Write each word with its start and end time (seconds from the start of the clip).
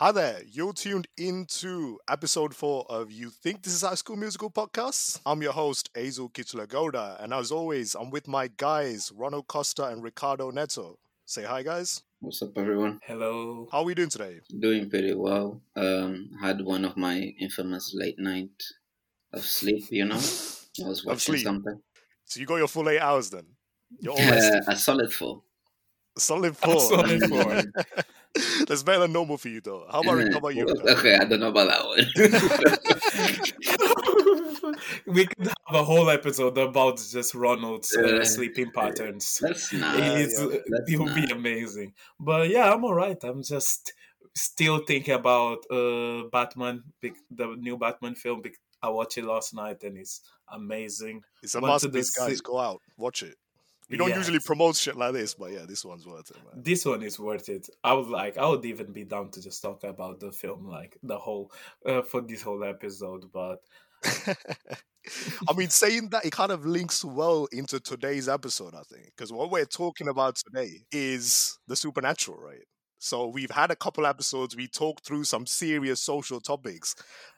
Hi 0.00 0.12
there, 0.12 0.40
you're 0.48 0.72
tuned 0.72 1.08
into 1.16 1.98
episode 2.08 2.54
four 2.54 2.86
of 2.88 3.10
You 3.10 3.30
Think 3.30 3.62
This 3.62 3.74
is 3.74 3.82
High 3.82 3.96
School 3.96 4.14
Musical 4.14 4.48
podcast. 4.48 5.18
I'm 5.26 5.42
your 5.42 5.52
host, 5.52 5.90
Azel 5.96 6.28
Kichulagoda, 6.30 7.20
and 7.22 7.34
as 7.34 7.50
always, 7.50 7.96
I'm 7.96 8.10
with 8.10 8.28
my 8.28 8.48
guys, 8.56 9.10
Ronald 9.12 9.48
Costa 9.48 9.86
and 9.86 10.00
Ricardo 10.04 10.50
Neto. 10.52 10.98
Say 11.26 11.42
hi, 11.42 11.64
guys. 11.64 12.02
What's 12.20 12.40
up, 12.42 12.56
everyone? 12.56 13.00
Hello. 13.04 13.66
How 13.72 13.78
are 13.78 13.84
we 13.84 13.94
doing 13.96 14.08
today? 14.08 14.38
Doing 14.60 14.88
pretty 14.88 15.14
well. 15.14 15.60
Um, 15.74 16.30
had 16.40 16.60
one 16.60 16.84
of 16.84 16.96
my 16.96 17.18
infamous 17.40 17.92
late 17.92 18.20
night 18.20 18.62
of 19.32 19.42
sleep. 19.44 19.84
You 19.90 20.04
know, 20.04 20.14
I 20.14 20.88
was 20.88 21.02
watching 21.04 21.34
sleep. 21.34 21.44
something. 21.44 21.80
So 22.24 22.38
you 22.38 22.46
got 22.46 22.56
your 22.56 22.68
full 22.68 22.88
eight 22.88 23.00
hours 23.00 23.30
then? 23.30 23.46
You're 24.00 24.12
all 24.18 24.20
Uh, 24.20 24.60
a 24.68 24.76
solid 24.76 25.12
four. 25.12 25.42
Solid 26.16 26.56
four. 26.56 26.80
solid 26.80 27.22
four. 27.28 27.62
That's 28.68 28.82
better 28.82 29.00
than 29.00 29.12
normal 29.12 29.38
for 29.38 29.48
you, 29.48 29.60
though. 29.60 29.86
How 29.90 30.00
about, 30.00 30.20
how 30.32 30.38
about 30.38 30.54
you? 30.54 30.66
Okay, 30.68 31.16
I 31.16 31.24
don't 31.24 31.40
know 31.40 31.48
about 31.48 31.68
that 31.68 31.84
one. 31.86 32.06
we 35.06 35.26
could 35.26 35.46
have 35.46 35.74
a 35.74 35.84
whole 35.84 36.10
episode 36.10 36.56
about 36.58 36.98
just 36.98 37.34
Ronald's 37.34 37.96
uh, 37.96 38.02
Uh, 38.02 38.24
sleeping 38.24 38.70
patterns. 38.72 39.38
That's 39.42 39.72
not. 39.82 39.96
It's- 39.98 40.38
yeah, 40.40 40.58
that's 40.68 40.90
it 40.90 40.98
would 40.98 41.14
be 41.14 41.24
amazing. 41.30 41.94
But 42.20 42.48
yeah, 42.48 42.72
I'm 42.72 42.84
alright. 42.84 43.22
I'm 43.24 43.42
just 43.42 43.92
still 44.34 44.78
thinking 44.86 45.14
about 45.14 45.58
uh, 45.70 46.24
Batman, 46.30 46.82
the 47.00 47.56
new 47.58 47.76
Batman 47.76 48.14
film. 48.14 48.42
I 48.82 48.88
watched 48.90 49.18
it 49.18 49.24
last 49.24 49.54
night 49.54 49.82
and 49.82 49.98
it's 49.98 50.20
amazing. 50.52 51.22
It's 51.42 51.54
a 51.54 51.60
Went 51.60 51.80
to 51.80 51.88
the 51.88 51.98
masterpiece, 51.98 52.16
guys. 52.28 52.40
Go 52.40 52.58
out, 52.58 52.80
watch 52.96 53.22
it. 53.22 53.36
We 53.90 53.96
don't 53.96 54.14
usually 54.14 54.40
promote 54.40 54.76
shit 54.76 54.96
like 54.96 55.14
this, 55.14 55.34
but 55.34 55.50
yeah, 55.52 55.64
this 55.66 55.84
one's 55.84 56.06
worth 56.06 56.30
it, 56.30 56.36
man. 56.36 56.62
This 56.62 56.84
one 56.84 57.02
is 57.02 57.18
worth 57.18 57.48
it. 57.48 57.68
I 57.82 57.94
would 57.94 58.08
like. 58.08 58.36
I 58.36 58.46
would 58.46 58.64
even 58.64 58.92
be 58.92 59.04
down 59.04 59.30
to 59.30 59.42
just 59.42 59.62
talk 59.62 59.82
about 59.84 60.20
the 60.20 60.30
film, 60.30 60.66
like 60.66 60.98
the 61.02 61.18
whole, 61.18 61.50
uh, 61.86 62.02
for 62.02 62.20
this 62.20 62.42
whole 62.42 62.64
episode. 62.64 63.32
But 63.32 63.60
I 64.04 65.52
mean, 65.56 65.70
saying 65.70 66.10
that 66.10 66.26
it 66.26 66.32
kind 66.32 66.52
of 66.52 66.66
links 66.66 67.04
well 67.04 67.48
into 67.50 67.80
today's 67.80 68.28
episode, 68.28 68.74
I 68.74 68.82
think, 68.82 69.06
because 69.16 69.32
what 69.32 69.50
we're 69.50 69.64
talking 69.64 70.08
about 70.08 70.36
today 70.36 70.82
is 70.92 71.58
the 71.66 71.76
supernatural, 71.76 72.38
right? 72.38 72.64
So 72.98 73.28
we've 73.28 73.50
had 73.50 73.70
a 73.70 73.76
couple 73.76 74.06
episodes, 74.06 74.56
we 74.56 74.66
talked 74.66 75.06
through 75.06 75.24
some 75.24 75.46
serious 75.46 76.00
social 76.00 76.40
topics, 76.40 76.94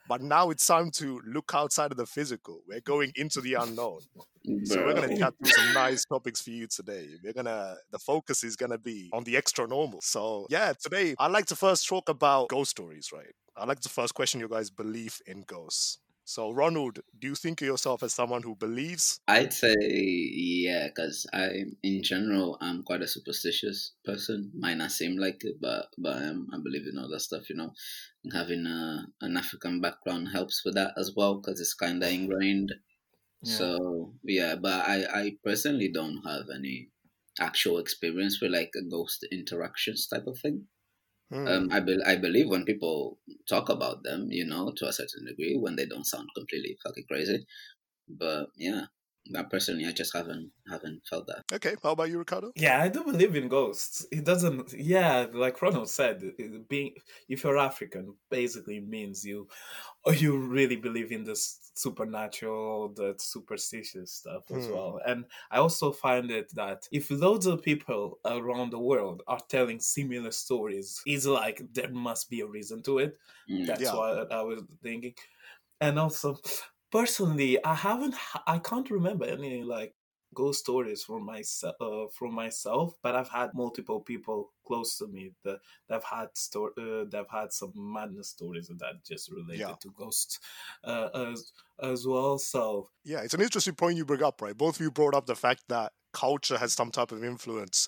but 0.07 0.21
now 0.21 0.49
it's 0.49 0.65
time 0.65 0.89
to 0.91 1.21
look 1.25 1.51
outside 1.53 1.91
of 1.91 1.97
the 1.97 2.05
physical. 2.05 2.61
We're 2.67 2.81
going 2.81 3.11
into 3.15 3.41
the 3.41 3.53
unknown. 3.55 3.99
So 4.65 4.83
we're 4.83 4.95
gonna 4.95 5.17
chat 5.17 5.35
through 5.37 5.51
some 5.51 5.73
nice 5.73 6.03
topics 6.05 6.41
for 6.41 6.49
you 6.49 6.65
today. 6.65 7.07
We're 7.23 7.33
gonna 7.33 7.75
the 7.91 7.99
focus 7.99 8.43
is 8.43 8.55
gonna 8.55 8.79
be 8.79 9.09
on 9.13 9.23
the 9.23 9.37
extra 9.37 9.67
normal. 9.67 10.01
So 10.01 10.47
yeah, 10.49 10.73
today 10.81 11.15
I'd 11.19 11.31
like 11.31 11.45
to 11.47 11.55
first 11.55 11.87
talk 11.87 12.09
about 12.09 12.49
ghost 12.49 12.71
stories, 12.71 13.11
right? 13.13 13.35
I'd 13.55 13.67
like 13.67 13.81
to 13.81 13.89
first 13.89 14.15
question 14.15 14.39
your 14.39 14.49
guys' 14.49 14.71
belief 14.71 15.21
in 15.27 15.43
ghosts. 15.43 15.99
So 16.31 16.49
Ronald, 16.49 17.01
do 17.19 17.27
you 17.27 17.35
think 17.35 17.59
of 17.61 17.67
yourself 17.67 18.03
as 18.03 18.13
someone 18.13 18.43
who 18.43 18.55
believes? 18.55 19.19
I'd 19.27 19.51
say 19.51 19.75
yeah, 19.81 20.87
because 20.87 21.27
I, 21.33 21.65
in 21.83 22.03
general, 22.03 22.57
I'm 22.61 22.83
quite 22.83 23.01
a 23.01 23.07
superstitious 23.15 23.95
person. 24.05 24.49
Might 24.57 24.77
not 24.77 24.93
seem 24.93 25.17
like 25.17 25.43
it, 25.43 25.57
but 25.59 25.87
but 25.97 26.23
um, 26.23 26.47
I 26.53 26.57
believe 26.63 26.87
in 26.87 26.97
all 26.97 27.09
that 27.09 27.19
stuff. 27.19 27.49
You 27.49 27.57
know, 27.57 27.73
And 28.23 28.31
having 28.31 28.65
a, 28.65 29.07
an 29.19 29.35
African 29.35 29.81
background 29.81 30.29
helps 30.29 30.63
with 30.63 30.75
that 30.75 30.93
as 30.97 31.11
well 31.17 31.35
because 31.35 31.59
it's 31.59 31.73
kind 31.73 32.01
of 32.01 32.09
ingrained. 32.19 32.71
yeah. 33.41 33.57
So 33.57 34.13
yeah, 34.23 34.55
but 34.55 34.87
I 34.87 34.97
I 35.21 35.37
personally 35.43 35.89
don't 35.91 36.21
have 36.25 36.45
any 36.55 36.91
actual 37.41 37.77
experience 37.79 38.39
with 38.41 38.51
like 38.53 38.71
a 38.77 38.83
ghost 38.89 39.27
interactions 39.33 40.07
type 40.07 40.27
of 40.27 40.39
thing. 40.39 40.67
Hmm. 41.31 41.47
Um, 41.47 41.69
I 41.71 41.79
be- 41.79 42.03
I 42.05 42.17
believe 42.17 42.49
when 42.49 42.65
people 42.65 43.17
talk 43.47 43.69
about 43.69 44.03
them, 44.03 44.27
you 44.31 44.45
know, 44.45 44.71
to 44.75 44.87
a 44.87 44.93
certain 44.93 45.25
degree, 45.25 45.55
when 45.57 45.75
they 45.77 45.85
don't 45.85 46.05
sound 46.05 46.27
completely 46.35 46.77
fucking 46.83 47.05
crazy. 47.09 47.45
But 48.09 48.47
yeah, 48.57 48.85
I 49.35 49.43
personally, 49.43 49.85
I 49.85 49.93
just 49.93 50.13
haven't 50.15 50.51
haven't 50.69 51.01
felt 51.09 51.27
that. 51.27 51.43
okay, 51.53 51.75
how 51.81 51.91
about 51.91 52.09
you, 52.09 52.17
Ricardo? 52.19 52.51
Yeah, 52.55 52.81
I 52.81 52.89
do 52.89 53.03
believe 53.03 53.35
in 53.35 53.47
ghosts. 53.47 54.05
It 54.11 54.25
doesn't. 54.25 54.73
Yeah, 54.73 55.27
like 55.33 55.61
Ronald 55.61 55.89
said, 55.89 56.21
being 56.67 56.95
if 57.29 57.43
you're 57.43 57.57
African, 57.57 58.15
basically 58.29 58.81
means 58.81 59.23
you, 59.23 59.47
or 60.05 60.13
you 60.13 60.37
really 60.37 60.75
believe 60.75 61.11
in 61.13 61.23
this 61.23 61.59
supernatural, 61.73 62.89
the 62.93 63.15
superstitious 63.19 64.11
stuff 64.13 64.51
as 64.51 64.67
Hmm. 64.67 64.69
well. 64.69 64.99
And 65.05 65.25
I 65.49 65.57
also 65.57 65.91
find 65.91 66.29
it 66.31 66.53
that 66.55 66.87
if 66.91 67.09
loads 67.09 67.45
of 67.45 67.61
people 67.63 68.19
around 68.25 68.71
the 68.71 68.79
world 68.79 69.23
are 69.27 69.39
telling 69.49 69.79
similar 69.79 70.31
stories, 70.31 71.01
it's 71.05 71.25
like 71.25 71.61
there 71.73 71.89
must 71.91 72.29
be 72.29 72.41
a 72.41 72.47
reason 72.47 72.83
to 72.83 72.99
it. 72.99 73.17
Mm. 73.49 73.65
That's 73.65 73.79
Yeah. 73.79 73.93
what 73.93 74.31
I 74.31 74.41
was 74.43 74.63
thinking. 74.83 75.15
And 75.79 75.99
also, 75.99 76.37
personally, 76.91 77.63
I 77.63 77.75
haven't, 77.75 78.15
I 78.47 78.59
can't 78.59 78.89
remember 78.91 79.25
any 79.25 79.63
like 79.63 79.95
ghost 80.33 80.59
stories 80.61 81.03
from 81.03 81.23
myself, 81.25 81.75
uh, 81.81 82.07
from 82.07 82.33
myself, 82.33 82.95
but 83.01 83.15
I've 83.15 83.29
had 83.29 83.53
multiple 83.53 84.01
people 84.01 84.53
close 84.65 84.97
to 84.99 85.07
me 85.07 85.33
that 85.43 85.59
have 85.89 86.03
had 86.03 86.29
sto- 86.37 86.73
uh, 86.77 87.05
that 87.09 87.13
have 87.17 87.29
had 87.29 87.53
some 87.53 87.73
madness 87.75 88.29
stories 88.29 88.67
that 88.69 89.03
just 89.03 89.31
related 89.31 89.63
Yeah. 89.67 89.77
to 89.81 89.91
ghosts, 89.91 90.39
uh, 90.83 91.09
as 91.13 91.51
as 91.81 92.05
well. 92.07 92.37
So 92.39 92.89
Yeah, 93.03 93.21
it's 93.21 93.33
an 93.33 93.41
interesting 93.41 93.75
point 93.75 93.97
you 93.97 94.05
bring 94.05 94.23
up, 94.23 94.41
right? 94.41 94.55
Both 94.57 94.75
of 94.75 94.81
you 94.81 94.91
brought 94.91 95.15
up 95.15 95.25
the 95.25 95.35
fact 95.35 95.63
that 95.69 95.93
culture 96.13 96.57
has 96.57 96.73
some 96.73 96.91
type 96.91 97.11
of 97.11 97.23
influence 97.23 97.87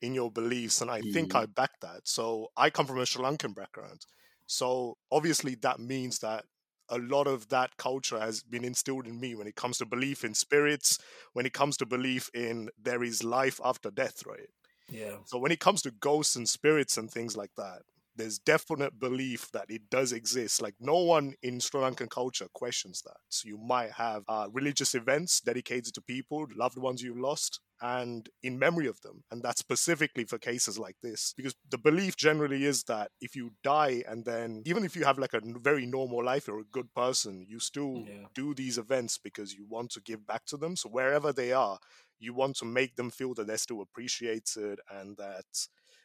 in 0.00 0.14
your 0.14 0.30
beliefs, 0.30 0.80
and 0.80 0.90
I 0.90 1.02
think 1.02 1.34
Mhm. 1.34 1.36
I 1.36 1.46
back 1.46 1.80
that. 1.80 2.06
So 2.06 2.48
I 2.56 2.70
come 2.70 2.86
from 2.86 2.98
a 2.98 3.06
Sri 3.06 3.24
Lankan 3.24 3.54
background. 3.54 4.06
So 4.46 4.98
obviously 5.10 5.54
that 5.56 5.80
means 5.80 6.18
that 6.20 6.44
a 6.92 6.98
lot 6.98 7.26
of 7.26 7.48
that 7.50 7.76
culture 7.78 8.20
has 8.20 8.44
been 8.44 8.64
instilled 8.64 9.08
in 9.08 9.20
me 9.20 9.34
when 9.34 9.48
it 9.48 9.56
comes 9.56 9.78
to 9.78 9.86
belief 9.86 10.24
in 10.24 10.34
spirits, 10.34 10.98
when 11.34 11.46
it 11.46 11.54
comes 11.54 11.76
to 11.78 11.86
belief 11.86 12.30
in 12.34 12.70
there 12.78 13.02
is 13.02 13.24
life 13.24 13.60
after 13.64 13.90
death, 13.90 14.26
right? 14.26 14.50
yeah, 14.88 15.18
So 15.24 15.38
when 15.38 15.52
it 15.52 15.60
comes 15.60 15.82
to 15.82 15.90
ghosts 15.92 16.36
and 16.36 16.48
spirits 16.48 16.98
and 16.98 17.10
things 17.10 17.36
like 17.36 17.52
that, 17.56 17.82
there's 18.16 18.38
definite 18.38 18.98
belief 18.98 19.50
that 19.52 19.66
it 19.68 19.88
does 19.90 20.12
exist. 20.12 20.60
Like 20.62 20.74
no 20.80 20.98
one 20.98 21.34
in 21.42 21.60
Sri 21.60 21.80
Lankan 21.80 22.10
culture 22.10 22.46
questions 22.52 23.02
that. 23.02 23.16
So 23.28 23.48
you 23.48 23.58
might 23.58 23.92
have 23.92 24.22
uh, 24.28 24.48
religious 24.52 24.94
events 24.94 25.40
dedicated 25.40 25.94
to 25.94 26.02
people, 26.02 26.46
loved 26.56 26.78
ones 26.78 27.02
you've 27.02 27.18
lost, 27.18 27.60
and 27.80 28.28
in 28.42 28.58
memory 28.58 28.86
of 28.86 29.00
them. 29.00 29.24
And 29.30 29.42
that's 29.42 29.60
specifically 29.60 30.24
for 30.24 30.38
cases 30.38 30.78
like 30.78 30.96
this. 31.02 31.32
Because 31.36 31.54
the 31.68 31.78
belief 31.78 32.16
generally 32.16 32.64
is 32.64 32.84
that 32.84 33.10
if 33.20 33.34
you 33.34 33.52
die 33.64 34.04
and 34.08 34.24
then, 34.24 34.62
even 34.66 34.84
if 34.84 34.94
you 34.94 35.04
have 35.04 35.18
like 35.18 35.34
a 35.34 35.40
very 35.44 35.86
normal 35.86 36.24
life, 36.24 36.46
you're 36.46 36.60
a 36.60 36.64
good 36.72 36.92
person, 36.94 37.46
you 37.48 37.58
still 37.58 38.04
Yeah. 38.06 38.26
do 38.34 38.54
these 38.54 38.78
events 38.78 39.18
because 39.18 39.54
you 39.54 39.64
want 39.68 39.90
to 39.92 40.00
give 40.00 40.26
back 40.26 40.44
to 40.46 40.56
them. 40.56 40.76
So 40.76 40.88
wherever 40.88 41.32
they 41.32 41.52
are, 41.52 41.78
you 42.20 42.32
want 42.34 42.56
to 42.56 42.64
make 42.64 42.94
them 42.96 43.10
feel 43.10 43.34
that 43.34 43.46
they're 43.46 43.58
still 43.58 43.80
appreciated 43.82 44.78
and 44.88 45.16
that 45.16 45.46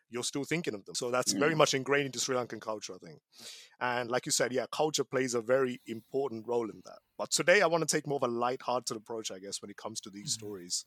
you're 0.09 0.23
still 0.23 0.43
thinking 0.43 0.73
of 0.73 0.85
them. 0.85 0.95
So 0.95 1.11
that's 1.11 1.33
very 1.33 1.53
Mm. 1.53 1.55
much 1.55 1.73
ingrained 1.73 2.07
into 2.07 2.19
Sri 2.19 2.35
Lankan 2.35 2.61
culture, 2.61 2.93
I 2.95 2.97
think. 3.05 3.19
And 3.79 4.09
like 4.09 4.25
you 4.25 4.31
said, 4.31 4.53
yeah, 4.53 4.65
culture 4.71 5.03
plays 5.03 5.33
a 5.33 5.41
very 5.41 5.81
important 5.87 6.47
role 6.47 6.69
in 6.69 6.81
that. 6.85 6.99
But 7.17 7.31
today 7.31 7.61
I 7.61 7.67
want 7.67 7.87
to 7.87 7.95
take 7.95 8.07
more 8.07 8.17
of 8.17 8.23
a 8.29 8.33
light-hearted 8.33 8.95
approach, 8.97 9.31
I 9.31 9.39
guess, 9.39 9.61
when 9.61 9.71
it 9.71 9.77
comes 9.77 10.01
to 10.01 10.09
these 10.09 10.31
Mhm. 10.31 10.33
stories. 10.33 10.85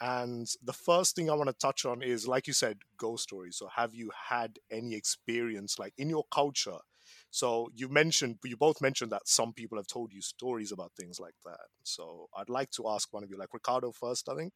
And 0.00 0.48
the 0.62 0.72
first 0.72 1.14
thing 1.14 1.30
I 1.30 1.34
want 1.34 1.48
to 1.48 1.54
touch 1.54 1.84
on 1.84 2.02
is, 2.02 2.26
like 2.26 2.46
you 2.46 2.52
said, 2.52 2.78
ghost 2.96 3.24
stories. 3.24 3.56
So 3.56 3.68
have 3.68 3.94
you 3.94 4.10
had 4.28 4.58
any 4.70 4.94
experience, 4.94 5.78
like 5.78 5.94
in 5.96 6.10
your 6.10 6.24
culture? 6.32 6.78
So 7.30 7.68
you 7.74 7.88
mentioned, 7.88 8.38
you 8.44 8.56
both 8.56 8.80
mentioned 8.80 9.12
that 9.12 9.28
some 9.28 9.52
people 9.52 9.78
have 9.78 9.86
told 9.86 10.12
you 10.12 10.20
stories 10.20 10.72
about 10.72 10.92
things 10.98 11.20
like 11.20 11.34
that. 11.44 11.60
So 11.84 12.28
I'd 12.36 12.48
like 12.48 12.70
to 12.72 12.88
ask 12.88 13.12
one 13.12 13.22
of 13.22 13.30
you, 13.30 13.38
like 13.38 13.54
Ricardo 13.54 13.92
first, 13.92 14.28
I 14.28 14.34
think. 14.36 14.52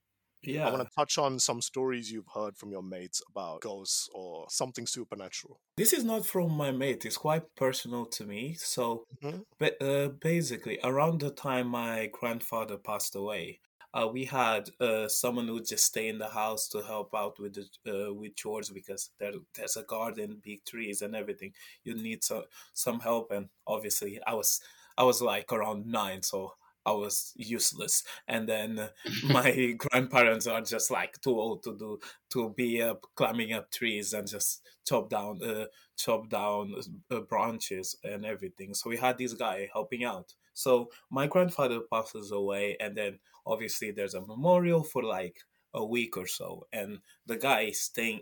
I 0.64 0.70
want 0.70 0.82
to 0.82 0.94
touch 0.94 1.18
on 1.18 1.38
some 1.38 1.60
stories 1.60 2.10
you've 2.12 2.28
heard 2.34 2.56
from 2.56 2.70
your 2.70 2.82
mates 2.82 3.22
about 3.28 3.60
ghosts 3.60 4.08
or 4.12 4.46
something 4.50 4.86
supernatural. 4.86 5.60
This 5.76 5.92
is 5.92 6.04
not 6.04 6.24
from 6.26 6.52
my 6.52 6.70
mate. 6.70 7.04
It's 7.04 7.16
quite 7.18 7.54
personal 7.54 8.06
to 8.06 8.24
me. 8.24 8.54
So, 8.54 9.06
Mhm. 9.22 9.42
ba- 9.58 9.82
uh, 9.82 10.08
basically, 10.08 10.78
around 10.82 11.20
the 11.20 11.30
time 11.30 11.68
my 11.68 12.06
grandfather 12.06 12.78
passed 12.78 13.14
away, 13.14 13.60
uh, 13.94 14.08
we 14.12 14.24
had 14.26 14.70
uh, 14.80 15.08
someone 15.08 15.46
who 15.48 15.54
would 15.54 15.66
just 15.66 15.84
stay 15.86 16.08
in 16.08 16.18
the 16.18 16.28
house 16.30 16.68
to 16.68 16.82
help 16.82 17.14
out 17.14 17.38
with 17.38 17.54
the 17.54 18.08
uh, 18.08 18.12
with 18.14 18.36
chores 18.36 18.70
because 18.70 19.10
there 19.18 19.32
there's 19.54 19.76
a 19.76 19.82
garden, 19.84 20.40
big 20.42 20.64
trees, 20.64 21.02
and 21.02 21.14
everything. 21.14 21.54
You 21.84 21.94
need 21.94 22.24
some 22.24 22.44
some 22.74 23.00
help, 23.00 23.30
and 23.30 23.48
obviously, 23.66 24.20
I 24.26 24.34
was 24.34 24.60
I 24.98 25.04
was 25.04 25.20
like 25.22 25.52
around 25.52 25.86
nine, 25.86 26.22
so 26.22 26.54
I 26.86 26.92
was 26.92 27.32
useless. 27.36 28.04
And 28.28 28.48
then 28.48 28.88
my 29.24 29.76
grandparents 29.76 30.46
are 30.46 30.62
just 30.62 30.90
like 30.90 31.20
too 31.20 31.38
old 31.38 31.64
to 31.64 31.76
do 31.76 31.98
to 32.30 32.50
be 32.56 32.80
up 32.80 33.04
climbing 33.16 33.52
up 33.52 33.70
trees 33.70 34.12
and 34.12 34.26
just 34.26 34.62
chop 34.86 35.10
down 35.10 35.42
uh, 35.42 35.66
chop 35.96 36.28
down 36.28 36.74
uh, 37.10 37.20
branches 37.20 37.96
and 38.04 38.24
everything. 38.24 38.72
So 38.72 38.88
we 38.88 38.96
had 38.96 39.18
this 39.18 39.34
guy 39.34 39.68
helping 39.72 40.04
out. 40.04 40.32
So 40.54 40.90
my 41.10 41.26
grandfather 41.26 41.80
passes 41.92 42.30
away, 42.30 42.76
and 42.80 42.96
then 42.96 43.18
obviously 43.44 43.90
there's 43.90 44.14
a 44.14 44.20
memorial 44.20 44.82
for 44.82 45.02
like 45.02 45.40
a 45.74 45.84
week 45.84 46.16
or 46.16 46.26
so, 46.26 46.66
and 46.72 47.00
the 47.26 47.36
guy 47.36 47.62
is 47.62 47.80
staying 47.80 48.20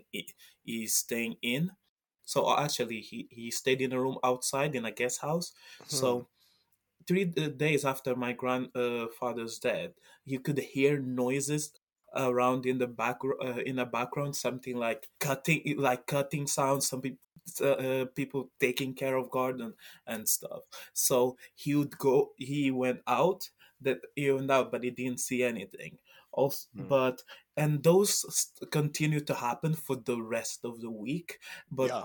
is 0.65 0.95
staying 0.95 1.35
in. 1.41 1.71
So 2.25 2.57
actually, 2.57 3.01
he 3.01 3.27
he 3.29 3.51
stayed 3.51 3.81
in 3.81 3.93
a 3.93 4.01
room 4.01 4.17
outside 4.23 4.75
in 4.75 4.85
a 4.85 4.91
guest 4.91 5.21
house. 5.21 5.53
Hmm. 5.79 5.95
So 5.95 6.27
three 7.07 7.25
days 7.25 7.85
after 7.85 8.15
my 8.15 8.33
grandfather's 8.33 9.59
death, 9.59 9.91
you 10.25 10.39
could 10.39 10.57
hear 10.59 10.99
noises 10.99 11.71
around 12.15 12.65
in 12.65 12.77
the 12.77 12.87
back 12.87 13.19
uh, 13.43 13.57
in 13.65 13.75
the 13.77 13.85
background, 13.85 14.35
something 14.35 14.77
like 14.77 15.07
cutting, 15.19 15.75
like 15.77 16.05
cutting 16.07 16.47
sounds. 16.47 16.87
Some 16.89 17.01
people. 17.01 17.19
Uh, 17.61 18.05
people 18.15 18.49
taking 18.59 18.91
care 18.95 19.15
of 19.17 19.29
garden 19.29 19.71
and 20.07 20.27
stuff 20.27 20.61
so 20.93 21.37
he 21.53 21.75
would 21.75 21.95
go 21.99 22.31
he 22.37 22.71
went 22.71 22.99
out 23.05 23.47
that 23.79 23.99
he 24.15 24.31
went 24.31 24.49
out 24.49 24.71
but 24.71 24.83
he 24.83 24.89
didn't 24.89 25.19
see 25.19 25.43
anything 25.43 25.95
also 26.31 26.67
Hmm. 26.75 26.87
but 26.87 27.21
and 27.55 27.83
those 27.83 28.51
continue 28.71 29.19
to 29.19 29.35
happen 29.35 29.75
for 29.75 29.95
the 29.95 30.19
rest 30.19 30.65
of 30.65 30.81
the 30.81 30.89
week 30.89 31.37
but 31.69 31.91
yeah. 31.91 32.03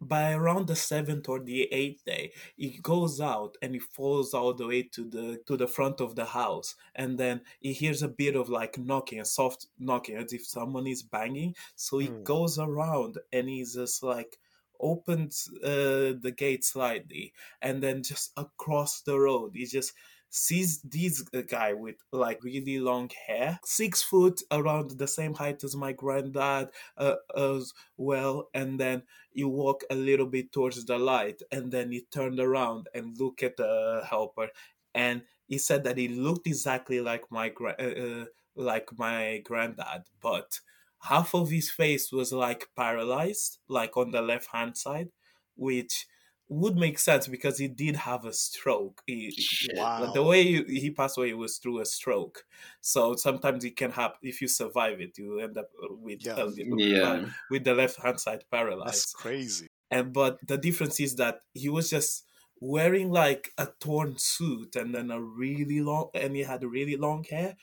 By 0.00 0.32
around 0.32 0.66
the 0.66 0.76
seventh 0.76 1.28
or 1.28 1.40
the 1.40 1.72
eighth 1.72 2.04
day 2.04 2.32
he 2.56 2.78
goes 2.82 3.20
out 3.20 3.56
and 3.62 3.72
he 3.74 3.78
falls 3.80 4.34
all 4.34 4.52
the 4.52 4.66
way 4.66 4.82
to 4.82 5.08
the 5.08 5.42
to 5.46 5.56
the 5.56 5.66
front 5.66 6.00
of 6.00 6.14
the 6.16 6.26
house 6.26 6.74
and 6.94 7.18
then 7.18 7.40
he 7.60 7.72
hears 7.72 8.02
a 8.02 8.08
bit 8.08 8.36
of 8.36 8.48
like 8.50 8.76
knocking 8.78 9.20
a 9.20 9.24
soft 9.24 9.66
knocking 9.78 10.16
as 10.16 10.32
if 10.34 10.46
someone 10.46 10.86
is 10.86 11.02
banging 11.02 11.54
so 11.76 11.98
he 11.98 12.08
Hmm. 12.08 12.24
goes 12.24 12.58
around 12.58 13.18
and 13.32 13.48
he's 13.48 13.74
just 13.74 14.02
like 14.02 14.38
opens 14.78 15.48
uh, 15.64 16.12
the 16.20 16.34
gate 16.36 16.62
slightly 16.62 17.32
and 17.62 17.82
then 17.82 18.02
just 18.02 18.32
across 18.36 19.00
the 19.00 19.18
road 19.18 19.52
he 19.54 19.64
just 19.64 19.94
sees 20.36 20.82
this 20.82 21.22
guy 21.22 21.72
with 21.72 21.96
like 22.12 22.42
really 22.42 22.78
long 22.78 23.10
hair 23.26 23.58
six 23.64 24.02
foot 24.02 24.42
around 24.50 24.90
the 24.92 25.08
same 25.08 25.34
height 25.34 25.64
as 25.64 25.74
my 25.74 25.92
granddad 25.92 26.70
uh, 26.98 27.16
as 27.36 27.72
well 27.96 28.48
and 28.54 28.78
then 28.78 29.02
you 29.32 29.48
walk 29.48 29.82
a 29.90 29.94
little 29.94 30.26
bit 30.26 30.52
towards 30.52 30.84
the 30.84 30.98
light 30.98 31.40
and 31.50 31.72
then 31.72 31.90
he 31.90 32.02
turned 32.10 32.38
around 32.38 32.88
and 32.94 33.18
look 33.18 33.42
at 33.42 33.56
the 33.56 34.02
helper 34.08 34.48
and 34.94 35.22
he 35.46 35.58
said 35.58 35.84
that 35.84 35.96
he 35.98 36.08
looked 36.08 36.46
exactly 36.46 37.00
like 37.00 37.30
my 37.30 37.48
gra- 37.48 37.76
uh, 37.78 38.22
uh, 38.22 38.24
like 38.54 38.88
my 38.98 39.38
granddad 39.44 40.04
but 40.20 40.60
half 41.02 41.34
of 41.34 41.50
his 41.50 41.70
face 41.70 42.10
was 42.12 42.32
like 42.32 42.68
paralyzed 42.76 43.58
like 43.68 43.96
on 43.96 44.10
the 44.10 44.22
left 44.22 44.48
hand 44.52 44.76
side 44.76 45.10
which 45.54 46.06
would 46.48 46.76
make 46.76 46.98
sense 46.98 47.26
because 47.26 47.58
he 47.58 47.66
did 47.68 47.96
have 47.96 48.24
a 48.24 48.32
stroke 48.32 49.02
he, 49.06 49.30
Shit. 49.32 49.76
Wow. 49.76 50.12
the 50.12 50.22
way 50.22 50.44
he, 50.44 50.62
he 50.80 50.90
passed 50.90 51.18
away 51.18 51.32
was 51.34 51.58
through 51.58 51.80
a 51.80 51.84
stroke 51.84 52.44
so 52.80 53.16
sometimes 53.16 53.64
it 53.64 53.76
can 53.76 53.90
happen 53.90 54.18
if 54.22 54.40
you 54.40 54.46
survive 54.48 55.00
it 55.00 55.18
you 55.18 55.40
end 55.40 55.58
up 55.58 55.68
with 56.00 56.24
Yeah. 56.24 56.42
a 56.42 56.44
little- 56.44 56.80
Yeah. 56.80 57.26
with 57.50 57.64
the 57.64 57.74
left 57.74 57.96
hand 58.00 58.20
side 58.20 58.44
paralyzed. 58.50 58.86
That's 58.86 59.12
paralyzed 59.14 59.16
crazy. 59.16 59.66
and 59.90 60.12
but 60.12 60.38
the 60.46 60.56
difference 60.58 61.00
is 61.00 61.16
that 61.16 61.40
he 61.52 61.68
was 61.68 61.90
just 61.90 62.24
wearing 62.60 63.10
like 63.10 63.50
a 63.58 63.68
torn 63.80 64.16
suit 64.16 64.76
and 64.76 64.94
then 64.94 65.10
a 65.10 65.20
really 65.20 65.80
long 65.80 66.08
and 66.14 66.34
he 66.36 66.42
had 66.42 66.62
really 66.64 66.96
long 66.96 67.24
hair 67.24 67.56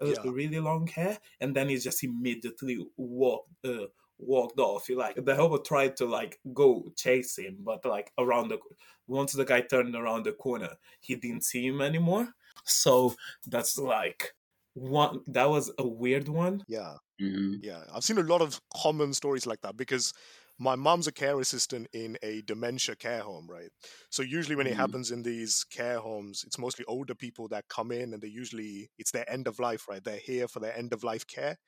uh, 0.00 0.06
Yeah. 0.06 0.30
really 0.30 0.60
long 0.60 0.86
hair 0.86 1.18
and 1.40 1.54
then 1.56 1.68
he 1.68 1.76
just 1.76 2.04
immediately 2.04 2.78
walked 2.96 3.50
uh, 3.64 3.86
walked 4.18 4.58
off 4.58 4.86
he 4.86 4.94
like 4.94 5.16
the 5.24 5.34
helper 5.34 5.58
tried 5.58 5.96
to 5.96 6.06
like 6.06 6.40
go 6.52 6.90
chase 6.96 7.38
him 7.38 7.58
but 7.60 7.84
like 7.84 8.12
around 8.18 8.48
the 8.48 8.58
once 9.06 9.32
the 9.32 9.44
guy 9.44 9.60
turned 9.60 9.94
around 9.94 10.24
the 10.24 10.32
corner 10.32 10.76
he 11.00 11.14
didn't 11.14 11.44
see 11.44 11.66
him 11.66 11.80
anymore 11.80 12.34
so 12.64 13.14
that's 13.46 13.78
like 13.78 14.34
one 14.74 15.22
that 15.26 15.46
was 15.48 15.72
a 15.78 15.86
weird 15.86 16.28
one 16.28 16.64
Yeah. 16.66 16.96
hmm 17.18 17.62
Yeah, 17.62 17.84
I've 17.92 18.04
seen 18.04 18.18
a 18.18 18.22
lot 18.22 18.42
of 18.42 18.60
common 18.74 19.14
stories 19.14 19.46
like 19.46 19.62
that 19.62 19.76
because 19.76 20.12
my 20.58 20.76
mom's 20.76 21.06
a 21.08 21.12
care 21.12 21.40
assistant 21.40 21.88
in 21.92 22.18
a 22.22 22.42
dementia 22.42 22.96
care 22.96 23.22
home, 23.22 23.48
right? 23.48 23.70
So 24.10 24.22
usually 24.22 24.56
when 24.56 24.66
it 24.68 24.76
Mhm. 24.76 24.76
happens 24.76 25.10
in 25.12 25.22
these 25.24 25.64
care 25.64 26.00
homes, 26.00 26.44
it's 26.46 26.58
mostly 26.58 26.84
older 26.86 27.14
people 27.14 27.48
that 27.48 27.68
come 27.68 27.92
in 27.92 28.14
and 28.14 28.22
they 28.22 28.28
usually 28.28 28.90
it's 28.98 29.12
their 29.12 29.28
end 29.30 29.48
of 29.48 29.58
life, 29.60 29.88
right? 29.88 30.04
They're 30.04 30.18
here 30.18 30.48
for 30.48 30.60
their 30.60 30.76
end 30.76 30.92
of 30.92 31.04
life 31.04 31.26
care. 31.26 31.58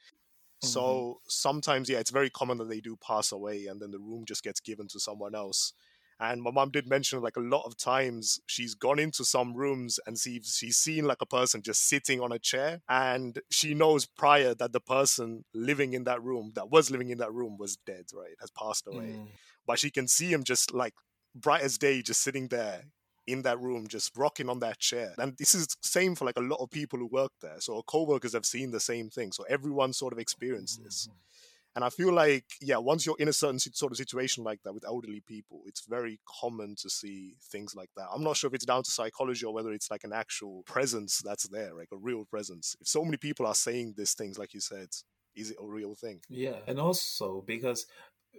So 0.63 1.21
sometimes, 1.27 1.89
yeah, 1.89 1.99
it's 1.99 2.11
very 2.11 2.31
common 2.31 2.59
that 2.59 2.69
they 2.69 2.81
do 2.81 2.97
pass 2.97 3.33
away 3.33 3.67
and 3.67 3.81
then 3.81 3.91
the 3.91 3.99
room 3.99 4.25
just 4.27 4.43
gets 4.43 4.61
given 4.61 4.89
to 4.89 5.01
someone 5.01 5.35
else. 5.35 5.73
And 6.21 6.43
my 6.43 6.51
mom 6.51 6.71
did 6.71 6.87
mention 6.87 7.23
like 7.23 7.37
a 7.37 7.41
lot 7.41 7.65
of 7.65 7.79
times 7.79 8.41
she's 8.47 8.75
gone 8.75 8.99
into 8.99 9.25
some 9.25 9.55
rooms 9.55 9.99
and 10.07 10.19
see, 10.19 10.43
she's 10.45 10.77
seen 10.77 11.07
like 11.07 11.23
a 11.23 11.27
person 11.27 11.63
just 11.63 11.89
sitting 11.89 12.21
on 12.21 12.31
a 12.31 12.39
chair. 12.39 12.83
And 12.91 13.41
she 13.51 13.73
knows 13.73 14.05
prior 14.05 14.55
that 14.55 14.73
the 14.73 14.81
person 14.81 15.45
living 15.55 15.95
in 15.95 16.05
that 16.05 16.23
room, 16.23 16.53
that 16.57 16.71
was 16.71 16.91
living 16.91 17.09
in 17.09 17.19
that 17.19 17.33
room, 17.33 17.57
was 17.59 17.79
dead, 17.87 18.05
right? 18.13 18.35
Has 18.41 18.51
passed 18.51 18.87
away. 18.87 19.17
Mm. 19.17 19.29
But 19.67 19.79
she 19.79 19.91
can 19.91 20.09
see 20.09 20.31
him 20.31 20.45
just 20.45 20.75
like 20.75 20.93
bright 21.35 21.63
as 21.63 21.79
day, 21.79 22.03
just 22.03 22.21
sitting 22.21 22.49
there 22.49 22.85
in 23.27 23.43
that 23.43 23.61
room, 23.61 23.87
just 23.87 24.17
rocking 24.17 24.49
on 24.49 24.61
that 24.61 24.79
chair. 24.79 25.15
And 25.19 25.37
this 25.39 25.55
is 25.55 25.69
same 25.83 26.15
for 26.15 26.25
like 26.25 26.39
a 26.39 26.43
lot 26.43 26.61
of 26.61 26.71
people 26.71 26.99
who 26.99 27.07
work 27.07 27.33
there. 27.41 27.61
So 27.61 27.83
co-workers 27.83 28.33
have 28.33 28.47
seen 28.47 28.71
the 28.71 28.81
same 28.81 29.11
thing. 29.11 29.33
So 29.33 29.45
everyone 29.49 29.93
sort 29.93 30.13
of 30.13 30.19
experienced 30.19 30.83
this. 30.83 31.09
Mm. 31.09 31.15
And 31.77 31.85
I 31.85 31.91
feel 31.91 32.13
like, 32.13 32.47
yeah, 32.61 32.79
once 32.79 33.07
you're 33.07 33.17
in 33.21 33.29
a 33.29 33.33
certain 33.33 33.61
sort 33.61 33.93
of 33.93 33.97
situation 33.97 34.43
like 34.43 34.61
that 34.65 34.75
with 34.75 34.85
elderly 34.85 35.23
people, 35.25 35.63
it's 35.67 35.87
very 35.87 36.19
common 36.41 36.75
to 36.83 36.91
see 36.91 37.37
things 37.53 37.77
like 37.77 37.91
that. 37.97 38.09
I'm 38.13 38.25
not 38.25 38.37
sure 38.37 38.49
if 38.49 38.55
it's 38.55 38.65
down 38.65 38.83
to 38.83 38.91
psychology 38.91 39.47
or 39.47 39.55
whether 39.55 39.73
it's 39.73 39.91
like 39.91 40.03
an 40.03 40.13
actual 40.13 40.65
presence 40.65 41.23
that's 41.25 41.49
there, 41.49 41.73
like 41.75 41.91
a 41.93 41.97
real 41.97 42.25
presence. 42.25 42.75
If 42.81 42.89
so 42.89 43.05
many 43.05 43.19
people 43.19 43.47
are 43.47 43.55
saying 43.55 43.95
these 43.97 44.15
things, 44.15 44.37
like 44.37 44.53
you 44.53 44.61
said, 44.61 44.89
is 45.37 45.53
it 45.53 45.59
a 45.63 45.67
real 45.67 45.95
thing? 45.95 46.21
Yeah, 46.29 46.57
and 46.67 46.81
also 46.81 47.45
because 47.47 47.87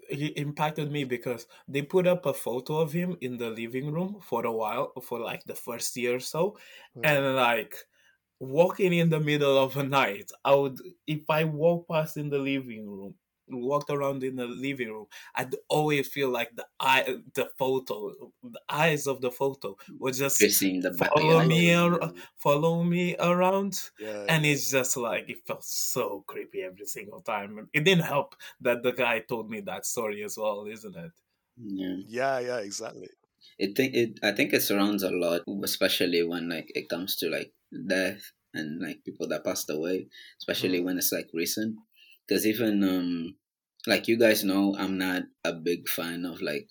he 0.10 0.28
impacted 0.28 0.92
me 0.92 1.04
because 1.04 1.48
they 1.68 1.82
put 1.82 2.08
up 2.08 2.26
a 2.26 2.34
photo 2.34 2.78
of 2.80 2.92
him 2.92 3.18
in 3.22 3.38
the 3.38 3.50
living 3.50 3.92
room 3.92 4.20
for 4.22 4.46
a 4.46 4.52
while, 4.52 4.92
for 5.02 5.20
like 5.20 5.44
the 5.46 5.56
first 5.56 5.96
year 5.98 6.16
or 6.16 6.20
so, 6.20 6.58
and 7.04 7.36
like 7.36 7.76
walking 8.40 8.94
in 8.94 9.10
the 9.10 9.20
middle 9.20 9.58
of 9.58 9.74
the 9.74 9.84
night, 9.84 10.32
I 10.46 10.56
would 10.56 10.80
if 11.08 11.30
I 11.30 11.44
walk 11.46 11.88
past 11.88 12.18
in 12.18 12.30
the 12.30 12.40
living 12.40 12.90
room, 12.90 13.16
walked 13.54 13.90
around 13.90 14.24
in 14.24 14.36
the 14.36 14.48
living 14.48 14.90
room, 14.92 15.08
I'd 15.36 15.56
always 15.70 16.08
feel 16.08 16.30
like 16.30 16.56
the 16.56 16.66
eye, 16.80 17.18
the 17.34 17.50
photo, 17.58 18.32
the 18.44 18.62
eyes 18.70 19.08
of 19.08 19.22
the 19.22 19.32
photo 19.32 19.78
would 20.00 20.14
just 20.14 20.38
Facing 20.38 20.82
the 20.82 20.94
follow 20.94 21.44
me, 21.46 21.74
ar- 21.74 22.14
follow 22.38 22.84
me 22.84 23.16
around 23.18 23.80
Yeah. 24.00 24.26
and 24.30 24.46
it's 24.46 24.72
just 24.72 24.98
like 24.98 25.30
it 25.30 25.46
felt 25.46 25.64
so 25.64 26.24
creepy 26.28 26.62
every 26.64 26.86
single 26.86 27.22
time. 27.22 27.70
It 27.74 27.84
didn't 27.84 28.06
help 28.06 28.36
that 28.62 28.84
the 28.84 28.92
guy 28.92 29.20
told 29.20 29.50
me 29.50 29.62
that 29.62 29.86
story 29.86 30.24
as 30.24 30.38
well, 30.38 30.66
isn't 30.66 30.96
it? 30.96 31.12
Yeah. 31.58 31.98
yeah, 32.08 32.40
yeah, 32.40 32.58
exactly. 32.60 33.10
It 33.58 33.76
think 33.76 33.94
it 33.94 34.20
I 34.24 34.32
think 34.32 34.54
it 34.54 34.62
surrounds 34.62 35.04
a 35.04 35.12
lot, 35.12 35.42
especially 35.64 36.24
when 36.24 36.50
like 36.50 36.72
it 36.76 36.90
comes 36.90 37.16
to 37.18 37.30
like 37.30 37.54
death 37.88 38.32
and 38.54 38.82
like 38.82 39.04
people 39.06 39.28
that 39.30 39.44
passed 39.44 39.70
away, 39.70 40.08
especially 40.40 40.80
Mm. 40.80 40.84
when 40.86 40.98
it's 40.98 41.12
like 41.12 41.30
recent. 41.34 41.78
Because 42.32 42.48
even 42.48 42.80
um 42.88 43.36
like 43.88 44.08
you 44.08 44.16
guys 44.18 44.44
know, 44.46 44.74
I'm 44.80 44.98
not 44.98 45.24
a 45.44 45.52
big 45.52 45.90
fan 45.90 46.24
of 46.24 46.40
like 46.42 46.70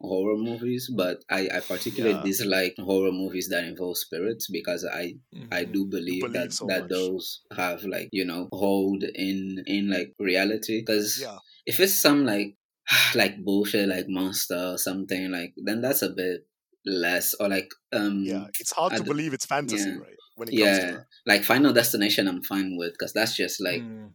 horror 0.00 0.36
movies, 0.36 0.90
but 0.94 1.22
I 1.30 1.48
I 1.48 1.60
particularly 1.60 2.16
Yeah. 2.16 2.22
dislike 2.24 2.74
horror 2.78 3.12
movies 3.12 3.48
that 3.52 3.62
involve 3.64 3.98
spirits 3.98 4.50
because 4.50 4.82
I 4.84 5.14
I 5.52 5.64
Mhm. 5.64 5.72
do 5.72 5.86
believe, 5.86 6.22
believe 6.22 6.32
that 6.32 6.52
so 6.52 6.66
that 6.66 6.82
much. 6.82 6.90
those 6.90 7.24
have 7.62 7.84
like 7.84 8.08
you 8.10 8.24
know 8.24 8.48
hold 8.52 9.04
in 9.04 9.62
in 9.66 9.88
like 9.90 10.10
reality 10.18 10.80
because 10.80 11.20
Yeah. 11.22 11.38
if 11.66 11.78
it's 11.78 11.94
some 12.06 12.24
like 12.26 12.56
like 13.14 13.38
bullshit 13.44 13.88
like 13.88 14.08
monster 14.08 14.58
or 14.74 14.78
something 14.78 15.30
like 15.30 15.54
then 15.56 15.80
that's 15.80 16.02
a 16.02 16.10
bit 16.10 16.46
less 16.84 17.34
or 17.40 17.48
like 17.48 17.70
um 17.92 18.24
Yeah. 18.24 18.46
It's 18.60 18.72
hard 18.72 18.92
I 18.92 18.96
to 18.98 19.02
d- 19.04 19.10
believe 19.12 19.32
it's 19.34 19.46
fantasy, 19.46 19.90
yeah. 19.90 19.98
right? 20.06 20.20
When 20.36 20.48
it 20.48 20.52
comes 20.58 20.78
to 20.78 20.86
yeah 20.92 21.02
like 21.30 21.42
final 21.44 21.72
destination 21.72 22.28
i'm 22.28 22.42
fine 22.42 22.76
with 22.80 22.92
because 22.92 23.12
that's 23.18 23.34
just 23.42 23.56
like 23.68 23.82
Mm, 23.82 24.12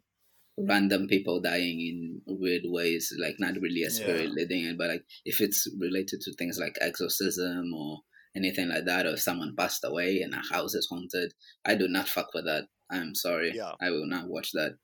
random 0.58 1.08
people 1.08 1.40
dying 1.42 1.80
in 1.80 2.22
weird 2.28 2.62
ways 2.66 3.14
like 3.20 3.36
not 3.40 3.56
really 3.62 3.84
a 3.84 3.90
spirit 3.90 4.26
Yeah. 4.28 4.34
leading 4.34 4.66
it 4.66 4.78
but 4.78 4.90
like 4.90 5.04
if 5.26 5.42
it's 5.42 5.68
related 5.80 6.22
to 6.22 6.34
things 6.34 6.60
like 6.60 6.76
exorcism 6.82 7.74
or 7.74 8.00
anything 8.36 8.70
like 8.70 8.86
that 8.86 9.06
or 9.06 9.18
someone 9.18 9.56
passed 9.58 9.84
away 9.84 10.22
and 10.22 10.34
a 10.34 10.54
house 10.54 10.74
is 10.76 10.88
haunted 10.90 11.34
i 11.66 11.76
do 11.76 11.88
not 11.88 12.08
fuck 12.08 12.34
with 12.34 12.46
that 12.46 12.66
i'm 12.90 13.16
sorry 13.16 13.52
Yeah. 13.56 13.74
i 13.82 13.90
will 13.90 14.06
not 14.08 14.28
watch 14.28 14.52
that 14.52 14.76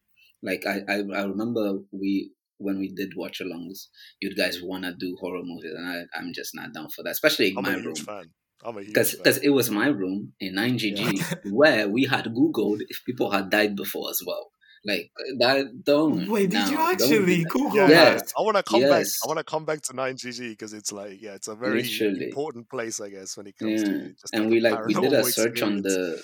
like 0.41 0.65
i 0.65 0.81
i, 0.89 0.95
I 1.15 1.23
remember 1.23 1.79
we 1.91 2.31
when 2.59 2.79
we 2.79 2.89
did 2.93 3.11
watch 3.15 3.39
alongs 3.39 3.87
you 4.19 4.33
guys 4.35 4.61
want 4.63 4.83
to 4.85 4.93
do 4.93 5.15
horror 5.19 5.43
movies 5.43 5.73
and 5.77 5.87
I, 5.87 6.17
i'm 6.17 6.31
just 6.33 6.55
not 6.55 6.73
down 6.73 6.89
for 6.89 7.03
that 7.03 7.11
especially 7.11 7.49
in 7.51 7.57
I'm 7.57 7.63
my 7.63 7.75
room 7.75 7.95
fan. 7.95 8.25
I'm 8.65 8.75
a 8.77 8.79
huge 8.79 8.87
because 8.87 9.11
fan. 9.11 9.19
because 9.23 9.37
it 9.39 9.49
was 9.49 9.69
my 9.69 9.87
room 9.87 10.33
in 10.39 10.55
9gg 10.55 11.51
where 11.51 11.87
we 11.87 12.05
had 12.05 12.25
googled 12.25 12.79
if 12.89 13.03
people 13.05 13.31
had 13.31 13.49
died 13.51 13.75
before 13.75 14.09
as 14.09 14.21
well 14.25 14.49
like 14.87 15.11
uh, 15.19 15.33
that 15.39 15.83
don't 15.83 16.25
Wait, 16.27 16.49
did 16.49 16.67
no, 16.67 16.71
you 16.71 16.79
actually 16.91 17.43
that. 17.43 17.49
Google 17.49 17.77
yeah, 17.77 17.89
Yeah. 17.89 18.15
that? 18.15 18.33
I 18.37 18.41
want 18.41 18.57
to 18.57 18.63
come 18.63 18.87
back. 18.87 19.05
I 19.23 19.27
want 19.27 19.37
to 19.39 19.43
come 19.43 19.65
back 19.65 19.81
to 19.83 19.93
9GG 19.93 20.49
because 20.51 20.73
it's 20.73 20.91
like, 20.91 21.21
yeah, 21.21 21.35
it's 21.35 21.47
a 21.47 21.55
very 21.55 21.81
Literally. 21.81 22.25
important 22.25 22.69
place, 22.69 22.99
I 23.01 23.09
guess, 23.09 23.37
when 23.37 23.47
it 23.47 23.57
comes 23.57 23.83
yeah 23.83 23.87
to 23.89 24.13
just 24.21 24.33
and 24.33 24.43
like 24.43 24.51
we 24.51 24.59
like 24.59 24.85
we 24.85 24.93
did 24.93 25.13
a 25.13 25.23
paranormal 25.23 25.33
search 25.33 25.61
on 25.63 25.81
the 25.81 26.23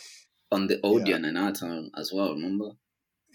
on 0.51 0.67
the 0.67 0.79
Odeon 0.83 1.25
and 1.25 1.37
our 1.37 1.51
time 1.51 1.89
as 1.97 2.11
well 2.13 2.33
remember 2.33 2.69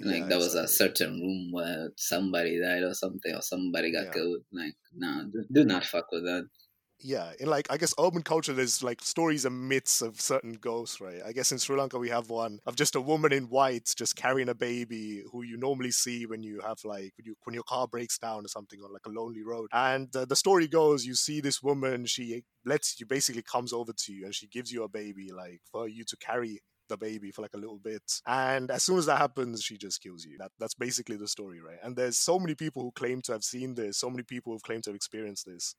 Like 0.01 0.19
Yeah, 0.21 0.29
there 0.29 0.39
was 0.39 0.55
a 0.55 0.69
certain 0.69 1.21
room 1.21 1.53
where 1.53 1.91
somebody 1.97 2.61
died 2.61 2.83
or 2.85 2.95
something, 2.95 3.35
or 3.35 3.43
somebody 3.43 3.93
got 3.93 4.07
Yeah. 4.07 4.13
killed. 4.13 4.43
Like, 4.53 4.77
no, 4.95 5.25
do, 5.33 5.45
do 5.53 5.65
not 5.65 5.85
fuck 5.85 6.07
with 6.13 6.25
that. 6.25 6.49
Yeah 7.01 7.33
in 7.39 7.49
like 7.49 7.67
i 7.71 7.77
guess 7.77 7.95
urban 8.01 8.23
culture 8.23 8.53
there's 8.53 8.83
like 8.83 9.01
stories 9.03 9.45
and 9.45 9.69
myths 9.69 10.03
of 10.03 10.21
certain 10.21 10.55
ghosts 10.55 11.01
right? 11.01 11.21
I 11.25 11.33
guess 11.33 11.53
in 11.53 11.59
sri 11.59 11.77
lanka 11.77 11.99
we 11.99 12.09
have 12.09 12.31
one 12.31 12.59
of 12.67 12.77
just 12.77 12.97
a 12.97 13.01
woman 13.01 13.33
in 13.33 13.45
white 13.45 13.93
just 13.97 14.17
carrying 14.17 14.49
a 14.49 14.55
baby 14.55 15.23
who 15.31 15.43
you 15.43 15.57
normally 15.57 15.91
see 15.91 16.27
when 16.27 16.43
you 16.43 16.61
have 16.61 16.79
like 16.85 17.13
when 17.17 17.27
you 17.27 17.35
when 17.45 17.55
your 17.55 17.63
car 17.65 17.87
breaks 17.87 18.19
down 18.19 18.45
or 18.45 18.49
something 18.49 18.81
on 18.81 18.93
like 18.93 19.07
a 19.07 19.11
lonely 19.11 19.43
road. 19.43 19.69
And 19.73 20.15
uh, 20.15 20.25
the 20.25 20.37
story 20.37 20.67
goes 20.67 21.05
you 21.05 21.15
see 21.15 21.41
this 21.41 21.63
woman 21.63 22.07
she 22.07 22.45
lets 22.65 22.99
you 22.99 23.07
basically 23.07 23.43
comes 23.43 23.73
over 23.73 23.93
to 23.93 24.13
you 24.13 24.25
and 24.25 24.35
she 24.35 24.49
gives 24.49 24.73
you 24.73 24.85
a 24.85 24.89
baby 24.89 25.31
like 25.35 25.61
for 25.71 25.89
you 25.89 26.05
to 26.05 26.17
carry 26.17 26.61
the 26.89 26.97
baby 26.97 27.31
for 27.31 27.43
like 27.43 27.55
a 27.55 27.59
little 27.59 27.79
bit. 27.79 28.03
And 28.27 28.71
as 28.71 28.83
soon 28.83 28.99
as 28.99 29.07
that 29.07 29.19
happens 29.19 29.63
she 29.63 29.77
just 29.77 30.03
kills 30.03 30.25
you. 30.25 30.37
That, 30.39 30.53
that's 30.59 30.75
basically 30.75 31.17
the 31.17 31.29
story 31.29 31.61
right? 31.61 31.79
And 31.83 31.97
there's 31.97 32.19
so 32.19 32.39
many 32.39 32.55
people 32.55 32.83
who 32.83 32.93
claim 32.93 33.23
to 33.23 33.33
have 33.33 33.45
seen 33.45 33.75
this 33.75 33.99
so 33.99 34.11
many 34.11 34.23
people 34.23 34.53
who've 34.53 34.63
claimed 34.63 34.85
to 34.85 34.91
have 34.91 34.97
experienced 34.97 35.47
this 35.47 35.75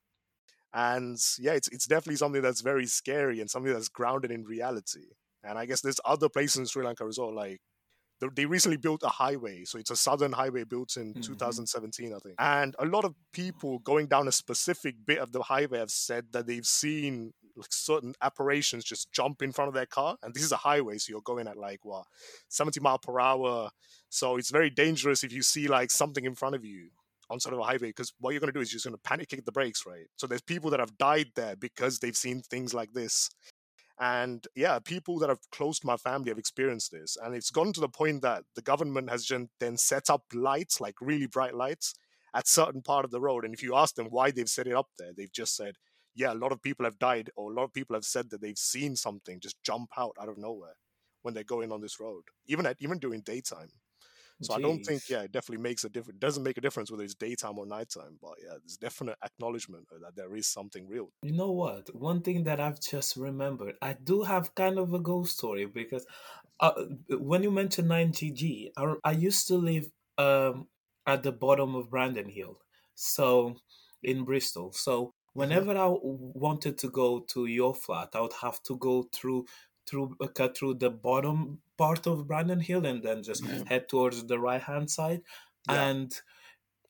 and 0.74 1.18
yeah 1.40 1.54
it's 1.54 1.68
it's 1.70 1.88
definitely 1.88 2.16
something 2.18 2.42
that's 2.42 2.62
very 2.62 2.86
scary 2.86 3.40
and 3.42 3.50
something 3.50 3.74
that's 3.74 3.90
grounded 3.90 4.32
in 4.32 4.44
reality. 4.46 5.06
And 5.44 5.58
i 5.58 5.66
guess 5.66 5.82
there's 5.82 6.02
other 6.06 6.30
places 6.30 6.58
in 6.58 6.66
sri 6.68 6.84
lanka 6.86 7.06
as 7.06 7.18
well 7.20 7.34
like 7.34 7.60
they- 8.36 8.46
recently 8.46 8.78
built 8.78 9.02
a 9.04 9.10
highway. 9.10 9.64
So 9.66 9.80
it's 9.80 9.92
a 9.92 9.96
southern 9.96 10.34
highway 10.34 10.66
built 10.66 10.98
in 10.98 11.14
Mhm. 11.14 11.24
2017 11.24 12.14
i 12.14 12.20
think. 12.20 12.36
And 12.38 12.76
a 12.80 12.86
lot 12.86 13.06
of 13.06 13.16
people 13.32 13.80
going 13.80 14.08
down 14.08 14.28
a 14.28 14.32
specific 14.34 14.96
bit 15.06 15.20
of 15.20 15.32
the 15.32 15.42
highway 15.44 15.80
have 15.80 15.92
said 15.92 16.34
that 16.34 16.46
they've 16.48 16.68
seen 16.68 17.34
like 17.56 17.72
certain 17.74 18.14
apparitions 18.22 18.84
just 18.86 19.12
jump 19.12 19.42
in 19.42 19.52
front 19.54 19.70
of 19.70 19.74
their 19.74 19.86
car. 19.86 20.18
And 20.22 20.34
this 20.34 20.44
is 20.44 20.52
a 20.52 20.58
highway 20.58 20.98
so 20.98 21.12
you're 21.12 21.22
going 21.22 21.48
at 21.48 21.58
like 21.58 21.86
what 21.86 22.06
70 22.50 22.80
mile 22.82 23.00
per 23.00 23.20
hour. 23.20 23.72
So 24.10 24.36
it's 24.38 24.50
very 24.52 24.70
dangerous 24.70 25.24
if 25.24 25.32
you 25.34 25.42
see 25.42 25.68
like 25.70 25.90
something 25.92 26.26
in 26.26 26.36
front 26.36 26.56
of 26.56 26.64
you 26.66 26.90
on 27.29 27.39
sort 27.39 27.53
of 27.53 27.59
a 27.59 27.63
highway 27.63 27.89
because 27.89 28.12
what 28.19 28.31
you're 28.31 28.39
going 28.39 28.51
to 28.51 28.57
do 28.57 28.62
is 28.62 28.71
you're 28.71 28.77
just 28.77 28.86
going 28.86 28.95
to 28.95 29.01
panic 29.01 29.29
kick 29.29 29.45
the 29.45 29.51
brakes, 29.51 29.86
right? 29.86 30.07
So 30.17 30.27
there's 30.27 30.41
people 30.41 30.69
that 30.71 30.79
have 30.79 30.98
died 30.98 31.27
there 31.36 31.55
because 31.55 32.00
they've 32.00 32.15
seen 32.15 32.41
things 32.41 32.74
like 32.74 32.93
this. 32.93 33.29
And 34.00 34.45
yeah, 34.55 34.79
people 34.79 35.19
that 35.19 35.29
are 35.29 35.38
close 35.51 35.79
to 35.79 35.88
my 35.88 35.98
family 35.98 36.29
have 36.29 36.38
experienced 36.38 36.91
this. 36.91 37.17
And 37.21 37.36
it's 37.36 37.51
gotten 37.51 37.74
to 37.74 37.81
the 37.81 37.89
point 37.89 38.21
that 38.21 38.43
the 38.55 38.62
government 38.62 39.09
has 39.09 39.29
then 39.59 39.77
set 39.77 40.09
up 40.09 40.24
lights, 40.33 40.79
like 40.79 40.95
really 41.01 41.27
bright 41.27 41.53
lights, 41.53 41.93
at 42.33 42.48
certain 42.48 42.81
part 42.81 43.05
of 43.05 43.12
the 43.12 43.19
road. 43.19 43.43
And 43.43 43.53
if 43.53 43.62
you 43.62 43.75
ask 43.75 43.95
them 43.95 44.07
why 44.09 44.31
they've 44.31 44.48
set 44.48 44.67
it 44.67 44.74
up 44.74 44.88
there, 44.98 45.12
they've 45.15 45.31
just 45.31 45.55
said, 45.55 45.75
yeah, 46.15 46.33
a 46.33 46.36
lot 46.36 46.51
of 46.51 46.62
people 46.62 46.86
have 46.86 47.00
died, 47.00 47.29
or 47.36 47.51
a 47.51 47.55
lot 47.55 47.63
of 47.63 47.74
people 47.74 47.95
have 47.95 48.03
said 48.03 48.29
that 48.29 48.41
they've 48.41 48.57
seen 48.57 48.95
something 48.95 49.39
just 49.39 49.62
jump 49.63 49.89
out 49.98 50.15
out 50.19 50.29
of 50.29 50.38
nowhere 50.38 50.75
when 51.21 51.33
they're 51.33 51.43
going 51.43 51.71
on 51.71 51.81
this 51.81 52.00
road, 52.00 52.24
even 52.48 52.65
at 52.65 52.77
even 52.79 53.00
during 53.00 53.21
daytime. 53.21 53.69
So 54.41 54.53
I 54.53 54.62
don't 54.62 54.84
think, 54.84 55.03
yeah, 55.10 55.24
it 55.24 55.31
definitely 55.31 55.62
makes 55.62 55.84
a 55.84 55.89
difference. 55.89 56.19
Doesn't 56.19 56.43
make 56.43 56.58
a 56.58 56.62
difference 56.62 56.89
whether 56.89 57.03
it's 57.03 57.13
daytime 57.13 57.60
or 57.60 57.65
nighttime, 57.65 58.17
but 58.22 58.34
yeah, 58.41 58.51
there's 58.51 58.77
definite 58.77 59.17
acknowledgement 59.24 59.88
that 60.01 60.15
there 60.15 60.36
is 60.36 60.48
something 60.48 60.88
real. 60.88 61.10
You 61.24 61.34
know 61.34 61.51
what? 61.51 61.93
One 61.93 62.22
thing 62.22 62.43
that 62.46 62.60
I've 62.60 62.79
just 62.79 63.17
remembered, 63.17 63.75
I 63.81 63.93
do 64.01 64.24
have 64.24 64.55
kind 64.55 64.79
of 64.79 64.93
a 64.93 65.00
ghost 65.00 65.38
story 65.38 65.65
because 65.65 66.05
uh, 66.60 66.72
when 67.10 67.43
you 67.43 67.51
mentioned 67.51 67.89
9GG, 67.89 68.72
I, 68.77 68.93
I 69.03 69.12
used 69.12 69.48
to 69.48 69.55
live 69.55 69.89
um, 70.17 70.67
at 71.05 71.24
the 71.24 71.31
bottom 71.31 71.75
of 71.75 71.89
Brandon 71.89 72.29
Hill, 72.29 72.60
so 72.96 73.55
in 74.03 74.24
Bristol. 74.24 74.72
So 74.74 75.13
whenever 75.34 75.77
I 75.77 75.88
wanted 75.89 76.77
to 76.79 76.89
go 76.89 77.19
to 77.29 77.46
your 77.46 77.74
flat, 77.74 78.10
I 78.13 78.22
would 78.22 78.34
have 78.41 78.62
to 78.63 78.77
go 78.77 79.03
through 79.13 79.46
through 79.89 80.15
uh, 80.22 80.27
cut 80.27 80.58
through 80.58 80.75
the 80.75 80.89
bottom 80.89 81.62
part 81.77 82.08
of 82.08 82.27
Brandon 82.27 82.60
Hill 82.60 82.86
and 82.86 83.03
then 83.03 83.24
just 83.24 83.46
head 83.69 83.89
towards 83.89 84.24
the 84.25 84.39
right 84.39 84.62
hand 84.62 84.91
side. 84.91 85.22
Yeah. 85.69 85.88
And 85.89 86.22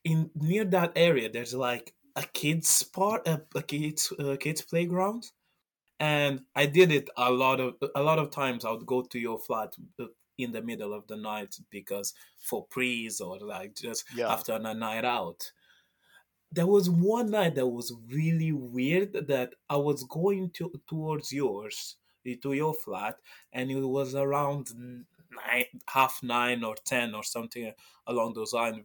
in 0.04 0.32
near 0.36 0.66
that 0.66 0.94
area, 0.96 1.30
there's 1.32 1.54
like 1.54 1.94
a 2.16 2.24
kids 2.24 2.84
part, 2.84 3.28
a, 3.28 3.42
a 3.56 3.62
kids 3.64 4.14
uh, 4.20 4.36
kids 4.40 4.62
playground, 4.62 5.32
and 6.00 6.42
I 6.56 6.66
did 6.66 6.92
it 6.92 7.10
a 7.18 7.32
lot 7.32 7.60
of 7.60 7.76
a 7.96 8.04
lot 8.04 8.20
of 8.20 8.32
times. 8.32 8.66
I 8.66 8.72
would 8.72 8.86
go 8.86 9.02
to 9.04 9.20
your 9.20 9.40
flat 9.40 9.76
uh, 10.00 10.06
in 10.38 10.52
the 10.54 10.62
middle 10.62 10.94
of 10.94 11.08
the 11.08 11.18
night 11.18 11.56
because 11.70 12.14
for 12.38 12.66
prees 12.68 13.22
or 13.22 13.40
like 13.40 13.76
just 13.76 14.06
Yeah. 14.16 14.32
after 14.32 14.54
a 14.54 14.74
night 14.74 15.06
out. 15.06 15.52
There 16.52 16.68
was 16.68 16.90
one 16.90 17.32
night 17.32 17.56
that 17.56 17.68
was 17.68 17.94
really 18.08 18.52
weird 18.52 19.14
that 19.28 19.54
I 19.70 19.78
was 19.78 20.04
going 20.04 20.50
to 20.52 20.72
towards 20.88 21.32
yours 21.32 21.98
to 22.26 22.54
your 22.54 22.74
flat, 22.74 23.18
and 23.54 23.72
it 23.72 23.80
was 23.82 24.16
around 24.16 24.72
nine, 25.32 25.66
half 25.88 26.22
nine 26.24 26.64
or 26.64 26.76
ten 26.86 27.14
or 27.16 27.24
something 27.24 27.72
along 28.08 28.34
those 28.34 28.54
lines 28.54 28.80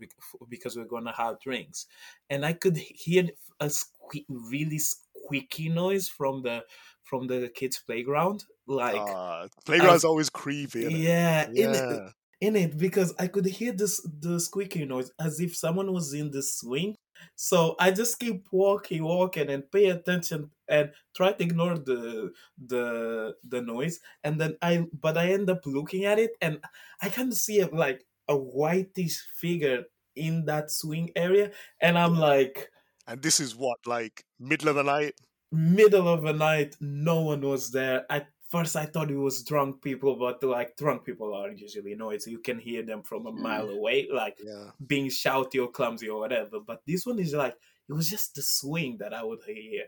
because 0.48 0.76
we're 0.76 0.84
gonna 0.84 1.12
have 1.16 1.40
drinks, 1.40 1.86
and 2.30 2.44
I 2.44 2.52
could 2.52 2.76
hear 2.76 3.28
a 3.60 3.66
sque- 3.66 4.24
really 4.28 4.78
squeaky 4.78 5.68
noise 5.68 6.08
from 6.08 6.42
the 6.42 6.64
from 7.02 7.26
the 7.26 7.50
kids' 7.54 7.78
playground, 7.78 8.44
like 8.66 8.96
Uh, 8.96 9.48
playground's 9.64 10.04
always 10.04 10.30
creepy. 10.30 10.80
yeah, 10.92 11.46
in 11.48 11.70
it, 11.74 11.74
Yeah. 11.74 12.10
in 12.40 12.56
it 12.56 12.78
because 12.78 13.14
I 13.18 13.26
could 13.28 13.44
hear 13.46 13.72
this 13.72 14.00
the 14.20 14.40
squeaky 14.40 14.84
noise 14.86 15.10
as 15.18 15.38
if 15.40 15.54
someone 15.56 15.92
was 15.92 16.12
in 16.14 16.30
the 16.30 16.42
swing. 16.42 16.96
So 17.36 17.76
I 17.78 17.90
just 17.90 18.18
keep 18.18 18.46
walking, 18.52 19.02
walking, 19.04 19.50
and 19.50 19.70
pay 19.70 19.86
attention 19.90 20.50
and 20.68 20.92
try 21.14 21.32
to 21.32 21.42
ignore 21.42 21.78
the 21.78 22.32
the 22.58 23.36
the 23.44 23.60
noise. 23.60 24.00
And 24.22 24.40
then 24.40 24.56
I, 24.62 24.86
but 24.92 25.16
I 25.18 25.32
end 25.32 25.50
up 25.50 25.66
looking 25.66 26.04
at 26.04 26.18
it, 26.18 26.32
and 26.40 26.60
I 27.02 27.08
can 27.08 27.32
see 27.32 27.62
like 27.64 28.06
a 28.28 28.36
whitish 28.36 29.20
figure 29.36 29.84
in 30.14 30.44
that 30.46 30.70
swing 30.70 31.10
area, 31.16 31.52
and 31.80 31.98
I'm 31.98 32.14
like, 32.16 32.70
And 33.06 33.22
this 33.22 33.40
is 33.40 33.56
what, 33.56 33.86
like 33.86 34.26
middle 34.38 34.68
of 34.68 34.74
the 34.76 34.82
night? 34.82 35.14
middle 35.50 36.08
of 36.08 36.22
the 36.22 36.32
night, 36.32 36.76
no 36.80 37.22
one 37.22 37.40
was 37.42 37.70
there. 37.70 38.04
At 38.10 38.28
first, 38.54 38.76
I 38.76 38.86
thought 38.86 39.10
it 39.10 39.16
was 39.16 39.42
drunk 39.42 39.82
people, 39.82 40.16
but 40.16 40.42
like 40.42 40.76
drunk 40.76 41.04
people 41.04 41.34
are 41.34 41.50
usually 41.50 41.94
noisy. 41.94 42.30
You 42.30 42.38
can 42.38 42.58
hear 42.58 42.82
them 42.82 43.02
from 43.02 43.26
a 43.26 43.30
hmm. 43.32 43.42
mile 43.42 43.68
away, 43.68 44.08
like 44.12 44.38
Yeah. 44.42 44.70
being 44.86 45.08
shouty 45.08 45.58
or 45.62 45.70
clumsy 45.70 46.08
or 46.08 46.20
whatever. 46.20 46.60
But 46.60 46.82
this 46.86 47.04
one 47.06 47.18
is 47.18 47.34
like 47.34 47.56
it 47.88 47.92
was 47.92 48.08
just 48.08 48.34
the 48.34 48.42
swing 48.42 48.98
that 48.98 49.12
I 49.12 49.22
would 49.24 49.42
hear 49.46 49.84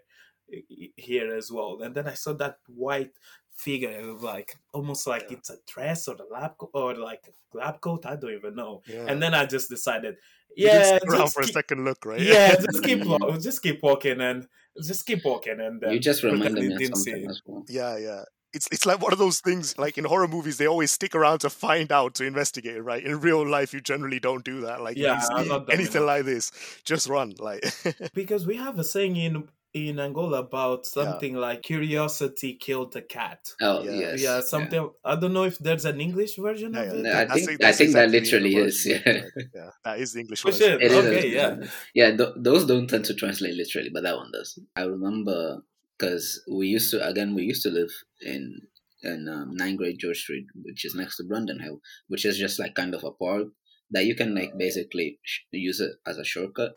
here 0.97 1.35
as 1.35 1.51
well. 1.51 1.83
And 1.83 1.95
then 1.95 2.07
I 2.07 2.15
saw 2.15 2.33
that 2.35 2.59
white 2.67 3.15
figure, 3.57 4.03
like 4.33 4.57
almost 4.73 5.07
like 5.07 5.27
Yeah. 5.31 5.37
it's 5.39 5.51
a 5.51 5.57
dress 5.67 6.09
or 6.09 6.17
a 6.17 6.27
lab 6.33 6.59
coat 6.59 6.71
or 6.75 6.95
like 6.95 7.25
a 7.29 7.57
lab 7.57 7.81
coat. 7.81 8.07
I 8.07 8.17
don't 8.17 8.33
even 8.35 8.55
know. 8.55 8.83
Yeah. 8.87 9.07
And 9.09 9.23
then 9.23 9.35
I 9.35 9.47
just 9.47 9.69
decided, 9.69 10.17
You 10.57 10.67
didn't 10.67 10.81
yeah, 10.81 10.97
stick 10.97 11.09
around 11.11 11.21
just 11.21 11.35
for 11.35 11.41
a 11.43 11.45
keep, 11.45 11.55
second 11.55 11.85
look, 11.85 12.05
right? 12.05 12.21
yeah, 12.21 12.55
just 12.67 12.83
keep 12.83 13.01
just 13.41 13.63
keep 13.63 13.83
walking 13.83 14.21
and 14.21 14.47
just 14.83 15.07
keep 15.07 15.25
walking 15.25 15.61
and 15.61 15.81
then 15.81 15.93
You 15.93 16.01
just 16.01 16.21
pretend 16.21 16.43
reminded 16.43 16.63
you 16.65 16.69
me 16.71 16.75
of 16.75 16.81
didn't 16.81 16.97
see 16.97 17.11
something 17.13 17.31
as 17.31 17.43
well. 17.47 17.65
yeah, 17.69 17.97
yeah. 17.97 18.25
It's 18.57 18.69
it's 18.73 18.87
like 18.87 19.01
one 19.07 19.13
of 19.13 19.19
those 19.25 19.39
things. 19.41 19.77
Like 19.85 19.97
in 20.01 20.05
horror 20.05 20.29
movies, 20.37 20.57
they 20.59 20.67
always 20.75 20.91
stick 20.91 21.15
around 21.15 21.39
to 21.41 21.51
find 21.51 21.89
out 21.99 22.15
to 22.19 22.25
investigate, 22.25 22.83
right? 22.91 23.03
In 23.11 23.21
real 23.21 23.47
life, 23.57 23.71
you 23.75 23.81
generally 23.93 24.21
don't 24.29 24.45
do 24.53 24.57
that. 24.67 24.79
Like 24.87 24.97
Yeah, 24.97 25.19
if 25.19 25.25
I'm 25.31 25.39
you 25.39 25.43
see 25.45 25.49
not 25.51 25.73
anything 25.77 26.03
enough. 26.03 26.15
like 26.17 26.25
this, 26.25 26.45
just 26.91 27.05
run. 27.09 27.35
Like 27.39 27.63
Because 28.21 28.43
we 28.51 28.57
have 28.57 28.77
a 28.79 28.85
saying 28.95 29.17
in 29.27 29.35
in 29.75 29.99
Angola 30.01 30.39
about 30.49 30.81
Yeah. 30.87 30.93
something 30.99 31.35
like 31.47 31.61
curiosity 31.63 32.55
killed 32.67 32.91
the 32.97 33.03
cat. 33.03 33.41
Oh 33.61 33.83
Yeah. 33.83 33.91
yes, 34.05 34.23
yeah, 34.23 34.41
something. 34.41 34.83
I 35.05 35.15
don't 35.21 35.35
know 35.35 35.45
if 35.45 35.59
there's 35.59 35.85
an 35.85 36.01
English 36.01 36.37
version 36.49 36.73
Yeah, 36.73 36.81
of 36.81 36.87
yeah, 36.87 36.93
it. 36.99 37.03
No, 37.03 37.13
that- 37.13 37.17
I 37.17 37.25
that's 37.35 37.47
think- 37.47 37.63
I 37.71 37.73
think 37.79 37.93
that 37.93 38.05
exactly 38.09 38.19
the 38.19 38.25
literally 38.25 38.55
is, 38.69 38.77
yeah. 38.87 39.21
yeah, 39.59 39.71
that 39.85 39.97
is 40.03 40.09
the 40.15 40.21
English 40.25 40.41
Oh, 40.47 40.51
version. 40.51 40.67
shit. 40.81 40.83
It 40.87 40.93
is. 40.93 41.05
Okay, 41.05 41.29
yeah. 41.39 41.53
yeah. 42.01 42.11
Th- 42.17 42.35
those 42.47 42.63
don't 42.71 42.89
tend 42.89 43.05
to 43.11 43.15
translate 43.23 43.55
literally, 43.63 43.91
but 43.93 44.03
that 44.05 44.17
one 44.17 44.31
does. 44.33 44.59
I 44.77 44.83
remember 44.97 45.39
because 45.99 46.43
we 46.51 46.67
used 46.69 46.91
to 46.91 47.07
again 47.07 47.35
we 47.35 47.43
used 47.43 47.63
to 47.63 47.71
live 47.71 47.91
in 48.21 48.61
in 49.03 49.29
um, 49.29 49.55
Nine 49.55 49.77
Great 49.77 49.99
George 49.99 50.19
Street, 50.19 50.47
which 50.55 50.85
is 50.85 50.95
next 50.95 51.17
to 51.17 51.25
Brandon 51.25 51.61
Hill, 51.61 51.81
which 52.09 52.25
is 52.25 52.39
just 52.39 52.59
like 52.59 52.75
kind 52.75 52.95
of 52.95 53.05
a 53.05 53.13
park 53.13 53.49
that 53.91 54.05
you 54.05 54.17
can 54.17 54.35
like 54.35 54.53
basically 54.59 55.21
sh- 55.23 55.41
use 55.53 55.81
it 55.81 55.93
as 56.07 56.19
a 56.19 56.25
shortcut 56.25 56.73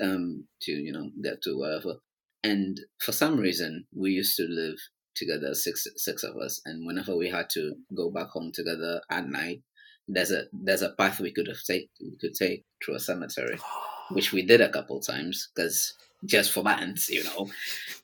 um 0.00 0.46
to 0.62 0.72
you 0.72 0.92
know 0.92 1.10
get 1.22 1.42
to 1.42 1.58
wherever. 1.58 1.96
And 2.42 2.80
for 2.98 3.12
some 3.12 3.38
reason, 3.38 3.86
we 3.94 4.12
used 4.12 4.36
to 4.36 4.44
live 4.48 4.78
together, 5.14 5.54
six 5.54 5.86
six 5.96 6.22
of 6.22 6.36
us, 6.36 6.60
and 6.64 6.86
whenever 6.86 7.16
we 7.16 7.28
had 7.28 7.50
to 7.50 7.74
go 7.94 8.10
back 8.10 8.28
home 8.28 8.52
together 8.54 9.02
at 9.10 9.28
night, 9.28 9.62
there's 10.08 10.30
a 10.30 10.44
there's 10.52 10.82
a 10.82 10.92
path 10.92 11.20
we 11.20 11.32
could 11.32 11.48
have 11.48 11.62
take 11.66 11.90
we 12.00 12.16
could 12.20 12.34
take 12.34 12.64
through 12.84 12.96
a 12.96 13.00
cemetery 13.00 13.58
which 14.10 14.32
we 14.32 14.42
did 14.44 14.60
a 14.60 14.70
couple 14.70 15.00
times 15.00 15.50
because 15.54 15.94
just 16.24 16.52
for 16.52 16.62
bands, 16.62 17.08
you 17.08 17.24
know. 17.24 17.50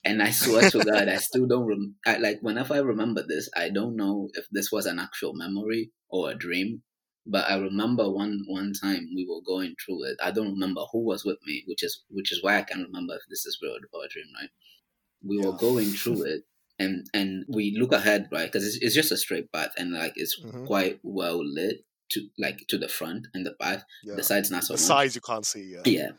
And 0.05 0.23
I 0.23 0.31
swear 0.31 0.71
to 0.71 0.85
God, 0.85 1.09
I 1.09 1.17
still 1.17 1.47
don't 1.47 1.67
rem- 1.67 1.97
I, 2.07 2.19
like 2.19 2.39
whenever 2.41 2.75
I 2.75 2.79
remember 2.79 3.23
this, 3.27 3.49
I 3.57 3.71
don't 3.71 3.97
know 3.97 4.29
if 4.35 4.47
this 4.51 4.71
was 4.73 4.87
an 4.87 4.99
actual 4.99 5.35
memory 5.35 5.91
or 6.09 6.31
a 6.31 6.35
dream. 6.35 6.83
But 7.29 7.51
I 7.51 7.57
remember 7.59 8.09
one 8.09 8.45
one 8.47 8.73
time 8.81 9.09
we 9.15 9.27
were 9.29 9.43
going 9.45 9.75
through 9.85 10.05
it. 10.05 10.17
I 10.23 10.31
don't 10.31 10.53
remember 10.53 10.83
who 10.93 11.05
was 11.05 11.25
with 11.25 11.39
me, 11.45 11.65
which 11.67 11.83
is 11.83 12.05
which 12.09 12.31
is 12.33 12.43
why 12.43 12.59
I 12.59 12.63
can't 12.63 12.87
remember 12.87 13.15
if 13.15 13.23
this 13.29 13.45
is 13.47 13.59
real 13.61 13.73
or 13.93 14.05
a 14.05 14.09
dream, 14.09 14.27
right? 14.41 14.51
We 15.25 15.39
were 15.39 15.53
going 15.57 15.87
through 15.91 16.23
it, 16.25 16.43
and 16.79 17.07
and 17.13 17.45
we 17.49 17.77
look 17.77 17.91
ahead, 17.93 18.29
right? 18.31 18.47
Because 18.47 18.65
it's, 18.67 18.79
it's 18.81 18.95
just 18.95 19.11
a 19.11 19.17
straight 19.17 19.51
path, 19.53 19.73
and 19.77 19.93
like 19.93 20.13
it's 20.15 20.41
Mhm. 20.41 20.67
quite 20.67 21.01
well 21.03 21.45
lit. 21.45 21.79
to 22.09 22.21
like 22.39 22.65
to 22.69 22.79
the 22.79 22.87
front 22.87 23.27
and 23.35 23.45
the 23.45 23.57
back. 23.59 23.83
Yeah. 24.05 24.15
The 24.15 24.23
sides 24.23 24.49
not 24.53 24.63
so 24.63 24.75
The 24.75 24.79
much. 24.79 24.87
size 24.87 25.15
you 25.17 25.21
can't 25.21 25.45
see. 25.45 25.65
Yeah. 25.75 25.83
Yeah. 25.85 26.11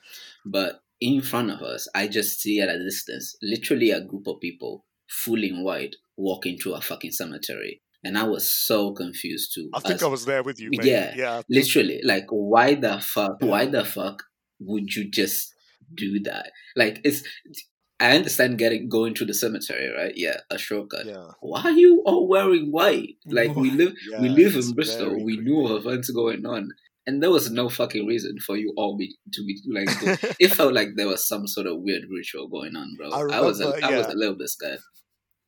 But 0.46 0.82
in 1.00 1.22
front 1.22 1.52
of 1.52 1.62
us, 1.62 1.88
I 1.94 2.08
just 2.08 2.40
see 2.42 2.60
at 2.62 2.70
a 2.70 2.80
distance, 2.84 3.36
literally 3.42 3.92
a 3.92 4.02
group 4.02 4.28
of 4.28 4.40
people, 4.40 4.86
full 5.10 5.44
in 5.44 5.64
white, 5.64 5.96
walking 6.18 6.58
through 6.58 6.74
a 6.76 6.82
fucking 6.82 7.12
cemetery. 7.12 7.82
And 8.04 8.18
I 8.18 8.24
was 8.24 8.52
so 8.52 8.94
confused 8.94 9.54
too. 9.54 9.70
I 9.74 9.80
think 9.80 9.96
as- 9.96 10.04
I 10.04 10.08
was 10.08 10.26
there 10.26 10.44
with 10.44 10.60
you. 10.60 10.70
Mate. 10.72 10.86
Yeah. 10.86 11.14
Yeah. 11.16 11.42
literally, 11.50 12.02
like, 12.04 12.26
why 12.30 12.76
the 12.76 13.00
fuck? 13.00 13.38
Why 13.42 13.66
the 13.66 13.84
fuck 13.84 14.24
would 14.60 14.96
you 14.96 15.10
just 15.10 15.54
do 15.94 16.20
that? 16.22 16.52
Like, 16.76 17.00
it's. 17.04 17.24
I 18.00 18.16
understand 18.16 18.60
getting 18.60 18.90
going 18.90 19.16
to 19.16 19.26
the 19.26 19.34
cemetery, 19.34 19.90
right? 19.92 20.14
Yeah, 20.16 20.42
a 20.52 20.60
shortcut. 20.60 21.08
Yeah. 21.08 21.30
Why 21.42 21.64
are 21.64 21.72
you 21.72 22.04
all 22.06 22.28
wearing 22.28 22.72
white? 22.72 23.16
Like 23.26 23.56
we 23.56 23.72
live, 23.72 23.94
we 24.20 24.30
live 24.30 24.56
in 24.56 24.72
Bristol. 24.74 25.24
We 25.26 25.38
knew 25.38 25.66
of 25.66 25.84
events 25.84 26.12
going 26.12 26.46
on, 26.46 26.70
and 27.08 27.24
there 27.24 27.32
was 27.32 27.50
no 27.50 27.70
fucking 27.70 28.06
reason 28.06 28.38
for 28.46 28.56
you 28.58 28.74
all 28.78 28.96
be 28.98 29.16
to 29.34 29.44
be 29.46 29.60
like. 29.68 29.90
it 30.40 30.50
felt 30.54 30.74
like 30.74 30.90
there 30.96 31.08
was 31.08 31.28
some 31.28 31.48
sort 31.48 31.66
of 31.66 31.82
weird 31.82 32.04
ritual 32.12 32.48
going 32.48 32.76
on, 32.76 32.94
bro. 32.98 33.10
I 33.10 33.38
I, 33.38 33.42
was, 33.42 33.60
a, 33.62 33.68
remember, 33.72 33.86
I 33.88 33.98
was 33.98 34.08
a 34.08 34.16
little 34.16 34.36
bit 34.36 34.50
scared. 34.50 34.80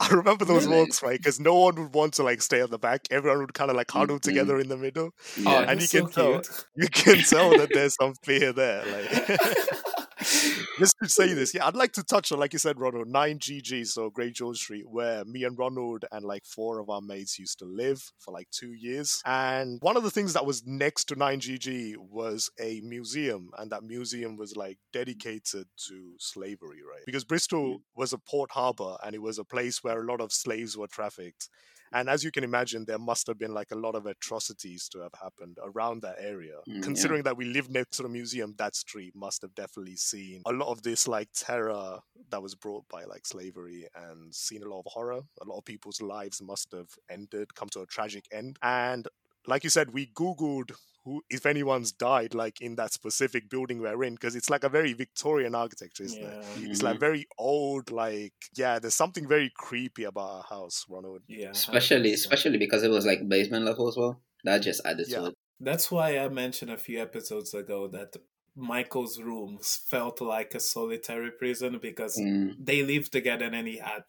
I 0.02 0.08
remember 0.14 0.46
those 0.46 0.66
Really? 0.66 0.80
walks, 0.80 1.04
right? 1.04 1.20
Because 1.20 1.42
no 1.42 1.54
one 1.56 1.76
would 1.76 1.94
want 1.94 2.14
to 2.14 2.24
like 2.24 2.42
stay 2.42 2.62
at 2.62 2.70
the 2.70 2.80
back. 2.80 3.02
Everyone 3.12 3.40
would 3.42 3.54
kind 3.54 3.70
of 3.70 3.76
like 3.76 3.92
huddle 3.92 4.16
Mhm. 4.18 4.22
together 4.22 4.58
in 4.58 4.70
the 4.70 4.78
middle. 4.78 5.10
Oh, 5.40 5.42
Yeah. 5.42 5.70
and 5.70 5.82
you 5.82 5.90
can 5.90 6.10
so 6.10 6.32
tell. 6.32 6.32
cute. 6.42 6.66
You 6.78 6.88
can 6.88 7.18
tell 7.26 7.50
that 7.58 7.70
there's 7.74 7.96
some 8.02 8.14
fear 8.24 8.54
there. 8.54 8.86
Like, 8.86 9.40
just 10.20 10.96
to 11.02 11.10
say 11.10 11.34
this, 11.34 11.54
yeah, 11.54 11.66
I'd 11.66 11.76
like 11.76 11.94
to 11.94 12.04
touch 12.04 12.32
on, 12.32 12.40
like 12.40 12.54
you 12.54 12.60
said, 12.60 12.80
Ronald, 12.80 13.08
9GG, 13.08 13.88
so 13.88 14.10
Great 14.10 14.34
George 14.34 14.58
Street, 14.58 14.86
where 14.90 15.24
me 15.26 15.44
and 15.44 15.58
Ronald 15.58 16.06
and 16.12 16.26
like 16.26 16.46
four 16.46 16.80
of 16.80 16.90
our 16.90 17.02
mates 17.02 17.40
used 17.40 17.60
to 17.60 17.66
live 17.66 18.12
for 18.20 18.32
like 18.32 18.50
two 18.52 18.74
years. 18.74 19.22
And 19.26 19.80
one 19.82 19.98
of 19.98 20.04
the 20.04 20.12
things 20.12 20.34
that 20.34 20.46
was 20.46 20.66
next 20.66 21.06
to 21.06 21.16
9GG 21.16 21.96
was 21.98 22.50
a 22.60 22.82
museum, 22.82 23.50
and 23.58 23.72
that 23.72 23.84
museum 23.84 24.38
was 24.38 24.56
like 24.56 24.78
dedicated 24.92 25.68
to 25.88 26.14
slavery, 26.20 26.80
right? 26.88 27.04
Because 27.06 27.24
Bristol 27.24 27.66
mm-hmm. 27.66 28.00
was 28.02 28.14
a 28.14 28.18
port 28.18 28.52
harbor 28.52 28.98
and 29.04 29.16
it 29.16 29.22
was 29.22 29.40
a 29.40 29.44
place 29.44 29.84
where 29.84 30.02
a 30.02 30.06
lot 30.06 30.22
of 30.22 30.32
slaves 30.32 30.78
were 30.78 30.88
trafficked. 30.88 31.50
And 31.92 32.10
as 32.10 32.24
you 32.24 32.32
can 32.32 32.44
imagine, 32.44 32.86
there 32.86 33.00
must 33.00 33.28
have 33.28 33.38
been 33.38 33.54
like 33.54 33.72
a 33.72 33.76
lot 33.76 33.96
of 33.96 34.06
atrocities 34.06 34.88
to 34.90 35.00
have 35.00 35.14
happened 35.22 35.58
around 35.64 36.02
that 36.02 36.16
area. 36.20 36.58
Mm, 36.68 36.76
yeah. 36.76 36.82
Considering 36.82 37.24
that 37.24 37.38
we 37.38 37.46
live 37.46 37.70
next 37.70 37.98
to 37.98 38.04
the 38.04 38.10
museum, 38.10 38.56
that 38.58 38.76
street 38.76 39.14
must 39.16 39.42
have 39.42 39.56
definitely 39.56 39.96
seen 39.96 40.42
a 40.46 40.54
lot 40.54 40.72
of 40.72 40.84
this 40.84 41.08
like 41.08 41.30
terror 41.34 42.00
that 42.30 42.42
was 42.42 42.56
brought 42.56 42.88
by 42.90 43.04
like 43.06 43.26
slavery 43.26 43.88
and 43.96 44.34
seen 44.34 44.64
a 44.64 44.68
lot 44.68 44.80
of 44.80 44.86
horror. 44.88 45.22
A 45.42 45.46
lot 45.46 45.58
of 45.58 45.66
people's 45.66 46.02
lives 46.02 46.42
must 46.42 46.72
have 46.74 46.90
ended, 47.10 47.56
come 47.56 47.70
to 47.70 47.82
a 47.82 47.86
tragic 47.86 48.26
end. 48.32 48.58
And 48.62 49.08
like 49.48 49.64
you 49.64 49.70
said, 49.70 49.92
we 49.94 50.08
Googled 50.08 50.72
who, 51.06 51.22
if 51.30 51.46
anyone's 51.46 51.94
died 51.94 52.34
like 52.34 52.60
in 52.62 52.76
that 52.76 52.92
specific 52.92 53.50
building 53.50 53.80
we're 53.80 54.04
in, 54.04 54.16
because 54.16 54.36
it's 54.36 54.50
like 54.50 54.66
a 54.66 54.70
very 54.70 54.92
Victorian 54.94 55.56
architecture, 55.56 56.04
isn't 56.04 56.22
it? 56.22 56.46
Yeah. 56.60 56.70
It's 56.70 56.84
like 56.84 57.00
very 57.00 57.26
old, 57.38 57.90
like 57.90 58.34
yeah. 58.56 58.80
There's 58.80 58.96
something 58.96 59.28
very 59.28 59.52
creepy 59.56 60.04
about 60.04 60.30
our 60.30 60.44
house, 60.44 60.86
Ronald. 60.90 61.22
Yeah, 61.28 61.52
especially 61.52 62.14
especially 62.14 62.58
because 62.58 62.84
it 62.84 62.90
was 62.92 63.06
like 63.06 63.28
basement 63.28 63.66
level 63.66 63.88
as 63.88 63.96
well. 63.96 64.22
That 64.44 64.60
just 64.60 64.82
added 64.86 65.08
Yeah. 65.10 65.20
to 65.20 65.26
it. 65.28 65.36
That's 65.62 65.90
why 65.92 66.18
I 66.18 66.28
mentioned 66.30 66.72
a 66.72 66.78
few 66.78 67.02
episodes 67.02 67.54
ago 67.54 67.88
that 67.90 68.16
Michael's 68.56 69.22
room 69.22 69.60
felt 69.62 70.20
like 70.22 70.54
a 70.54 70.60
solitary 70.60 71.32
prison 71.32 71.80
because 71.82 72.18
Mm, 72.20 72.56
they 72.60 72.84
lived 72.84 73.12
together 73.12 73.46
and 73.46 73.68
he 73.68 73.78
had 73.78 74.04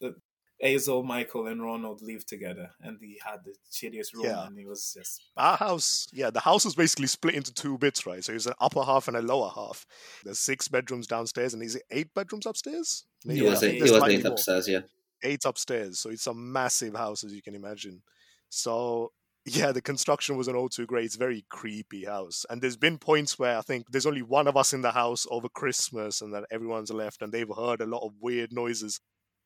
Azel, 0.62 1.02
Michael, 1.02 1.47
and 1.47 1.62
Ronald 1.62 2.02
lived 2.02 2.29
together, 2.29 2.71
and 2.81 2.99
he 3.00 3.19
had 3.25 3.40
the 3.45 3.55
shittiest 3.73 4.14
room, 4.14 4.25
Yeah. 4.26 4.47
and 4.47 4.59
it 4.59 4.67
was 4.67 4.93
just 4.97 5.23
Our 5.37 5.57
house, 5.57 6.07
yeah, 6.12 6.31
the 6.31 6.40
house 6.40 6.64
was 6.64 6.75
basically 6.75 7.07
split 7.07 7.35
into 7.35 7.52
two 7.52 7.79
bits, 7.79 8.07
right? 8.07 8.23
So 8.25 8.33
it's 8.33 8.47
an 8.47 8.55
upper 8.61 8.83
half 8.83 9.09
and 9.09 9.17
a 9.17 9.23
lower 9.23 9.50
half. 9.55 9.87
There's 10.25 10.38
six 10.38 10.69
bedrooms 10.69 11.07
downstairs, 11.07 11.55
and 11.55 11.62
is 11.62 11.76
it 11.76 11.83
eight 11.90 12.12
bedrooms 12.14 12.47
upstairs? 12.47 13.07
it 13.26 13.37
Yeah, 13.37 13.50
was 13.50 13.62
eight, 13.62 13.67
think 13.67 13.75
it 13.76 13.79
there's 13.81 13.93
was 14.00 14.11
eight 14.12 14.25
upstairs, 14.25 14.69
yeah. 14.69 14.81
eight 15.23 15.45
upstairs. 15.45 15.99
So 15.99 16.11
it's 16.11 16.26
a 16.26 16.35
massive 16.35 16.95
house, 16.95 17.25
as 17.25 17.33
you 17.33 17.43
can 17.43 17.55
imagine. 17.55 18.02
So 18.50 19.12
yeah, 19.46 19.73
the 19.73 19.81
construction 19.81 20.37
was 20.37 20.49
an 20.49 20.57
all 20.57 20.68
too 20.68 20.85
great. 20.85 21.07
It's 21.07 21.14
a 21.16 21.18
very 21.18 21.46
creepy 21.49 22.05
house. 22.05 22.44
And 22.51 22.61
there's 22.61 22.77
been 22.77 22.99
points 22.99 23.38
where 23.38 23.57
I 23.57 23.62
think 23.62 23.87
there's 23.90 24.05
only 24.07 24.20
one 24.23 24.46
of 24.46 24.57
us 24.57 24.75
in 24.75 24.83
the 24.83 24.90
house 24.90 25.27
over 25.31 25.49
Christmas 25.49 26.20
and 26.20 26.35
that 26.35 26.44
everyone's 26.51 26.90
left 26.92 27.23
and 27.23 27.33
they've 27.33 27.51
heard 27.57 27.81
a 27.81 27.87
lot 27.87 28.05
of 28.05 28.12
weird 28.20 28.53
noises 28.53 29.01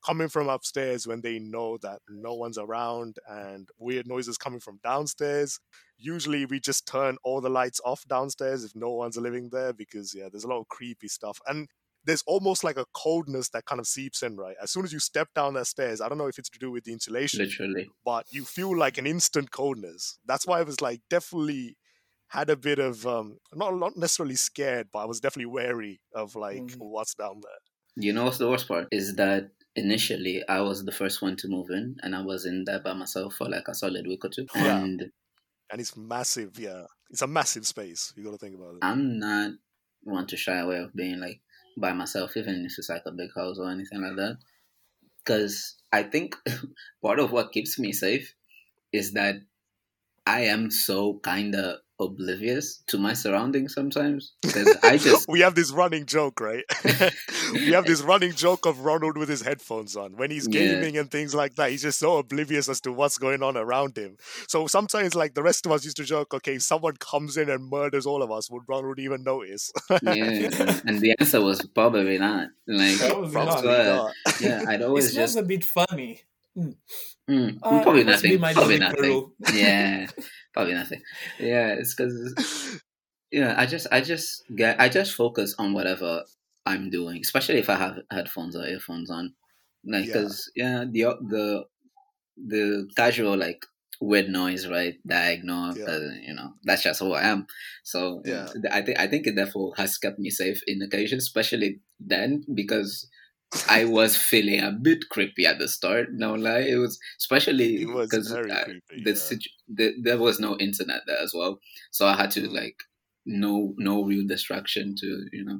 coming 0.05 0.29
from 0.29 0.49
upstairs 0.49 1.07
when 1.07 1.21
they 1.21 1.39
know 1.39 1.77
that 1.79 2.01
no 2.09 2.33
one's 2.35 2.57
around 2.57 3.17
and 3.27 3.69
weird 3.79 4.07
noises 4.07 4.37
coming 4.37 4.59
from 4.59 4.79
downstairs. 4.83 5.59
Usually 5.97 6.45
we 6.45 6.59
just 6.59 6.85
turn 6.87 7.17
all 7.23 7.41
the 7.41 7.49
lights 7.49 7.81
off 7.83 8.05
downstairs 8.07 8.63
if 8.63 8.75
no 8.75 8.91
one's 8.91 9.17
living 9.17 9.49
there 9.51 9.73
because 9.73 10.13
yeah, 10.13 10.29
there's 10.31 10.43
a 10.43 10.47
lot 10.47 10.59
of 10.59 10.67
creepy 10.67 11.07
stuff. 11.07 11.39
And 11.47 11.67
there's 12.03 12.23
almost 12.27 12.63
like 12.63 12.77
a 12.77 12.85
coldness 12.93 13.49
that 13.49 13.65
kind 13.65 13.79
of 13.79 13.87
seeps 13.87 14.21
in, 14.21 14.37
right? 14.37 14.55
As 14.61 14.69
soon 14.71 14.85
as 14.85 14.93
you 14.93 14.99
step 14.99 15.29
down 15.33 15.55
the 15.55 15.65
stairs, 15.65 16.01
I 16.01 16.07
don't 16.09 16.19
know 16.19 16.27
if 16.27 16.37
it's 16.37 16.49
to 16.51 16.59
do 16.59 16.69
with 16.71 16.83
the 16.83 16.93
insulation, 16.93 17.55
Literally. 17.55 17.93
but 18.03 18.27
you 18.29 18.45
feel 18.45 18.77
like 18.77 18.97
an 18.97 19.07
instant 19.07 19.51
coldness. 19.51 20.19
That's 20.25 20.45
why 20.45 20.59
I 20.59 20.63
was 20.63 20.81
like 20.81 21.01
definitely 21.09 21.77
had 22.29 22.49
a 22.49 22.55
bit 22.57 22.79
of 22.79 23.05
um 23.07 23.37
not 23.53 23.75
not 23.75 23.97
necessarily 23.97 24.35
scared, 24.35 24.89
but 24.91 24.99
I 24.99 25.05
was 25.05 25.19
definitely 25.19 25.47
wary 25.51 26.01
of 26.13 26.35
like 26.35 26.73
Mhm. 26.73 26.79
what's 26.79 27.15
down 27.15 27.41
there. 27.41 27.59
You 27.95 28.13
know 28.13 28.25
what's 28.25 28.37
the 28.37 28.49
worst 28.49 28.67
part? 28.67 28.87
Is 28.91 29.15
that 29.15 29.51
initially 29.75 30.43
I 30.47 30.61
was 30.61 30.85
the 30.85 30.91
first 30.91 31.21
one 31.21 31.35
to 31.37 31.47
move 31.47 31.69
in 31.69 31.97
and 32.01 32.15
I 32.15 32.21
was 32.21 32.45
in 32.45 32.63
there 32.65 32.79
by 32.79 32.93
myself 32.93 33.35
for 33.35 33.49
like 33.49 33.67
a 33.67 33.75
solid 33.75 34.07
week 34.07 34.23
or 34.23 34.29
two. 34.29 34.45
Yeah. 34.55 34.77
And 34.77 35.11
And 35.71 35.81
it's 35.81 35.97
massive, 35.97 36.57
yeah. 36.59 36.85
It's 37.09 37.21
a 37.21 37.27
massive 37.27 37.65
space. 37.67 38.13
You 38.15 38.23
gotta 38.23 38.37
think 38.37 38.55
about 38.55 38.75
it. 38.75 38.79
I'm 38.81 39.19
not 39.19 39.51
one 40.03 40.27
to 40.27 40.37
shy 40.37 40.57
away 40.57 40.79
of 40.79 40.93
being 40.93 41.19
like 41.19 41.41
by 41.77 41.93
myself, 41.93 42.37
even 42.37 42.65
if 42.65 42.77
it's 42.77 42.89
like 42.89 43.03
a 43.05 43.11
big 43.11 43.29
house 43.35 43.57
or 43.59 43.69
anything 43.69 44.01
like 44.01 44.15
that. 44.15 44.37
Because 45.23 45.75
I 45.91 46.03
think 46.03 46.35
part 47.01 47.19
of 47.19 47.31
what 47.31 47.51
keeps 47.51 47.79
me 47.79 47.91
safe 47.91 48.33
is 48.93 49.13
that 49.13 49.35
I 50.25 50.41
am 50.41 50.71
so 50.71 51.19
kind 51.19 51.55
of 51.55 51.79
oblivious 51.99 52.83
to 52.87 52.97
my 52.97 53.13
surroundings 53.13 53.73
sometimes. 53.73 54.33
Because 54.41 54.75
I 54.83 54.97
just, 55.07 55.27
we 55.29 55.39
have 55.41 55.55
this 55.55 55.71
running 55.71 56.05
joke, 56.05 56.39
right? 56.41 56.63
we 57.53 57.71
have 57.71 57.85
this 57.85 58.01
running 58.01 58.33
joke 58.33 58.65
of 58.65 58.79
Ronald 58.81 59.17
with 59.17 59.29
his 59.29 59.41
headphones 59.41 59.95
on. 59.95 60.17
When 60.17 60.31
he's 60.31 60.47
Yeah. 60.49 60.59
gaming 60.59 60.97
and 60.97 61.09
things 61.09 61.33
like 61.33 61.55
that, 61.55 61.71
he's 61.71 61.81
just 61.83 61.99
so 61.99 62.17
oblivious 62.17 62.67
as 62.69 62.81
to 62.81 62.91
what's 62.91 63.17
going 63.17 63.41
on 63.43 63.55
around 63.57 63.97
him. 63.97 64.17
So 64.47 64.67
sometimes, 64.67 65.15
like 65.15 65.33
the 65.33 65.43
rest 65.43 65.65
of 65.65 65.71
us 65.71 65.83
used 65.85 65.97
to 65.97 66.03
joke, 66.03 66.33
okay, 66.33 66.55
if 66.55 66.63
someone 66.63 66.95
comes 66.97 67.37
in 67.37 67.49
and 67.49 67.69
murders 67.69 68.05
all 68.05 68.21
of 68.23 68.31
us, 68.31 68.49
would 68.51 68.63
Ronald 68.67 68.99
even 68.99 69.23
notice? 69.23 69.71
yeah. 69.89 70.13
And, 70.13 70.81
and 70.85 70.99
the 70.99 71.15
answer 71.19 71.41
was 71.41 71.61
probably 71.73 72.17
not. 72.17 72.49
Like, 72.67 72.97
Probably 72.99 73.29
that's 73.31 73.63
not. 73.63 73.65
not. 73.65 74.13
yeah, 74.41 74.63
I'd 74.67 74.81
it 74.81 74.85
always 74.85 75.11
smells 75.11 75.33
just 75.33 75.37
a 75.37 75.43
bit 75.47 75.63
funny. 75.63 76.23
Mm, 77.29 77.57
Uh, 77.63 77.81
probably 77.83 78.03
nothing. 78.03 78.31
Probably 78.53 78.77
nothing. 78.79 79.31
Yeah, 79.53 80.07
probably 80.53 80.73
nothing. 80.73 81.01
Yeah, 81.39 81.73
it's 81.79 81.95
because 81.95 82.79
yeah, 83.31 83.55
I 83.57 83.65
just 83.65 83.87
I 83.91 84.01
just 84.01 84.43
get 84.55 84.79
I 84.79 84.89
just 84.89 85.15
focus 85.15 85.55
on 85.57 85.73
whatever 85.73 86.23
I'm 86.65 86.89
doing, 86.89 87.19
especially 87.21 87.59
if 87.59 87.69
I 87.69 87.75
have 87.75 87.97
headphones 88.11 88.55
or 88.55 88.65
earphones 88.65 89.09
on. 89.09 89.33
Like, 89.85 90.05
because 90.05 90.51
yeah, 90.55 90.85
the 90.89 91.03
the 91.29 91.65
the 92.37 92.89
casual 92.95 93.37
like 93.37 93.65
weird 94.01 94.29
noise, 94.29 94.67
right? 94.67 94.95
That 95.05 95.23
I 95.23 95.31
ignore. 95.31 95.73
Yeah. 95.77 95.85
'cause, 95.85 96.03
you 96.27 96.33
know, 96.33 96.53
that's 96.63 96.83
just 96.83 96.99
who 96.99 97.13
I 97.13 97.23
am. 97.23 97.47
So 97.83 98.21
Yeah. 98.25 98.47
I 98.71 98.81
think 98.81 98.99
I 98.99 99.07
think 99.07 99.27
it 99.27 99.35
therefore 99.35 99.73
has 99.77 99.97
kept 99.97 100.19
me 100.19 100.29
safe 100.29 100.61
in 100.67 100.81
occasions, 100.81 101.23
especially 101.23 101.81
then 101.99 102.43
because 102.53 103.09
I 103.69 103.85
was 103.85 104.17
feeling 104.17 104.59
a 104.59 104.71
bit 104.71 105.05
creepy 105.09 105.45
at 105.45 105.59
the 105.59 105.67
start. 105.67 106.07
No 106.11 106.33
lie, 106.33 106.59
it 106.59 106.75
was 106.75 106.99
especially 107.17 107.85
because 107.85 108.31
uh, 108.31 108.41
the, 108.41 108.81
yeah. 108.97 109.13
situ- 109.15 109.49
the 109.67 109.93
there 110.01 110.17
was 110.17 110.39
no 110.39 110.57
internet 110.57 111.01
there 111.07 111.19
as 111.21 111.33
well, 111.33 111.59
so 111.91 112.05
I 112.05 112.15
had 112.15 112.31
to 112.31 112.41
Mm. 112.41 112.53
like 112.53 112.77
no 113.25 113.73
no 113.77 114.03
real 114.03 114.27
distraction 114.27 114.93
to 114.99 115.07
you 115.31 115.43
know 115.43 115.59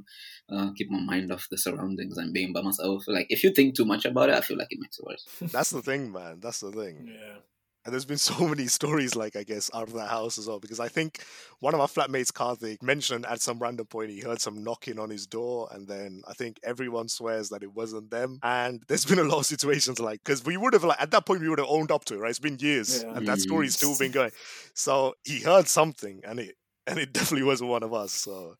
uh, 0.49 0.71
keep 0.77 0.89
my 0.91 0.99
mind 0.99 1.31
off 1.31 1.47
the 1.49 1.57
surroundings 1.57 2.17
and 2.17 2.33
being 2.33 2.53
by 2.53 2.61
myself. 2.61 3.03
Like 3.07 3.27
if 3.29 3.43
you 3.43 3.51
think 3.51 3.75
too 3.75 3.85
much 3.85 4.05
about 4.05 4.29
it, 4.29 4.35
I 4.35 4.41
feel 4.41 4.57
like 4.57 4.67
it 4.71 4.79
makes 4.81 4.99
it 4.99 5.05
worse. 5.05 5.51
That's 5.51 5.71
the 5.71 5.81
thing, 5.81 6.11
man. 6.11 6.39
That's 6.41 6.59
the 6.59 6.71
thing. 6.71 7.07
Yeah. 7.07 7.37
And 7.85 7.93
there's 7.93 8.05
been 8.05 8.17
so 8.33 8.47
many 8.47 8.67
stories, 8.67 9.15
like 9.15 9.35
I 9.35 9.43
guess, 9.43 9.69
out 9.73 9.87
of 9.87 9.93
that 9.93 10.09
house 10.09 10.37
as 10.37 10.47
well. 10.47 10.59
Because 10.59 10.79
I 10.79 10.87
think 10.87 11.23
one 11.59 11.73
of 11.73 11.79
our 11.79 11.87
flatmates, 11.87 12.31
Karthik, 12.31 12.81
mentioned 12.81 13.25
at 13.25 13.41
some 13.41 13.59
random 13.59 13.85
point 13.85 14.09
he 14.09 14.21
heard 14.21 14.41
some 14.41 14.63
knocking 14.63 14.99
on 14.99 15.09
his 15.09 15.27
door, 15.27 15.69
and 15.71 15.87
then 15.87 16.21
I 16.27 16.33
think 16.33 16.59
everyone 16.63 17.07
swears 17.07 17.49
that 17.49 17.63
it 17.63 17.73
wasn't 17.73 18.09
them. 18.11 18.39
And 18.43 18.81
there's 18.87 19.05
been 19.05 19.19
a 19.19 19.23
lot 19.23 19.39
of 19.39 19.45
situations 19.45 19.99
like 19.99 20.21
because 20.23 20.43
we 20.43 20.57
would 20.57 20.73
have 20.73 20.83
like 20.83 21.01
at 21.01 21.11
that 21.11 21.25
point 21.25 21.41
we 21.41 21.49
would 21.49 21.59
have 21.59 21.67
owned 21.69 21.91
up 21.91 22.05
to 22.05 22.15
it, 22.15 22.17
right? 22.19 22.29
It's 22.29 22.39
been 22.39 22.57
years, 22.59 23.03
Yeah. 23.03 23.15
and 23.15 23.27
that 23.27 23.39
story's 23.39 23.75
still 23.75 23.97
been 23.97 24.11
going. 24.11 24.31
So 24.73 25.13
he 25.23 25.41
heard 25.41 25.67
something, 25.67 26.21
and 26.27 26.39
it 26.39 26.55
and 26.87 26.99
it 26.99 27.13
definitely 27.13 27.45
wasn't 27.45 27.69
one 27.69 27.83
of 27.83 27.93
us. 27.93 28.11
So 28.13 28.55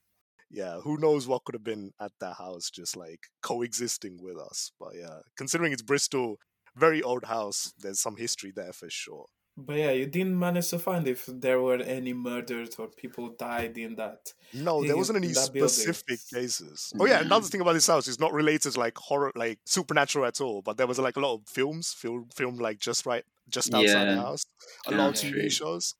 yeah, 0.52 0.80
who 0.82 0.98
knows 0.98 1.28
what 1.28 1.44
could 1.44 1.56
have 1.56 1.64
been 1.64 1.92
at 2.00 2.12
that 2.20 2.36
house, 2.36 2.70
just 2.70 2.96
like 2.96 3.20
coexisting 3.42 4.20
with 4.22 4.38
us. 4.38 4.72
But 4.80 4.90
yeah, 4.96 5.20
considering 5.38 5.74
it's 5.74 5.82
Bristol, 5.82 6.38
very 6.76 7.02
old 7.02 7.26
house, 7.26 7.74
there's 7.80 8.00
some 8.00 8.18
history 8.18 8.52
there 8.56 8.74
for 8.74 8.90
sure. 8.90 9.26
But 9.58 9.78
yeah, 9.78 9.92
you 9.92 10.06
didn't 10.06 10.38
manage 10.38 10.68
to 10.70 10.80
find 10.80 11.08
if 11.08 11.26
there 11.28 11.62
were 11.62 11.78
any 11.78 12.14
murders 12.14 12.76
or 12.78 12.88
people 12.90 13.30
died 13.40 13.78
in 13.78 13.96
that. 13.96 14.34
No, 14.54 14.82
there 14.82 14.92
in 14.92 14.98
wasn't 14.98 15.18
any 15.18 15.28
that 15.30 15.52
building. 15.54 15.70
specific 15.70 16.20
cases. 16.34 16.92
Oh 17.00 17.06
yeah, 17.06 17.22
another 17.22 17.46
mm. 17.46 17.52
thing 17.52 17.62
about 17.62 17.74
this 17.74 17.88
house 17.88 18.10
is 18.10 18.20
not 18.20 18.34
related 18.34 18.74
to 18.74 18.80
like 18.80 18.98
horror, 18.98 19.32
like 19.34 19.60
supernatural 19.66 20.26
at 20.26 20.42
all. 20.42 20.62
But 20.62 20.76
there 20.76 20.88
was 20.88 21.00
like 21.00 21.16
a 21.16 21.22
lot 21.22 21.36
of 21.36 21.48
films, 21.48 21.94
film, 21.94 22.28
film 22.36 22.58
like 22.58 22.80
just 22.80 23.06
right, 23.06 23.24
just 23.48 23.74
outside 23.74 24.10
the 24.10 24.18
house. 24.18 24.46
A 24.88 24.92
Yeah, 24.92 24.98
lot 24.98 25.10
of 25.10 25.16
TV 25.16 25.32
true. 25.32 25.50
shows. 25.50 25.94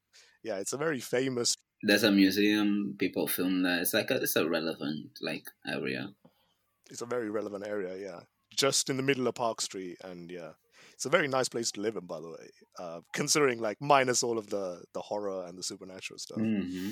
Yeah, 0.44 0.58
it's 0.58 0.74
a 0.74 0.78
very 0.78 1.00
famous. 1.00 1.56
There's 1.82 2.04
a 2.04 2.12
museum. 2.12 2.96
People 3.00 3.26
film 3.28 3.64
there. 3.64 3.80
It's 3.80 3.94
like 3.94 4.12
a, 4.12 4.16
it's 4.16 4.36
a 4.36 4.50
relevant 4.50 5.12
like 5.22 5.48
area. 5.66 6.10
It's 6.90 7.02
a 7.02 7.06
very 7.06 7.30
relevant 7.30 7.66
area. 7.66 7.96
Yeah, 7.98 8.20
just 8.54 8.90
in 8.90 8.98
the 8.98 9.04
middle 9.04 9.28
of 9.30 9.36
Park 9.36 9.62
Street, 9.62 9.98
and 10.04 10.30
yeah, 10.30 10.52
it's 10.96 11.06
a 11.06 11.10
very 11.10 11.28
nice 11.28 11.50
place 11.50 11.72
to 11.74 11.82
live 11.82 11.96
in. 11.96 12.06
By 12.06 12.20
the 12.20 12.30
way, 12.30 12.50
uh, 12.80 13.02
considering 13.14 13.60
like 13.62 13.78
minus 13.82 14.24
all 14.24 14.38
of 14.38 14.50
the 14.50 14.84
the 14.94 15.02
horror 15.02 15.46
and 15.48 15.58
the 15.58 15.64
supernatural 15.64 16.20
stuff. 16.20 16.38
hmm 16.38 16.92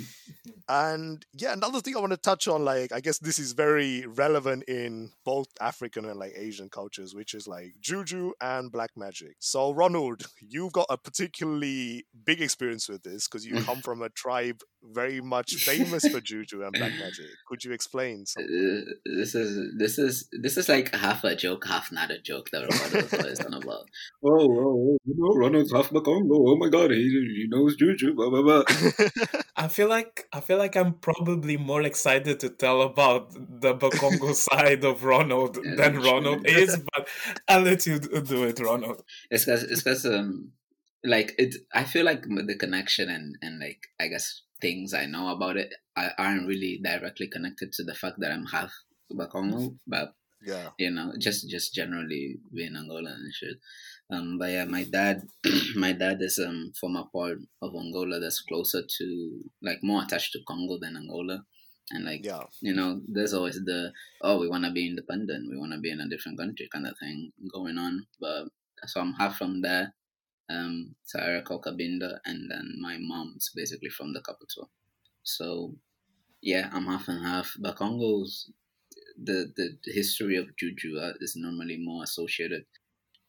And 0.69 1.25
yeah, 1.33 1.53
another 1.53 1.81
thing 1.81 1.95
I 1.95 1.99
want 1.99 2.11
to 2.11 2.17
touch 2.17 2.47
on, 2.47 2.63
like, 2.63 2.91
I 2.91 2.99
guess 3.01 3.19
this 3.19 3.39
is 3.39 3.51
very 3.53 4.05
relevant 4.05 4.63
in 4.67 5.11
both 5.25 5.47
African 5.59 6.05
and 6.05 6.19
like 6.19 6.33
Asian 6.35 6.69
cultures, 6.69 7.13
which 7.13 7.33
is 7.33 7.47
like 7.47 7.73
juju 7.81 8.31
and 8.41 8.71
black 8.71 8.91
magic. 8.95 9.35
So, 9.39 9.71
Ronald, 9.71 10.23
you've 10.41 10.73
got 10.73 10.87
a 10.89 10.97
particularly 10.97 12.05
big 12.25 12.41
experience 12.41 12.87
with 12.89 13.03
this 13.03 13.27
because 13.27 13.45
you 13.45 13.55
come 13.57 13.81
from 13.87 14.01
a 14.01 14.09
tribe 14.09 14.61
very 14.83 15.21
much 15.21 15.53
famous 15.55 16.07
for 16.07 16.19
juju 16.21 16.63
and 16.63 16.73
black 16.73 16.91
magic. 16.99 17.25
Could 17.47 17.63
you 17.63 17.71
explain 17.71 18.25
something? 18.25 18.85
Uh, 18.87 18.91
this 19.17 19.35
is 19.35 19.73
this 19.77 19.97
is 19.97 20.27
this 20.31 20.57
is 20.57 20.69
like 20.69 20.93
half 20.93 21.23
a 21.23 21.35
joke, 21.35 21.65
half 21.67 21.91
not 21.91 22.11
a 22.11 22.19
joke 22.19 22.49
that 22.51 22.67
Ronaldo 22.67 23.25
is 23.31 23.39
on 23.41 23.53
about. 23.53 23.89
Oh, 24.23 24.29
oh, 24.29 24.89
oh, 24.91 24.97
you 25.05 25.15
know, 25.17 25.35
Ronald's 25.35 25.71
half 25.71 25.89
Congo. 25.89 26.35
Oh 26.47 26.57
my 26.57 26.69
God, 26.69 26.91
he 26.91 27.03
he 27.03 27.45
knows 27.49 27.75
juju. 27.75 28.13
Blah 28.13 28.29
blah 28.29 28.41
blah. 28.41 28.63
I 29.55 29.67
feel 29.67 29.87
like 29.87 30.27
I 30.33 30.39
feel 30.39 30.57
like 30.57 30.75
I'm 30.75 30.93
probably 30.93 31.57
more 31.57 31.81
excited 31.83 32.39
to 32.39 32.49
tell 32.49 32.81
about 32.81 33.33
the 33.33 33.75
Bakongo 33.75 34.33
side 34.49 34.83
of 34.83 35.03
Ronald 35.03 35.59
Yeah, 35.63 35.75
than 35.75 36.01
Ronald 36.01 36.45
true. 36.45 36.55
is, 36.55 36.77
but 36.93 37.07
I'll 37.47 37.61
let 37.61 37.85
you 37.85 37.99
do 37.99 38.43
it, 38.43 38.59
Ronald. 38.59 39.03
It's 39.29 39.45
because 39.45 39.63
it's 39.63 39.83
because 39.83 40.05
um 40.05 40.51
like 41.03 41.33
it. 41.37 41.55
I 41.73 41.83
feel 41.83 42.05
like 42.05 42.23
the 42.23 42.55
connection 42.57 43.09
and 43.09 43.35
and 43.41 43.59
like 43.59 43.87
I 43.99 44.07
guess 44.07 44.41
things 44.61 44.93
I 44.93 45.05
know 45.05 45.27
about 45.29 45.57
it 45.57 45.73
I 45.97 46.11
aren't 46.17 46.47
really 46.47 46.79
directly 46.83 47.27
connected 47.27 47.73
to 47.73 47.83
the 47.83 47.93
fact 47.93 48.15
that 48.19 48.31
I'm 48.31 48.45
half 48.45 48.71
Bakongo, 49.11 49.77
but 49.85 50.13
yeah. 50.45 50.69
you 50.77 50.91
know, 50.91 51.13
just 51.19 51.49
just 51.49 51.73
generally 51.73 52.37
being 52.53 52.75
Angola 52.75 53.11
and 53.11 53.33
shit. 53.33 53.57
Um, 54.11 54.37
but 54.37 54.51
yeah, 54.51 54.65
my 54.65 54.83
dad, 54.83 55.23
my 55.75 55.93
dad 55.93 56.17
is 56.21 56.39
um 56.39 56.71
from 56.79 56.95
a 56.95 57.05
part 57.05 57.37
of 57.61 57.75
Angola 57.75 58.19
that's 58.19 58.41
closer 58.41 58.81
to 58.97 59.39
like 59.61 59.79
more 59.83 60.03
attached 60.03 60.33
to 60.33 60.39
Congo 60.47 60.77
than 60.79 60.97
Angola, 60.97 61.43
and 61.91 62.05
like 62.05 62.25
Yeah. 62.25 62.43
you 62.61 62.73
know, 62.73 63.01
there's 63.07 63.33
always 63.33 63.55
the 63.63 63.91
oh 64.21 64.39
we 64.39 64.47
want 64.49 64.65
to 64.65 64.71
be 64.71 64.87
independent, 64.87 65.49
we 65.49 65.57
want 65.57 65.73
to 65.73 65.79
be 65.79 65.91
in 65.91 65.99
a 66.01 66.09
different 66.09 66.37
country 66.37 66.67
kind 66.71 66.87
of 66.87 66.95
thing 66.99 67.31
going 67.53 67.77
on. 67.77 68.05
But 68.19 68.45
so 68.85 68.99
I'm 69.01 69.13
half 69.13 69.37
from 69.37 69.61
there, 69.61 69.93
um, 70.49 70.95
Sarah 71.03 71.41
Kokabinda, 71.43 72.19
and 72.25 72.51
then 72.51 72.75
my 72.81 72.97
mom's 72.99 73.49
basically 73.55 73.89
from 73.89 74.13
the 74.13 74.21
capital. 74.21 74.69
So 75.23 75.75
yeah, 76.41 76.69
I'm 76.73 76.85
half 76.85 77.07
and 77.07 77.25
half. 77.25 77.53
But 77.59 77.77
Congo's 77.77 78.51
the 79.21 79.51
the 79.55 79.77
history 79.93 80.35
of 80.37 80.55
juju 80.57 80.97
uh, 80.99 81.13
is 81.19 81.35
normally 81.35 81.77
more 81.77 82.03
associated 82.03 82.65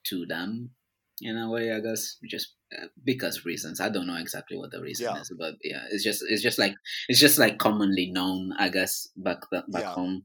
to 0.05 0.27
them 0.27 0.70
in 1.20 1.37
a 1.37 1.48
way 1.50 1.72
i 1.72 1.81
guess 1.81 2.16
just 2.29 2.55
uh, 2.77 2.87
because 3.05 3.44
reasons 3.44 3.81
i 3.81 3.88
don't 3.88 4.07
know 4.07 4.16
exactly 4.16 4.57
what 4.57 4.70
the 4.70 4.81
reason 4.81 5.07
Yeah. 5.14 5.20
is 5.20 5.33
but 5.38 5.55
yeah 5.62 5.85
it's 5.90 6.03
just 6.05 6.24
it's 6.29 6.42
just 6.42 6.59
like 6.59 6.74
it's 7.09 7.20
just 7.20 7.38
like 7.38 7.59
commonly 7.59 8.11
known 8.11 8.53
i 8.59 8.68
guess 8.68 9.09
back 9.16 9.40
back 9.50 9.64
Yeah. 9.83 9.94
home 9.94 10.24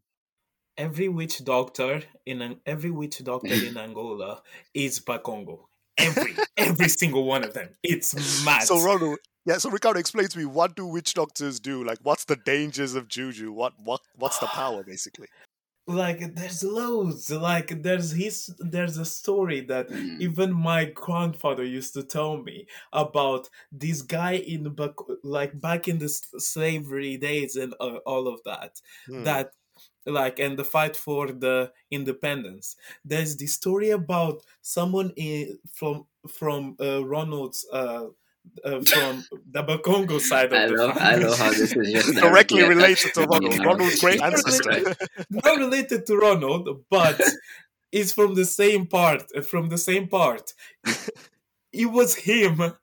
Every 0.77 1.09
witch 1.09 1.43
doctor 1.43 2.03
in 2.25 2.41
an 2.41 2.61
every 2.65 2.89
witch 2.89 3.21
doctor 3.21 3.53
in 3.53 3.75
Angola 3.85 4.41
is 4.73 5.01
Bakongo. 5.01 5.65
Every 5.97 6.33
every 6.55 6.87
single 6.87 7.25
one 7.25 7.43
of 7.43 7.53
them. 7.53 7.75
It's 7.83 8.13
mad. 8.45 8.63
So, 8.63 8.81
Ronald, 8.81 9.19
yeah, 9.49 9.57
so 9.57 9.71
Ricardo, 9.71 9.99
explain 9.99 10.27
to 10.27 10.37
me 10.37 10.45
what 10.45 10.75
do 10.75 10.85
witch 10.85 11.15
doctors 11.15 11.59
do? 11.59 11.83
Like, 11.83 11.97
what's 12.03 12.25
the 12.25 12.35
dangers 12.35 12.93
of 12.93 13.07
juju? 13.07 13.51
What, 13.51 13.73
what, 13.83 14.01
what's 14.15 14.37
the 14.37 14.45
power, 14.47 14.83
basically? 14.83 15.27
like 15.87 16.35
there's 16.35 16.63
loads 16.63 17.31
like 17.31 17.81
there's 17.81 18.11
his 18.11 18.53
there's 18.59 18.97
a 18.97 19.05
story 19.05 19.61
that 19.61 19.89
Mm. 19.89 20.21
even 20.21 20.53
my 20.53 20.85
grandfather 20.85 21.63
used 21.63 21.95
to 21.95 22.03
tell 22.03 22.37
me 22.37 22.67
about 22.93 23.49
this 23.71 24.03
guy 24.03 24.33
in 24.33 24.69
back 24.75 24.93
like 25.23 25.59
back 25.59 25.87
in 25.87 25.97
the 25.97 26.09
slavery 26.09 27.17
days 27.17 27.55
and 27.55 27.73
uh, 27.79 27.97
all 28.05 28.27
of 28.27 28.39
that 28.43 28.79
Hmm. 29.07 29.23
that 29.23 29.53
like 30.05 30.37
and 30.39 30.59
the 30.59 30.63
fight 30.63 30.95
for 30.95 31.31
the 31.31 31.71
independence 31.89 32.75
there's 33.03 33.35
the 33.37 33.47
story 33.47 33.89
about 33.89 34.43
someone 34.61 35.11
in 35.15 35.57
from 35.73 36.05
from 36.27 36.75
uh, 36.79 37.03
ronald's 37.03 37.65
uh, 37.73 38.05
uh, 38.63 38.81
from 38.81 39.23
the 39.51 39.63
Bakongo 39.63 40.19
side 40.19 40.53
of 40.53 40.59
I 40.59 40.67
the 40.67 40.73
love, 40.75 40.97
I 40.97 40.99
family. 41.11 41.25
love 41.25 41.39
how 41.39 41.49
this 41.49 41.75
is 41.75 41.91
just 41.93 42.13
directly 42.19 42.61
directly 42.61 42.63
related 42.63 43.13
to 43.15 43.21
Ronald. 43.25 43.43
me 43.43 43.57
now. 43.57 43.63
Ronald's 43.65 43.99
great 44.01 44.19
Directly- 44.19 44.45
ancestor. 44.45 44.95
not 45.29 45.57
related 45.57 46.05
to 46.07 46.17
Ronald, 46.17 46.83
but 46.89 47.19
is 47.91 48.11
from 48.13 48.35
the 48.35 48.45
same 48.45 48.85
part. 48.87 49.23
From 49.45 49.69
the 49.69 49.77
same 49.77 50.07
part. 50.07 50.53
It 51.71 51.85
was 51.87 52.15
him 52.15 52.73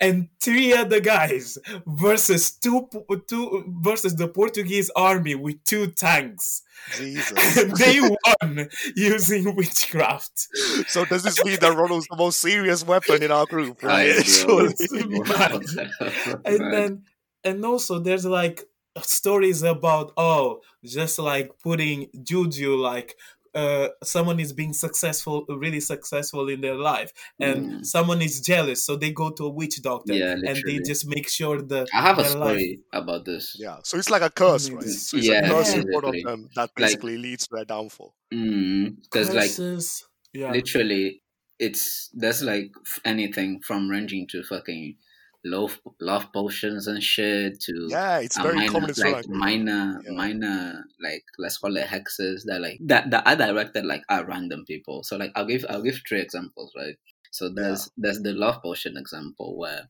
and 0.00 0.28
three 0.40 0.72
other 0.72 1.00
guys 1.00 1.58
versus 1.86 2.50
two 2.52 2.88
two 3.28 3.64
versus 3.82 4.16
the 4.16 4.28
Portuguese 4.28 4.90
army 4.96 5.34
with 5.34 5.62
two 5.64 5.88
tanks. 5.88 6.62
Jesus. 6.96 7.56
And 7.56 7.72
they 7.76 8.00
won 8.00 8.68
using 8.96 9.54
witchcraft. 9.56 10.48
So 10.86 11.04
does 11.04 11.22
this 11.22 11.42
mean 11.42 11.58
that 11.60 11.74
Ronald's 11.74 12.06
the 12.08 12.16
most 12.16 12.40
serious 12.40 12.84
weapon 12.84 13.22
in 13.22 13.30
our 13.30 13.46
group? 13.46 13.82
I 13.86 13.88
Right? 13.88 14.46
know. 14.48 14.72
And 16.44 16.72
then 16.72 17.02
and 17.44 17.64
also 17.64 17.98
there's 17.98 18.24
like 18.24 18.64
stories 19.02 19.62
about 19.62 20.12
oh 20.16 20.60
just 20.84 21.18
like 21.18 21.58
putting 21.62 22.08
juju 22.22 22.76
like 22.76 23.16
uh, 23.54 23.88
someone 24.02 24.40
is 24.40 24.52
being 24.52 24.72
successful, 24.72 25.44
really 25.48 25.80
successful 25.80 26.48
in 26.48 26.60
their 26.60 26.74
life, 26.74 27.12
and 27.38 27.58
Mm. 27.72 27.86
someone 27.86 28.20
is 28.22 28.40
jealous, 28.40 28.84
so 28.84 28.96
they 28.96 29.12
go 29.12 29.30
to 29.30 29.44
a 29.46 29.50
witch 29.50 29.80
doctor, 29.82 30.14
Yeah, 30.14 30.32
and 30.32 30.56
they 30.66 30.78
just 30.80 31.06
make 31.06 31.28
sure 31.28 31.62
the 31.62 31.86
I 31.94 32.00
have 32.02 32.18
a 32.18 32.22
their 32.22 32.32
life- 32.32 32.48
story 32.58 32.80
about 32.92 33.24
this. 33.24 33.56
Yeah. 33.58 33.78
So 33.84 33.96
it's 33.98 34.10
like 34.10 34.22
a 34.22 34.30
curse, 34.30 34.70
right? 34.70 34.82
So 34.84 35.16
it's 35.16 35.26
Yeah, 35.26 35.46
a 35.46 35.48
curse 35.48 35.72
in 35.74 35.80
exactly. 35.82 35.94
one 35.94 36.04
of 36.04 36.22
them 36.24 36.48
that 36.56 36.70
Like- 36.70 36.74
basically 36.76 37.16
leads 37.18 37.46
to 37.48 37.54
their 37.56 37.64
downfall. 37.64 38.14
Because 38.30 39.28
like 39.30 39.50
curses. 39.50 40.04
yeah, 40.32 40.50
literally 40.50 41.22
it's 41.60 42.10
there's 42.12 42.42
like 42.42 42.72
anything 43.04 43.60
from 43.62 43.88
ranging 43.88 44.26
to 44.32 44.42
fucking 44.42 44.96
love 45.44 45.80
love 46.00 46.32
potions 46.32 46.86
and 46.86 47.02
shit 47.02 47.60
to 47.60 47.88
Yeah, 47.90 48.18
it's 48.18 48.38
a 48.38 48.42
very 48.42 48.56
minor, 48.56 48.70
common 48.72 48.94
like 48.96 49.28
minor 49.28 49.98
uh, 49.98 50.02
Yeah. 50.04 50.12
minor 50.12 50.74
uh, 50.78 50.82
like 51.02 51.24
let's 51.38 51.58
call 51.58 51.76
it 51.76 51.86
hexes 51.86 52.44
that 52.46 52.60
like 52.60 52.78
that 52.86 53.10
that 53.10 53.26
are 53.26 53.36
directed 53.36 53.84
like 53.84 54.02
at 54.08 54.26
random 54.26 54.64
people 54.66 55.02
so 55.02 55.16
like 55.16 55.32
i'll 55.36 55.46
give 55.46 55.64
i'll 55.68 55.82
give 55.82 56.00
three 56.08 56.20
examples 56.20 56.72
right 56.76 56.96
so 57.30 57.48
there's 57.54 57.90
there's 57.96 58.20
the 58.20 58.32
love 58.32 58.62
potion 58.62 58.96
example 58.96 59.56
where 59.58 59.88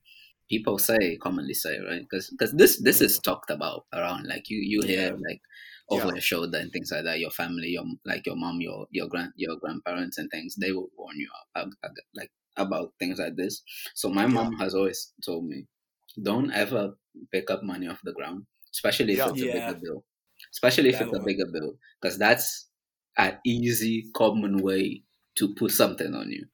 people 0.51 0.79
say 0.79 1.17
commonly 1.17 1.55
say 1.55 1.79
right 1.81 2.03
because 2.03 2.29
because 2.31 2.53
this 2.53 2.83
this 2.83 3.01
is 3.01 3.19
mm. 3.19 3.23
talked 3.23 3.51
about 3.51 3.87
around 3.95 4.27
like 4.27 4.51
you 4.51 4.59
you 4.59 4.83
hear 4.87 5.13
like 5.29 5.41
over 5.91 6.05
Mm. 6.05 6.09
Yeah. 6.09 6.15
your 6.15 6.21
shoulder 6.23 6.59
and 6.59 6.73
things 6.73 6.91
like 6.91 7.05
that 7.05 7.21
your 7.21 7.31
family 7.31 7.69
your 7.69 7.85
like 8.05 8.25
your 8.27 8.37
mom 8.37 8.61
your 8.61 8.87
your 8.91 9.07
grand 9.09 9.33
your 9.37 9.57
grandparents 9.57 10.19
and 10.19 10.31
things 10.31 10.57
they 10.57 10.73
will 10.73 10.89
warn 10.97 11.17
you 11.19 11.29
ab- 11.57 11.77
ab- 11.85 11.93
like 12.15 12.31
about 12.57 12.93
things 12.99 13.19
like 13.19 13.37
this 13.37 13.63
so 13.95 14.09
my 14.09 14.27
Yeah. 14.27 14.29
mom 14.29 14.53
has 14.59 14.75
always 14.75 15.13
told 15.25 15.45
me 15.47 15.67
don't 16.23 16.53
ever 16.53 16.95
pick 17.33 17.51
up 17.51 17.63
money 17.63 17.89
off 17.89 18.01
the 18.05 18.13
ground 18.13 18.47
especially 18.73 19.13
if 19.15 19.27
Yeah. 19.27 19.27
it's 19.27 19.43
a 19.43 19.47
bigger 19.49 19.75
bill 19.83 20.05
especially 20.53 20.91
if 20.91 21.01
That 21.01 21.01
it's 21.01 21.13
a 21.17 21.23
bigger 21.25 21.47
bill 21.53 21.75
because 22.01 22.19
that's 22.19 22.71
an 23.19 23.39
easy 23.47 24.05
common 24.17 24.63
way 24.63 25.03
to 25.37 25.55
put 25.55 25.71
something 25.71 26.15
on 26.15 26.31
you 26.31 26.47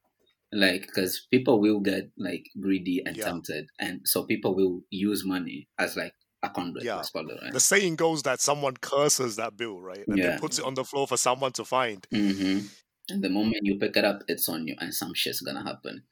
like 0.52 0.82
because 0.82 1.26
people 1.30 1.60
will 1.60 1.80
get 1.80 2.10
like 2.18 2.44
greedy 2.60 3.02
and 3.06 3.16
Yeah. 3.16 3.22
tempted 3.22 3.66
and 3.78 4.00
so 4.06 4.24
people 4.26 4.54
will 4.56 4.82
use 4.90 5.24
money 5.24 5.68
as 5.78 5.96
like 5.96 6.14
a 6.42 6.50
conduit 6.50 6.84
Yeah. 6.84 6.96
let's 6.96 7.10
call 7.10 7.28
it 7.30 7.38
right 7.42 7.52
The 7.52 7.60
saying 7.60 7.96
goes 7.96 8.22
that 8.22 8.40
someone 8.40 8.76
curses 8.76 9.36
that 9.36 9.56
bill, 9.56 9.80
right? 9.80 10.06
And 10.10 10.22
Yeah. 10.22 10.24
then 10.24 10.36
puts 10.36 10.58
it 10.58 10.64
on 10.64 10.74
the 10.74 10.84
floor 10.84 11.06
for 11.06 11.16
someone 11.16 11.52
to 11.52 11.64
find. 11.64 12.06
hmm 12.10 12.60
And 13.10 13.22
the 13.22 13.28
moment 13.30 13.60
you 13.62 13.78
pick 13.78 13.96
it 13.96 14.04
up, 14.04 14.22
it's 14.28 14.48
on 14.48 14.66
you, 14.66 14.76
and 14.80 14.94
some 14.94 15.14
shit's 15.14 15.40
gonna 15.40 15.62
happen. 15.64 16.02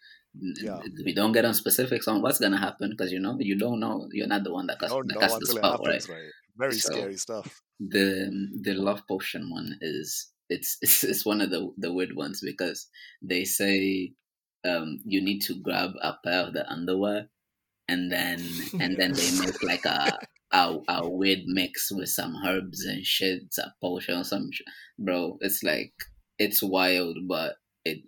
Yeah. 0.40 0.80
We 1.04 1.14
don't 1.14 1.32
get 1.32 1.44
on 1.44 1.54
specifics 1.54 2.06
on 2.06 2.22
what's 2.22 2.38
gonna 2.38 2.58
happen 2.58 2.90
because 2.90 3.10
you 3.12 3.18
know 3.18 3.36
you 3.40 3.56
don't 3.58 3.80
know. 3.80 4.08
You're 4.12 4.26
not 4.28 4.44
the 4.44 4.52
one 4.52 4.66
that 4.68 4.78
cast, 4.78 4.92
that 4.94 5.16
cast 5.20 5.40
the 5.40 5.46
spell, 5.46 5.80
right? 5.84 6.06
right? 6.08 6.30
Very 6.56 6.74
So- 6.74 6.92
scary 6.92 7.16
stuff. 7.16 7.60
The 7.80 8.30
the 8.62 8.74
love 8.74 9.02
potion 9.08 9.50
one 9.50 9.78
is 9.80 10.28
it's 10.48 10.76
it's, 10.82 11.04
it's 11.04 11.24
one 11.24 11.40
of 11.40 11.50
the 11.50 11.70
the 11.78 11.92
weird 11.92 12.14
ones 12.16 12.40
because 12.44 12.88
they 13.22 13.44
say 13.44 14.12
um, 14.68 14.98
you 15.04 15.20
need 15.22 15.40
to 15.42 15.54
grab 15.62 15.90
a 16.02 16.14
pair 16.24 16.46
of 16.46 16.52
the 16.54 16.68
underwear, 16.70 17.28
and 17.88 18.10
then 18.12 18.40
and 18.80 18.96
then 18.96 19.12
they 19.12 19.30
make 19.40 19.62
like 19.62 19.84
a 19.84 20.18
a, 20.52 20.76
a 20.88 21.08
weird 21.08 21.40
mix 21.46 21.90
with 21.92 22.08
some 22.08 22.34
herbs 22.44 22.84
and 22.84 23.04
shit, 23.04 23.42
a 23.58 23.70
potion, 23.80 24.24
some 24.24 24.50
sh- 24.52 24.62
bro. 24.98 25.38
It's 25.40 25.62
like 25.62 25.92
it's 26.38 26.62
wild, 26.62 27.18
but 27.28 27.56
it 27.84 28.02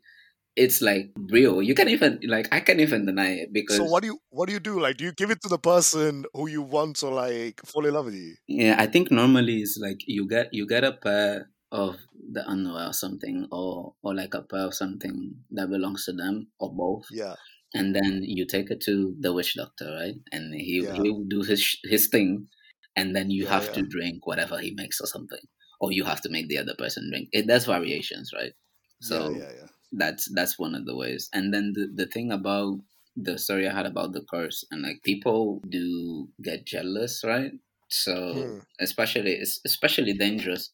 it's 0.57 0.83
like 0.83 1.13
real. 1.31 1.63
You 1.63 1.75
can't 1.75 1.91
even 1.91 2.21
like 2.25 2.49
I 2.53 2.61
can't 2.61 2.81
even 2.81 3.07
deny 3.07 3.33
it 3.47 3.53
because 3.53 3.69
So 3.69 3.85
what 3.85 4.03
do 4.03 4.09
you 4.09 4.19
what 4.31 4.49
do 4.49 4.53
you 4.53 4.61
do? 4.61 4.81
Like, 4.81 4.97
do 4.97 5.05
you 5.05 5.13
give 5.13 5.31
it 5.31 5.41
to 5.43 5.49
the 5.49 5.59
person 5.59 6.25
who 6.35 6.49
you 6.49 6.63
want 6.63 6.97
to 6.97 7.09
like 7.09 7.61
fall 7.65 7.87
in 7.87 7.95
love 7.95 8.07
with 8.07 8.15
you? 8.15 8.37
yeah, 8.49 8.77
I 8.79 8.87
think 8.87 9.11
normally 9.11 9.59
it's 9.63 9.79
like 9.81 10.01
you 10.07 10.27
get 10.29 10.49
you 10.53 10.67
get 10.67 10.85
a 10.85 10.93
pair 10.93 11.51
of 11.73 11.97
the 12.33 12.47
underwear 12.49 12.89
or 12.89 12.93
something 12.93 13.47
or 13.53 13.95
or 14.03 14.15
like 14.15 14.35
a 14.35 14.43
pair 14.43 14.67
of 14.67 14.75
something 14.75 15.35
that 15.51 15.71
belongs 15.71 16.05
to 16.07 16.13
them 16.13 16.51
or 16.59 16.75
both 16.75 17.05
Yeah, 17.11 17.37
and 17.75 17.95
then 17.95 18.23
you 18.25 18.47
take 18.47 18.71
it 18.71 18.81
to 18.83 19.17
the 19.21 19.33
witch 19.33 19.55
doctor 19.57 19.93
right 19.95 20.17
and 20.33 20.55
he 20.55 20.77
Yeah. 20.79 21.03
he 21.03 21.11
will 21.11 21.25
do 21.29 21.43
his 21.43 21.79
his 21.85 22.09
thing 22.09 22.49
and 22.97 23.17
then 23.17 23.31
you 23.31 23.47
Yeah, 23.47 23.49
have 23.49 23.71
yeah. 23.71 23.73
to 23.73 23.83
drink 23.83 24.27
whatever 24.27 24.59
he 24.59 24.73
makes 24.73 25.01
or 25.01 25.07
something 25.07 25.43
or 25.81 25.93
you 25.93 26.05
have 26.05 26.21
to 26.23 26.29
make 26.31 26.49
the 26.49 26.59
other 26.59 26.75
person 26.79 27.11
drink. 27.11 27.29
It 27.33 27.47
there's 27.47 27.67
variations 27.67 28.33
right? 28.35 28.53
So 29.01 29.19
yeah, 29.33 29.51
yeah, 29.51 29.53
yeah. 29.53 29.67
that's 29.93 30.29
that's 30.35 30.59
one 30.59 30.75
of 30.75 30.87
the 30.87 30.97
ways. 30.97 31.29
And 31.33 31.53
then 31.53 31.73
the, 31.75 31.91
the 31.95 32.07
thing 32.07 32.31
about 32.33 32.79
the 33.17 33.37
story 33.39 33.69
i 33.69 33.75
had 33.75 33.87
about 33.87 34.13
the 34.13 34.25
curse 34.31 34.65
and 34.71 34.83
like 34.83 35.03
people 35.05 35.61
do 35.69 36.29
get 36.43 36.65
jealous 36.67 37.23
right? 37.25 37.53
So 37.89 38.49
Hmm. 38.49 38.61
especially 38.81 39.33
it's 39.33 39.61
especially 39.67 40.13
dangerous 40.15 40.71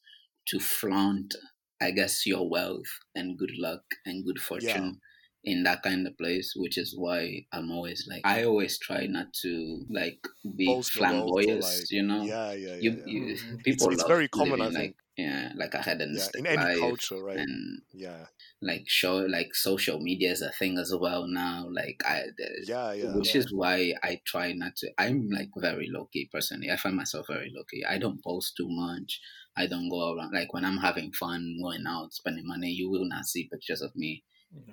to 0.49 0.61
flaunt 0.61 1.35
i 1.81 1.91
guess 1.91 2.27
your 2.27 2.49
wealth 2.49 2.93
and 3.15 3.39
good 3.39 3.53
luck 3.59 3.83
and 4.05 4.25
good 4.25 4.39
fortune 4.39 5.01
in 5.47 5.63
that 5.63 5.83
kind 5.83 6.07
of 6.07 6.19
place 6.19 6.53
which 6.57 6.77
is 6.77 6.95
why 6.99 7.21
i'm 7.53 7.71
always 7.71 8.07
like 8.11 8.23
i 8.25 8.45
always 8.45 8.79
try 8.79 9.07
not 9.07 9.33
to 9.33 9.85
like 9.91 10.19
be 10.59 10.67
Boast 10.67 10.95
your 10.97 11.05
wealth 11.05 11.31
or, 11.31 11.43
flamboyant 11.43 11.63
like- 11.63 11.91
you 11.91 12.03
know 12.03 12.25
Yeah, 12.25 12.53
yeah, 12.53 12.69
yeah. 12.75 12.77
you, 12.85 12.91
yeah. 12.93 13.05
you 13.07 13.23
Mhm. 13.37 13.63
people 13.65 13.91
it's 13.93 14.03
love 14.03 14.09
very 14.09 14.29
common, 14.29 14.61
I 14.61 14.65
think. 14.71 14.75
like 14.81 14.97
yeah 15.17 15.53
like 15.57 15.73
a 15.75 15.83
hedonistic 15.83 16.43
Yeah, 16.45 16.53
in 16.53 16.59
any 16.59 16.69
life 16.71 16.79
culture, 16.81 17.23
right? 17.23 17.39
and 17.39 17.81
Yeah, 17.95 18.27
like 18.61 18.85
show 18.87 19.17
like 19.37 19.55
social 19.55 19.99
media 20.01 20.31
is 20.33 20.43
a 20.43 20.53
thing 20.59 20.77
as 20.79 20.93
well 21.05 21.27
now 21.27 21.69
like 21.81 21.99
i 22.05 22.19
there's- 22.37 22.69
yeah, 22.69 22.93
yeah. 22.93 23.15
which 23.17 23.35
is 23.35 23.47
why 23.61 23.95
i 24.03 24.21
try 24.27 24.53
not 24.53 24.77
to 24.81 24.91
i'm 24.99 25.29
like 25.31 25.49
very 25.57 25.89
low-key 25.97 26.29
personally 26.33 26.71
i 26.71 26.77
find 26.77 26.97
myself 26.97 27.27
very 27.29 27.51
low-key 27.57 27.83
i 27.89 27.97
don't 27.97 28.23
post 28.23 28.55
too 28.59 28.69
much 28.69 29.21
i 29.57 29.67
don't 29.67 29.89
go 29.89 30.13
around 30.13 30.33
like 30.35 30.53
when 30.53 30.65
i'm 30.67 30.79
having 30.89 31.11
fun 31.13 31.57
going 31.63 31.85
out 31.89 32.13
spending 32.13 32.47
money 32.47 32.71
you 32.71 32.91
will 32.91 33.09
not 33.09 33.25
see 33.25 33.49
pictures 33.51 33.81
of 33.81 33.93
me 33.97 34.23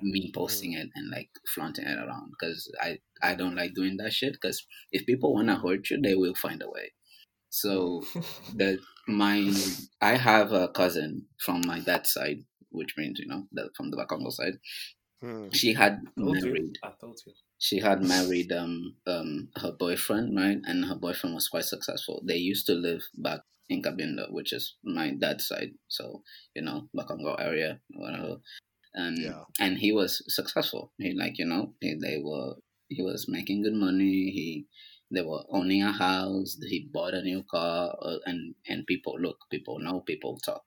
me 0.02 0.32
posting 0.34 0.74
it 0.74 0.90
and 0.96 1.10
like 1.12 1.30
flaunting 1.54 1.86
it 1.86 1.98
around 1.98 2.32
because 2.32 2.72
i 2.82 2.98
i 3.22 3.36
don't 3.36 3.56
like 3.56 3.74
doing 3.74 3.98
that 3.98 4.14
shit 4.14 4.34
because 4.34 4.66
if 4.92 5.06
people 5.06 5.34
want 5.34 5.48
to 5.48 5.56
hurt 5.56 5.90
you 5.90 6.00
they 6.02 6.16
will 6.16 6.36
find 6.36 6.62
a 6.62 6.70
way 6.70 6.92
so 7.54 8.02
the 8.56 8.80
my 9.08 9.54
I 10.02 10.18
have 10.18 10.52
a 10.54 10.70
cousin 10.70 11.28
from 11.40 11.62
my 11.68 11.80
dad's 11.80 12.12
side, 12.12 12.40
which 12.72 12.96
means 12.98 13.20
you 13.20 13.28
know 13.28 13.44
the, 13.52 13.70
from 13.78 13.92
the 13.92 13.98
Bakongo 13.98 14.32
side. 14.32 14.58
Hmm. 15.22 15.50
She 15.54 15.74
had 15.74 16.02
married. 16.18 16.80
I 16.84 16.92
told 17.00 17.20
you. 17.26 17.34
She 17.60 17.80
had 17.80 18.04
married 18.04 18.52
um 18.52 18.96
um 19.06 19.50
her 19.58 19.72
boyfriend, 19.72 20.36
right? 20.36 20.58
And 20.66 20.86
her 20.86 20.96
boyfriend 20.96 21.36
was 21.36 21.48
quite 21.48 21.66
successful. 21.66 22.24
They 22.26 22.38
used 22.38 22.66
to 22.68 22.74
live 22.74 23.04
back 23.16 23.42
in 23.70 23.84
Cabinda, 23.84 24.32
which 24.32 24.52
is 24.52 24.76
my 24.84 25.12
dad's 25.12 25.48
side. 25.48 25.74
So 25.88 26.24
you 26.56 26.64
know 26.64 26.90
Bakongo 26.98 27.40
area, 27.40 27.80
whatever. 27.92 28.38
And 28.94 29.18
Yeah. 29.18 29.44
and 29.60 29.78
he 29.78 29.92
was 29.92 30.22
successful. 30.28 30.92
He 30.98 31.14
like 31.14 31.38
you 31.38 31.46
know 31.46 31.74
he, 31.82 31.96
they 31.96 32.20
were 32.24 32.56
he 32.90 33.02
was 33.02 33.28
making 33.28 33.64
good 33.64 33.74
money. 33.74 34.32
He 34.32 34.68
they 35.12 35.22
were 35.22 35.44
owning 35.50 35.84
a 35.84 35.92
house. 35.92 36.58
He 36.62 36.90
bought 36.92 37.14
a 37.14 37.22
new 37.22 37.44
car, 37.50 37.96
uh, 38.02 38.18
and 38.26 38.56
and 38.68 38.86
people 38.86 39.20
look, 39.20 39.38
people 39.52 39.80
know, 39.80 40.02
people 40.02 40.38
talk, 40.40 40.64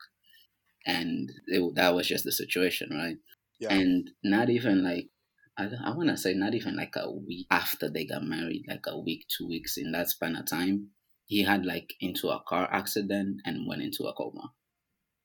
and 0.87 1.31
it, 1.47 1.75
that 1.75 1.95
was 1.95 2.07
just 2.09 2.25
the 2.25 2.33
situation, 2.33 2.91
right? 2.93 3.17
Yeah. 3.59 3.73
And 3.75 4.11
not 4.23 4.51
even 4.51 4.85
like 4.85 5.09
I, 5.57 5.71
I 5.85 5.91
want 5.97 6.11
to 6.11 6.17
say 6.17 6.35
not 6.35 6.55
even 6.55 6.77
like 6.77 6.95
a 6.97 7.11
week 7.11 7.47
after 7.51 7.89
they 7.89 8.05
got 8.05 8.23
married, 8.25 8.65
like 8.69 8.85
a 8.87 8.99
week, 8.99 9.27
two 9.29 9.49
weeks 9.49 9.77
in 9.77 9.93
that 9.93 10.09
span 10.11 10.37
of 10.37 10.47
time, 10.47 10.91
he 11.25 11.43
had 11.43 11.65
like 11.65 11.95
into 12.01 12.29
a 12.29 12.43
car 12.47 12.69
accident 12.71 13.41
and 13.45 13.67
went 13.67 13.83
into 13.83 14.05
a 14.05 14.13
coma, 14.13 14.53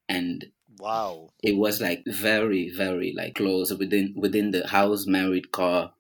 and 0.08 0.46
Wow. 0.80 1.30
it 1.44 1.58
was 1.58 1.82
like 1.82 2.04
very 2.08 2.70
very 2.70 3.14
like 3.16 3.36
close 3.36 3.74
within 3.74 4.14
within 4.16 4.52
the 4.52 4.68
house 4.68 5.06
married 5.08 5.52
car 5.52 5.94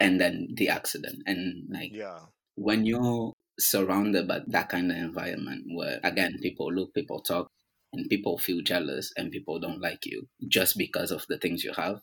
and 0.00 0.20
then 0.20 0.48
the 0.56 0.68
accident 0.68 1.22
and 1.26 1.68
like 1.70 1.92
Yeah. 1.92 2.26
when 2.54 2.86
you're 2.86 3.32
surrounded 3.58 4.28
by 4.28 4.40
that 4.46 4.68
kind 4.68 4.90
of 4.92 4.96
environment 4.98 5.64
where 5.74 6.00
again 6.04 6.38
people 6.42 6.72
look 6.72 6.94
people 6.94 7.20
talk 7.22 7.48
and 7.92 8.08
people 8.08 8.38
feel 8.38 8.60
jealous 8.62 9.12
and 9.16 9.32
people 9.32 9.58
don't 9.58 9.80
like 9.80 10.06
you 10.06 10.28
just 10.48 10.78
because 10.78 11.10
of 11.10 11.24
the 11.28 11.38
things 11.38 11.64
you 11.64 11.72
have 11.74 12.00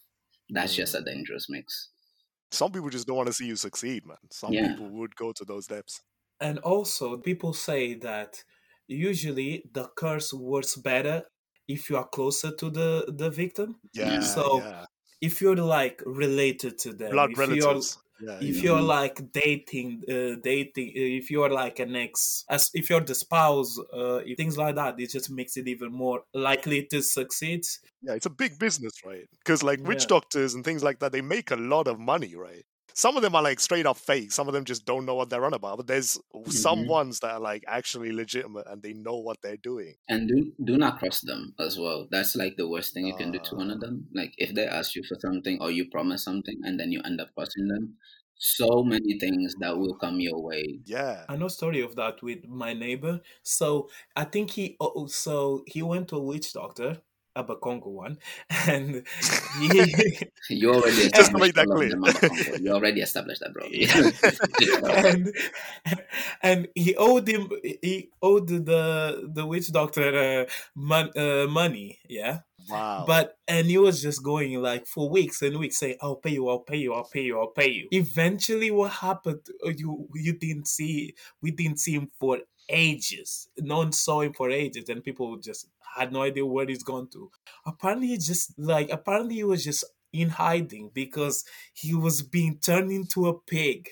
that's 0.50 0.74
Mm. 0.74 0.78
just 0.78 0.96
a 0.96 1.02
dangerous 1.02 1.48
mix 1.50 1.92
Some 2.52 2.72
people 2.72 2.90
just 2.90 3.08
don't 3.08 3.18
want 3.18 3.28
to 3.28 3.34
see 3.34 3.48
you 3.48 3.56
succeed, 3.58 4.06
man. 4.06 4.18
Some 4.32 4.54
Yeah. 4.54 4.68
people 4.70 4.90
would 4.90 5.16
go 5.16 5.34
to 5.34 5.44
those 5.46 5.68
depths. 5.68 6.02
And 6.40 6.60
also, 6.60 7.18
people 7.18 7.54
say 7.54 7.96
that 7.96 8.44
usually 8.88 9.64
the 9.74 9.90
curse 9.98 10.34
works 10.34 10.76
better 10.78 11.24
if 11.68 11.90
you 11.90 11.98
are 11.98 12.08
closer 12.08 12.52
to 12.52 12.70
the 12.70 13.06
the 13.08 13.30
victim. 13.30 13.76
Yeah. 13.94 14.20
So, 14.22 14.60
yeah. 14.60 14.86
If 15.22 15.42
you're 15.42 15.56
like 15.56 16.04
related 16.06 16.78
to 16.80 16.94
them, 16.94 17.12
Blood 17.12 17.32
if 17.32 17.38
you're 17.38 17.48
relatives. 17.48 17.98
Yeah. 18.22 18.38
if 18.40 18.58
yeah. 18.58 18.64
you're 18.64 18.82
like 18.82 19.32
dating 19.34 20.04
uh, 20.10 20.40
dating 20.42 20.92
if 20.96 21.30
you're 21.30 21.50
like 21.50 21.80
an 21.80 21.98
ex 21.98 22.46
as 22.50 22.72
if 22.74 22.90
you're 22.90 23.02
the 23.02 23.14
spouse 23.14 23.78
uh, 23.92 24.22
things 24.38 24.58
like 24.58 24.76
that 24.76 24.98
it 24.98 25.12
just 25.12 25.30
makes 25.30 25.58
it 25.58 25.68
even 25.68 25.92
more 25.92 26.22
likely 26.34 26.86
to 26.92 27.02
succeed 27.02 27.66
Yeah, 28.02 28.14
it's 28.14 28.26
a 28.26 28.30
big 28.30 28.60
business, 28.60 28.94
right? 29.04 29.28
Because 29.40 29.64
like 29.64 29.82
witch 29.82 30.08
doctors 30.08 30.54
and 30.54 30.64
things 30.64 30.84
like 30.84 31.00
that, 31.00 31.12
they 31.12 31.22
make 31.22 31.52
a 31.52 31.56
lot 31.56 31.88
of 31.88 32.00
money, 32.00 32.36
right? 32.36 32.64
Some 32.96 33.18
of 33.18 33.22
them 33.24 33.36
are 33.36 33.44
like 33.44 33.60
straight 33.60 33.86
up 33.86 33.98
fake. 33.98 34.32
Some 34.32 34.48
of 34.48 34.54
them 34.54 34.66
just 34.66 34.86
don't 34.86 35.06
know 35.06 35.16
what 35.16 35.30
they're 35.30 35.46
on 35.46 35.54
about. 35.54 35.78
But 35.78 35.88
there's 35.88 36.18
some 36.50 36.86
Mhm. 36.86 36.88
ones 36.88 37.20
that 37.20 37.32
are 37.32 37.40
like 37.42 37.64
actually 37.68 38.12
legitimate 38.14 38.66
and 38.68 38.82
they 38.82 38.94
know 38.94 39.18
what 39.18 39.42
they're 39.44 39.58
doing. 39.58 39.96
and 40.08 40.28
do 40.30 40.54
do 40.64 40.78
not 40.78 40.98
cross 41.00 41.22
them 41.22 41.54
as 41.60 41.78
well 41.80 42.08
that's 42.12 42.36
like 42.36 42.56
the 42.58 42.68
worst 42.74 42.94
thing 42.94 43.06
you 43.08 43.16
can 43.16 43.32
do 43.32 43.40
to 43.40 43.56
one 43.56 43.72
of 43.72 43.80
Ah. 43.80 43.86
them 43.86 44.08
like 44.14 44.34
if 44.38 44.54
they 44.54 44.66
ask 44.68 44.96
you 44.96 45.04
for 45.10 45.18
something 45.26 45.58
or 45.62 45.70
you 45.72 45.90
promise 45.90 46.24
something 46.24 46.58
and 46.64 46.80
then 46.80 46.92
you 46.92 47.02
end 47.04 47.20
up 47.20 47.30
crossing 47.36 47.68
them 47.68 47.98
so 48.38 48.84
many 48.84 49.18
things 49.20 49.56
that 49.60 49.76
will 49.78 49.96
come 50.04 50.20
your 50.20 50.40
way 50.50 50.64
Yeah. 50.86 51.26
I 51.28 51.36
know 51.38 51.48
story 51.48 51.82
of 51.82 51.96
that 51.96 52.22
with 52.22 52.46
my 52.46 52.74
neighbor. 52.74 53.22
So 53.44 53.90
I 54.16 54.26
think 54.26 54.52
he 54.52 54.78
oh, 54.80 55.08
so 55.08 55.64
he 55.68 55.82
went 55.82 56.10
to 56.10 56.18
a 56.18 56.24
witch 56.24 56.54
doctor, 56.54 57.02
a 57.36 57.44
Bakongo 57.44 57.88
one, 57.88 58.18
and 58.68 59.04
he 59.60 60.18
You 60.50 60.74
already 60.74 61.10
Just 61.14 61.32
to 61.34 61.38
established 61.38 61.38
make 61.38 61.56
that 61.56 61.68
all 61.70 61.78
clear. 61.78 61.90
them, 61.90 62.00
Mama 62.02 62.22
Comfort. 62.22 62.62
You 62.62 62.72
already 62.72 63.02
established 63.02 63.42
that, 63.42 63.54
bro. 63.54 63.66
and 65.06 65.34
and 66.42 66.68
he 66.76 66.96
owed 66.96 67.28
him 67.28 67.50
he 67.82 68.10
owed 68.22 68.48
the 68.48 69.30
the 69.34 69.46
witch 69.46 69.72
doctor 69.72 70.16
uh, 70.16 70.46
mon- 70.76 71.12
uh, 71.18 71.48
money, 71.48 72.00
yeah. 72.08 72.40
Wow. 72.68 73.04
But 73.06 73.38
and 73.48 73.68
he 73.68 73.78
was 73.78 74.02
just 74.02 74.24
going 74.24 74.60
like 74.62 74.88
for 74.88 75.08
weeks 75.10 75.42
and 75.44 75.60
weeks 75.60 75.78
saying, 75.78 75.98
"I'll 76.02 76.16
pay 76.16 76.32
you, 76.32 76.50
I'll 76.50 76.60
pay 76.60 76.78
you, 76.78 76.94
I'll 76.94 77.04
pay 77.04 77.22
you, 77.22 77.40
I'll 77.40 77.48
pay 77.52 77.70
you." 77.70 77.88
Eventually, 77.92 78.72
what 78.72 78.92
happened? 78.92 79.42
uh, 79.66 79.70
You 79.70 80.08
you 80.16 80.34
didn't 80.38 80.68
see 80.68 81.14
we 81.42 81.52
didn't 81.52 81.80
see 81.80 81.94
him 81.94 82.10
for 82.20 82.40
ages. 82.70 83.50
No 83.58 83.78
one 83.78 83.92
saw 83.92 84.22
him 84.22 84.34
for 84.34 84.50
ages, 84.50 84.90
and 84.90 85.04
people 85.04 85.38
just 85.38 85.68
had 85.96 86.12
no 86.12 86.22
idea 86.24 86.46
where 86.46 86.66
he's 86.68 86.84
gone 86.84 87.08
to. 87.10 87.32
Apparently, 87.66 88.08
he 88.08 88.18
just 88.18 88.58
like 88.58 88.90
apparently 88.90 89.36
he 89.36 89.44
was 89.44 89.64
just 89.64 89.84
in 90.14 90.30
hiding 90.30 90.92
because 90.94 91.44
he 91.74 91.94
was 91.94 92.22
being 92.22 92.58
turned 92.58 92.92
into 92.92 93.28
a 93.28 93.40
pig. 93.40 93.90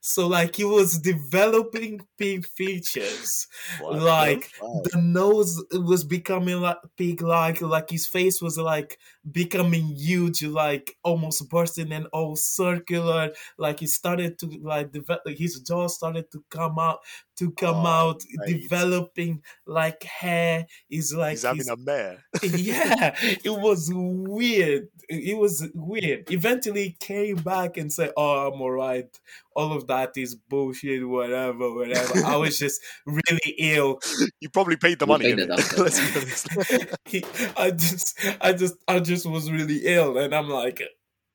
So 0.00 0.26
like 0.26 0.56
he 0.56 0.64
was 0.64 0.98
developing 0.98 2.00
pig 2.18 2.46
features 2.46 3.46
What 3.80 4.00
like, 4.00 4.44
fuck? 4.44 4.84
the 4.84 5.00
nose 5.02 5.62
was 5.72 6.04
becoming 6.04 6.60
like 6.60 6.78
pig 6.96 7.22
like 7.22 7.60
like 7.60 7.90
his 7.90 8.06
face 8.06 8.40
was 8.42 8.58
like 8.58 8.98
becoming 9.30 9.86
huge 9.96 10.42
like 10.42 10.96
almost 11.02 11.48
bursting 11.48 11.92
and 11.92 12.06
all 12.12 12.36
circular 12.36 13.32
like 13.58 13.80
he 13.80 13.86
started 13.86 14.38
to 14.38 14.46
like 14.62 14.92
develop 14.92 15.22
his 15.28 15.60
jaw 15.60 15.86
started 15.86 16.30
to 16.30 16.44
come 16.50 16.78
out 16.78 16.98
to 17.36 17.50
come 17.52 17.84
Oh, 17.84 17.86
out 17.86 18.22
mate. 18.46 18.60
developing 18.62 19.42
like 19.66 20.02
hair 20.04 20.66
is 20.90 21.12
like 21.14 21.32
He's 21.32 21.42
having 21.42 21.68
a 21.68 21.76
mare. 21.76 22.24
yeah, 22.42 23.16
it 23.20 23.50
was 23.50 23.90
weird. 23.92 24.88
It 25.08 25.36
was 25.36 25.68
weird. 25.74 26.30
Eventually, 26.30 26.84
he 26.84 26.92
came 26.92 27.36
back 27.36 27.76
and 27.76 27.92
said, 27.92 28.12
"Oh, 28.16 28.46
I'm 28.52 28.60
alright. 28.62 29.18
All 29.54 29.72
of 29.72 29.86
that 29.86 30.12
is 30.16 30.34
bullshit. 30.34 31.06
Whatever, 31.08 31.72
whatever. 31.74 32.24
I 32.24 32.36
was 32.36 32.58
just 32.58 32.80
really 33.06 33.54
ill. 33.58 33.98
You 34.40 34.48
probably 34.50 34.76
paid 34.76 34.98
the 34.98 35.06
You 35.06 35.08
money. 35.08 35.24
paid 35.34 35.38
the 35.38 35.46
innit? 35.46 35.56
doctor. 35.56 35.82
Let's 35.82 36.00
be 36.00 36.20
honest. 36.20 36.96
He- 37.06 37.24
I 37.56 37.70
just, 37.70 38.20
I 38.40 38.52
just, 38.52 38.74
I 38.88 39.00
just 39.00 39.26
was 39.26 39.50
really 39.50 39.80
ill, 39.86 40.18
and 40.18 40.34
I'm 40.34 40.48
like, 40.48 40.82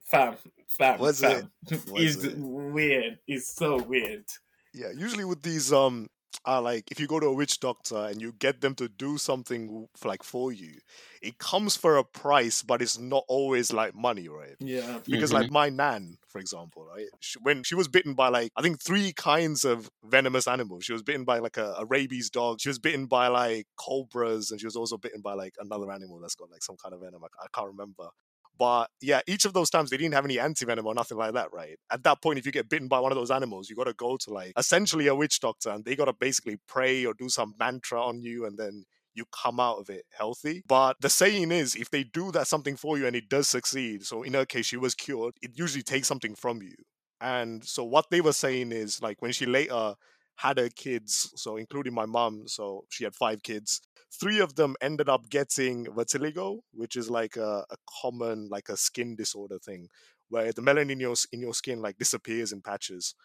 fam, 0.05 0.35
fam. 0.67 0.99
What's 0.99 1.19
that? 1.21 1.45
It's 1.69 1.85
What's 1.87 2.23
it? 2.23 2.37
weird. 2.37 3.19
It's 3.27 3.55
so 3.55 3.81
weird. 3.81 4.25
Yeah, 4.73 4.91
usually 4.95 5.25
with 5.25 5.41
these 5.41 5.73
um 5.73 6.09
are 6.45 6.61
like 6.61 6.89
if 6.91 6.99
you 6.99 7.07
go 7.07 7.19
to 7.19 7.27
a 7.27 7.33
witch 7.33 7.59
doctor 7.59 7.97
and 7.97 8.21
you 8.21 8.33
get 8.39 8.61
them 8.61 8.75
to 8.75 8.87
do 8.87 9.17
something 9.17 9.87
like 10.03 10.23
for 10.23 10.51
you, 10.51 10.73
it 11.21 11.37
comes 11.37 11.75
for 11.75 11.97
a 11.97 12.03
price, 12.03 12.63
but 12.63 12.81
it's 12.81 12.97
not 12.97 13.23
always 13.27 13.73
like 13.73 13.95
money, 13.95 14.27
right? 14.29 14.55
Yeah. 14.59 14.99
Because 15.05 15.33
like 15.33 15.45
mm-hmm. 15.45 15.53
my 15.53 15.69
nan, 15.69 16.17
for 16.27 16.39
example, 16.39 16.85
right, 16.85 17.07
she, 17.19 17.39
when 17.41 17.63
she 17.63 17.75
was 17.75 17.87
bitten 17.87 18.13
by 18.13 18.29
like 18.29 18.51
I 18.55 18.61
think 18.61 18.81
three 18.81 19.11
kinds 19.13 19.65
of 19.65 19.89
venomous 20.03 20.47
animals. 20.47 20.85
She 20.85 20.93
was 20.93 21.03
bitten 21.03 21.23
by 21.23 21.39
like 21.39 21.57
a, 21.57 21.75
a 21.79 21.85
rabies 21.85 22.29
dog. 22.29 22.61
She 22.61 22.69
was 22.69 22.79
bitten 22.79 23.05
by 23.05 23.27
like 23.27 23.67
cobras, 23.77 24.51
and 24.51 24.59
she 24.59 24.67
was 24.67 24.75
also 24.75 24.97
bitten 24.97 25.21
by 25.21 25.33
like 25.33 25.55
another 25.59 25.91
animal 25.91 26.19
that's 26.19 26.35
got 26.35 26.51
like 26.51 26.63
some 26.63 26.77
kind 26.77 26.93
of 26.93 27.01
venom. 27.01 27.23
I, 27.23 27.27
I 27.43 27.47
can't 27.53 27.67
remember. 27.67 28.09
But 28.59 28.89
yeah, 29.01 29.21
each 29.25 29.45
of 29.45 29.53
those 29.53 29.69
times 29.69 29.89
they 29.89 29.97
didn't 29.97 30.13
have 30.13 30.25
any 30.25 30.35
antivenom 30.35 30.85
or 30.85 30.93
nothing 30.93 31.17
like 31.17 31.33
that, 31.33 31.51
right? 31.53 31.77
At 31.89 32.03
that 32.03 32.21
point, 32.21 32.37
if 32.37 32.45
you 32.45 32.51
get 32.51 32.69
bitten 32.69 32.89
by 32.89 32.99
one 32.99 33.11
of 33.11 33.17
those 33.17 33.31
animals, 33.31 33.69
you 33.69 33.75
got 33.75 33.85
to 33.85 33.93
go 33.93 34.17
to 34.17 34.33
like 34.33 34.51
essentially 34.57 35.07
a 35.07 35.15
witch 35.15 35.39
doctor, 35.39 35.69
and 35.69 35.85
they 35.85 35.95
got 35.95 36.05
to 36.05 36.13
basically 36.13 36.57
pray 36.67 37.05
or 37.05 37.13
do 37.13 37.29
some 37.29 37.55
mantra 37.57 38.03
on 38.03 38.21
you, 38.21 38.45
and 38.45 38.57
then 38.57 38.83
you 39.15 39.25
come 39.31 39.59
out 39.59 39.77
of 39.77 39.89
it 39.89 40.05
healthy. 40.11 40.63
But 40.67 40.97
the 41.01 41.09
saying 41.09 41.51
is, 41.51 41.75
if 41.75 41.89
they 41.89 42.03
do 42.03 42.31
that 42.33 42.47
something 42.47 42.75
for 42.75 42.97
you 42.97 43.07
and 43.07 43.15
it 43.15 43.29
does 43.29 43.47
succeed, 43.47 44.05
so 44.05 44.23
in 44.23 44.33
her 44.33 44.45
case 44.45 44.67
she 44.67 44.77
was 44.77 44.93
cured, 44.93 45.35
it 45.41 45.51
usually 45.55 45.83
takes 45.83 46.07
something 46.07 46.35
from 46.35 46.61
you. 46.61 46.75
And 47.21 47.63
so 47.63 47.83
what 47.83 48.09
they 48.11 48.21
were 48.21 48.33
saying 48.33 48.71
is 48.71 49.01
like 49.01 49.21
when 49.21 49.31
she 49.31 49.45
later 49.45 49.95
had 50.39 50.57
her 50.57 50.69
kids, 50.69 51.33
so 51.35 51.57
including 51.57 51.93
my 51.93 52.05
mom, 52.05 52.47
so 52.47 52.85
she 52.89 53.03
had 53.03 53.13
five 53.13 53.43
kids. 53.43 53.81
Three 54.21 54.39
of 54.39 54.55
them 54.55 54.77
ended 54.79 55.09
up 55.09 55.29
getting 55.29 55.85
vitiligo, 55.85 56.59
which 56.71 56.95
is 56.95 57.09
like 57.09 57.35
a, 57.35 57.65
a 57.69 57.75
common 58.01 58.47
like 58.49 58.69
a 58.69 58.77
skin 58.77 59.17
disorder 59.17 59.59
thing, 59.59 59.89
where 60.29 60.53
the 60.53 60.61
melanin 60.61 60.91
in 60.91 60.99
your 61.01 61.15
in 61.33 61.41
your 61.41 61.53
skin 61.53 61.81
like 61.81 61.97
disappears 61.97 62.53
in 62.53 62.61
patches. 62.61 63.15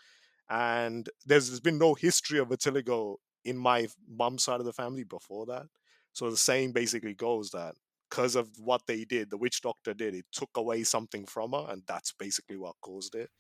And 0.51 1.09
there's, 1.25 1.49
there's 1.49 1.61
been 1.61 1.79
no 1.79 1.95
history 1.95 2.41
of 2.41 2.49
vitiligo 2.49 3.17
in 3.45 3.57
my 3.57 3.87
mum's 4.09 4.43
side 4.43 4.59
of 4.59 4.67
the 4.67 4.73
family 4.73 5.05
before 5.05 5.47
that. 5.47 5.67
So 6.15 6.31
the 6.31 6.37
saying 6.37 6.73
basically 6.73 7.15
goes 7.15 7.51
that 7.51 7.77
because 8.11 8.35
of 8.35 8.49
what 8.59 8.83
they 8.89 9.05
did, 9.05 9.31
the 9.31 9.39
witch 9.39 9.63
doctor 9.63 9.95
did, 9.95 10.17
it 10.17 10.27
took 10.33 10.51
away 10.57 10.83
something 10.83 11.27
from 11.27 11.53
her, 11.53 11.67
and 11.69 11.83
that's 11.87 12.13
basically 12.13 12.57
what 12.57 12.75
caused 12.83 13.15
it. 13.15 13.31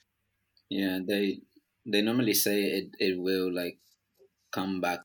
Yeah, 0.70 1.00
they 1.06 1.40
they 1.87 2.03
normally 2.03 2.35
say 2.35 2.59
it 2.79 2.88
it 2.99 3.18
will 3.20 3.53
like 3.53 3.79
come 4.53 4.81
back 4.81 5.01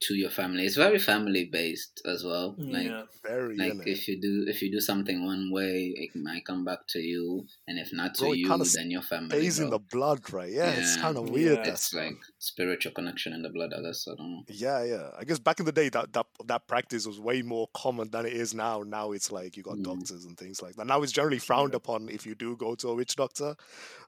to 0.00 0.14
your 0.14 0.28
family. 0.30 0.66
It's 0.66 0.76
very 0.76 0.98
family 0.98 1.44
based 1.46 2.02
as 2.04 2.24
well. 2.24 2.54
Like 2.58 2.86
Yeah. 2.86 3.02
Very, 3.22 3.56
like 3.56 3.72
innit? 3.72 3.86
if 3.86 4.06
you 4.08 4.20
do 4.20 4.44
if 4.48 4.60
you 4.60 4.70
do 4.70 4.80
something 4.80 5.24
one 5.24 5.50
way, 5.50 5.94
it 5.96 6.14
might 6.14 6.44
come 6.44 6.64
back 6.64 6.80
to 6.88 6.98
you, 6.98 7.46
and 7.66 7.78
if 7.78 7.90
not 7.92 8.14
to 8.16 8.22
Bro, 8.24 8.32
you, 8.32 8.64
then 8.74 8.90
your 8.90 9.00
family. 9.02 9.30
stays 9.30 9.60
in 9.60 9.70
the 9.70 9.78
blood, 9.78 10.30
right? 10.32 10.52
Yeah, 10.52 10.70
it's 10.72 10.96
kind 10.98 11.16
of 11.16 11.30
weird. 11.30 11.60
Yeah. 11.64 11.72
It's 11.72 11.94
like 11.94 12.18
spiritual 12.38 12.92
connection 12.92 13.32
in 13.32 13.40
the 13.42 13.48
blood. 13.48 13.72
I 13.72 13.80
guess 13.80 14.06
I 14.06 14.14
don't 14.16 14.30
know. 14.30 14.42
Yeah, 14.48 14.84
yeah. 14.84 15.10
I 15.18 15.24
guess 15.24 15.38
back 15.38 15.58
in 15.60 15.64
the 15.66 15.72
day, 15.72 15.88
that 15.90 16.12
that 16.12 16.26
that 16.46 16.66
practice 16.66 17.06
was 17.06 17.18
way 17.18 17.40
more 17.42 17.68
common 17.72 18.10
than 18.10 18.26
it 18.26 18.34
is 18.34 18.52
now. 18.52 18.82
Now 18.82 19.12
it's 19.12 19.32
like 19.32 19.56
you 19.56 19.62
got 19.62 19.76
Mm. 19.78 19.84
doctors 19.84 20.24
and 20.26 20.36
things 20.36 20.60
like 20.60 20.74
that. 20.76 20.86
Now 20.86 21.02
it's 21.02 21.12
generally 21.12 21.38
frowned 21.38 21.74
upon 21.74 22.08
if 22.10 22.26
you 22.26 22.34
do 22.34 22.56
go 22.56 22.74
to 22.74 22.88
a 22.88 22.94
witch 22.94 23.16
doctor 23.16 23.54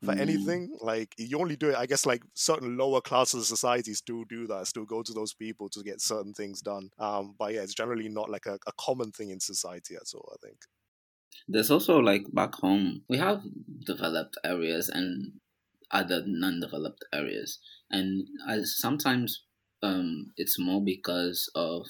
for 0.05 0.13
Mm. 0.15 0.21
anything. 0.21 0.77
Like 0.81 1.15
you 1.17 1.39
only 1.39 1.57
do 1.57 1.71
it. 1.71 1.77
I 1.77 1.87
guess 1.87 2.05
like 2.05 2.23
certain 2.35 2.77
lower 2.77 3.01
classes 3.01 3.41
of 3.41 3.47
societies 3.47 4.03
do 4.03 4.25
do 4.29 4.47
that. 4.49 4.67
Still 4.67 4.85
go 4.85 5.03
to 5.03 5.13
those 5.15 5.33
people 5.33 5.69
to 5.77 5.85
get 5.85 6.01
certain 6.01 6.35
things 6.35 6.63
done. 6.63 6.91
Um, 6.99 7.35
but 7.39 7.55
yeah, 7.55 7.63
it's 7.63 7.75
generally 7.75 8.09
not 8.09 8.31
like 8.31 8.47
a, 8.47 8.59
a 8.67 8.73
common 8.81 9.13
thing 9.13 9.31
in 9.31 9.41
society 9.41 9.97
at 9.97 10.13
all. 10.15 10.31
I 10.35 10.47
think. 10.47 10.59
There's 11.49 11.71
also 11.73 11.99
like 11.99 12.33
back 12.33 12.55
home, 12.55 13.05
we 13.09 13.19
have 13.19 13.43
developed 13.85 14.37
areas 14.45 14.89
and 14.89 15.41
other 15.91 16.23
non-developed 16.27 17.05
areas, 17.13 17.59
and 17.91 18.29
as 18.49 18.77
sometimes 18.79 19.45
um, 19.83 20.33
it's 20.37 20.59
more 20.59 20.83
because 20.85 21.51
of 21.55 21.87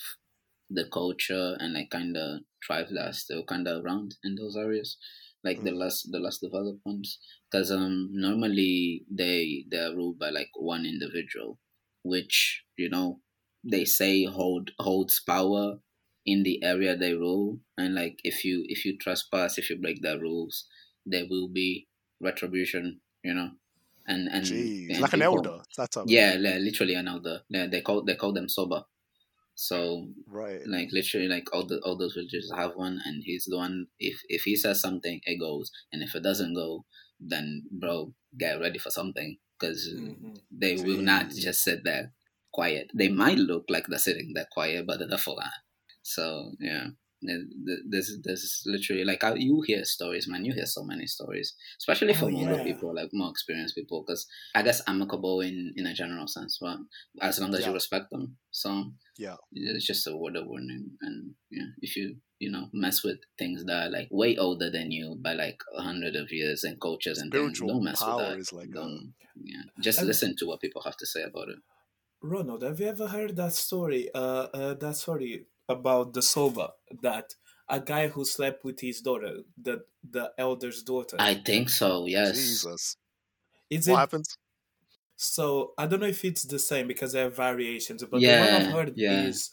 the 0.70 0.88
culture 0.88 1.56
and 1.60 1.74
like 1.74 1.90
kind 1.90 2.16
of 2.16 2.42
tribes 2.62 2.92
that 2.92 3.06
are 3.08 3.12
still 3.12 3.44
kind 3.44 3.68
of 3.68 3.84
around 3.84 4.16
in 4.24 4.36
those 4.36 4.56
areas, 4.56 4.98
like 5.44 5.62
the 5.64 5.70
Mm. 5.70 5.76
less 5.82 6.02
the 6.02 6.20
less 6.20 6.38
developed 6.38 6.80
ones. 6.86 7.18
Because 7.50 7.70
um, 7.72 8.08
normally 8.12 9.06
they 9.10 9.66
they 9.70 9.78
are 9.78 9.94
ruled 9.96 10.18
by 10.18 10.30
like 10.30 10.50
one 10.56 10.86
individual, 10.86 11.60
which 12.02 12.64
you 12.76 12.88
know 12.90 13.22
they 13.70 13.84
say 13.84 14.24
hold 14.24 14.70
holds 14.78 15.20
power 15.20 15.78
in 16.24 16.42
the 16.42 16.62
area 16.62 16.96
they 16.96 17.14
rule 17.14 17.60
and 17.78 17.94
like 17.94 18.18
if 18.24 18.44
you 18.44 18.64
if 18.68 18.84
you 18.84 18.96
trespass 18.98 19.58
if 19.58 19.70
you 19.70 19.78
break 19.80 20.02
their 20.02 20.18
rules 20.18 20.66
there 21.04 21.24
will 21.30 21.48
be 21.48 21.86
retribution 22.20 23.00
you 23.22 23.34
know 23.34 23.50
and 24.06 24.28
and, 24.28 24.44
Jeez, 24.44 24.90
and 24.90 25.00
like 25.00 25.12
an 25.14 25.22
elder. 25.22 25.60
That's 25.76 25.96
how. 25.96 26.04
yeah 26.06 26.34
li- 26.38 26.58
literally 26.58 26.94
an 26.94 27.08
elder 27.08 27.40
yeah, 27.48 27.66
they 27.66 27.80
call 27.80 28.04
they 28.04 28.14
call 28.14 28.32
them 28.32 28.48
soba 28.48 28.84
so 29.54 30.08
Right. 30.26 30.60
like 30.66 30.88
literally 30.92 31.28
like 31.28 31.48
all 31.52 31.66
the 31.66 31.80
all 31.80 31.96
those 31.96 32.14
villages 32.14 32.52
have 32.54 32.72
one 32.76 33.00
and 33.04 33.22
he's 33.24 33.44
the 33.48 33.56
one 33.56 33.86
if 33.98 34.20
if 34.28 34.42
he 34.42 34.54
says 34.56 34.80
something 34.80 35.20
it 35.24 35.40
goes 35.40 35.70
and 35.92 36.02
if 36.02 36.14
it 36.14 36.22
doesn't 36.22 36.54
go 36.54 36.84
then 37.20 37.62
bro 37.70 38.12
get 38.38 38.60
ready 38.60 38.78
for 38.78 38.90
something 38.90 39.38
because 39.58 39.88
Mhm. 39.94 40.38
they 40.50 40.76
will 40.76 41.00
not 41.00 41.30
just 41.30 41.62
sit 41.62 41.84
there 41.84 42.12
quiet. 42.58 42.86
They 43.00 43.10
might 43.22 43.38
look 43.50 43.64
like 43.74 43.86
they're 43.86 44.08
sitting 44.08 44.32
there 44.34 44.48
quiet, 44.56 44.86
but 44.86 44.96
they're 44.98 45.14
the 45.14 45.24
full 45.26 45.38
on. 45.46 45.50
So 46.14 46.24
yeah, 46.70 46.86
th- 47.26 47.48
th- 47.66 47.84
there's 47.92 48.10
there's 48.24 48.44
literally 48.74 49.04
like 49.10 49.22
you 49.48 49.56
hear 49.68 49.84
stories, 49.84 50.26
man. 50.30 50.44
You 50.46 50.52
hear 50.58 50.66
so 50.76 50.82
many 50.92 51.06
stories, 51.16 51.48
especially 51.82 52.14
Oh, 52.14 52.20
from 52.20 52.36
older 52.36 52.58
yeah. 52.58 52.64
people, 52.68 52.90
like 52.94 53.10
more 53.12 53.30
experienced 53.34 53.74
people. 53.80 53.98
Because 54.06 54.22
I 54.54 54.62
guess 54.66 54.82
amicable 54.86 55.40
in 55.48 55.56
in 55.80 55.86
a 55.86 55.94
general 56.02 56.28
sense, 56.36 56.58
but 56.64 56.78
as 57.28 57.40
long 57.40 57.52
as 57.54 57.66
you 57.66 57.72
respect 57.80 58.06
them, 58.12 58.24
so 58.62 58.70
Yeah. 59.24 59.36
it's 59.52 59.86
just 59.92 60.06
a 60.06 60.16
word 60.22 60.36
of 60.40 60.46
warning. 60.52 60.84
And 61.06 61.34
yeah, 61.50 61.70
if 61.86 61.96
you 61.96 62.06
you 62.38 62.50
know 62.54 62.64
mess 62.84 62.98
with 63.06 63.18
things 63.40 63.64
that 63.66 63.78
are 63.82 63.90
like 63.98 64.08
way 64.22 64.36
older 64.46 64.70
than 64.76 64.88
you 64.96 65.06
by 65.26 65.32
like 65.44 65.58
a 65.80 65.82
hundred 65.88 66.14
of 66.22 66.28
years 66.40 66.64
and 66.64 66.80
cultures 66.80 67.18
and 67.20 67.32
things, 67.32 67.58
don't 67.60 67.82
mess 67.88 68.00
with 68.06 68.18
that. 68.22 68.52
like 68.58 68.70
don't, 68.78 69.14
yeah, 69.52 69.64
just 69.82 70.02
listen 70.02 70.30
to 70.36 70.46
what 70.46 70.60
people 70.64 70.82
have 70.88 70.98
to 71.02 71.06
say 71.14 71.22
about 71.30 71.48
it. 71.54 71.60
Ronald, 72.28 72.62
have 72.62 72.80
you 72.80 72.86
ever 72.86 73.08
heard 73.08 73.36
that 73.36 73.52
story? 73.52 74.10
Uh, 74.14 74.46
uh, 74.52 74.74
that 74.74 74.96
story 74.96 75.46
about 75.68 76.12
the 76.12 76.22
soba 76.22 76.72
that 77.02 77.34
a 77.68 77.80
guy 77.80 78.08
who 78.08 78.24
slept 78.24 78.64
with 78.64 78.80
his 78.80 79.00
daughter, 79.00 79.38
the 79.60 79.84
the 80.08 80.32
elder's 80.38 80.82
daughter. 80.82 81.16
I 81.18 81.34
think 81.34 81.68
so. 81.70 82.06
Yes. 82.06 82.36
Is 82.36 82.62
Jesus. 82.62 82.96
it 83.70 83.90
What 83.92 83.98
happens? 83.98 84.38
so? 85.16 85.72
I 85.78 85.86
don't 85.86 86.00
know 86.00 86.06
if 86.06 86.24
it's 86.24 86.44
the 86.44 86.58
same 86.58 86.86
because 86.86 87.12
there 87.12 87.26
are 87.26 87.30
variations, 87.30 88.04
but 88.04 88.20
the 88.20 88.28
one 88.28 88.48
I've 88.48 88.72
heard 88.72 88.92
yeah. 88.96 89.24
is 89.26 89.50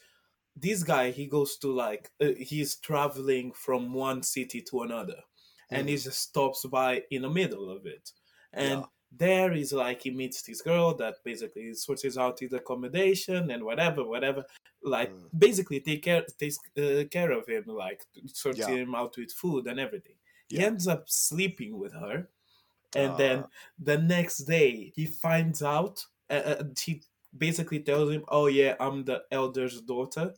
this 0.56 0.84
guy. 0.84 1.12
He 1.12 1.26
goes 1.26 1.58
to 1.58 1.72
like 1.72 2.12
uh, 2.22 2.30
he's 2.38 2.76
traveling 2.76 3.52
from 3.54 3.94
one 3.94 4.24
city 4.24 4.62
to 4.70 4.82
another, 4.82 5.22
and 5.70 5.90
he 5.90 5.98
just 5.98 6.20
stops 6.20 6.66
by 6.66 7.04
in 7.10 7.24
the 7.24 7.30
middle 7.30 7.70
of 7.70 7.86
it, 7.86 8.12
and 8.52 8.82
Yeah. 8.82 8.86
There 9.18 9.54
is 9.54 9.74
like 9.74 10.02
he 10.04 10.12
meets 10.12 10.42
this 10.44 10.62
girl 10.62 10.94
that 10.96 11.24
basically 11.24 11.74
sorts 11.76 12.18
out 12.18 12.40
his 12.40 12.54
accommodation 12.54 13.52
and 13.52 13.64
whatever, 13.64 14.04
whatever. 14.06 14.46
Like 14.82 15.14
Mm. 15.14 15.30
basically 15.38 15.80
take 15.82 16.04
care 16.04 16.26
takes 16.40 16.58
uh, 16.78 17.04
care 17.12 17.32
of 17.32 17.48
him, 17.48 17.66
like 17.68 18.04
sorts 18.28 18.60
Yeah. 18.60 18.68
him 18.68 18.96
out 18.96 19.16
with 19.18 19.32
food 19.32 19.68
and 19.68 19.80
everything. 19.80 20.16
He 20.50 20.60
ends 20.60 20.88
up 20.88 21.10
sleeping 21.10 21.78
with 21.80 21.94
her, 21.94 22.30
and 22.96 23.18
then 23.18 23.46
Ah. 23.46 23.50
the 23.80 23.98
next 23.98 24.40
day 24.46 24.92
he 24.96 25.06
finds 25.08 25.64
out. 25.64 26.06
Uh, 26.30 26.34
uh, 26.60 26.64
she 26.78 27.02
basically 27.38 27.82
tells 27.82 28.12
him, 28.12 28.26
"Oh 28.30 28.48
yeah, 28.48 28.76
I'm 28.80 29.06
the 29.06 29.24
elder's 29.32 29.82
daughter." 29.82 30.36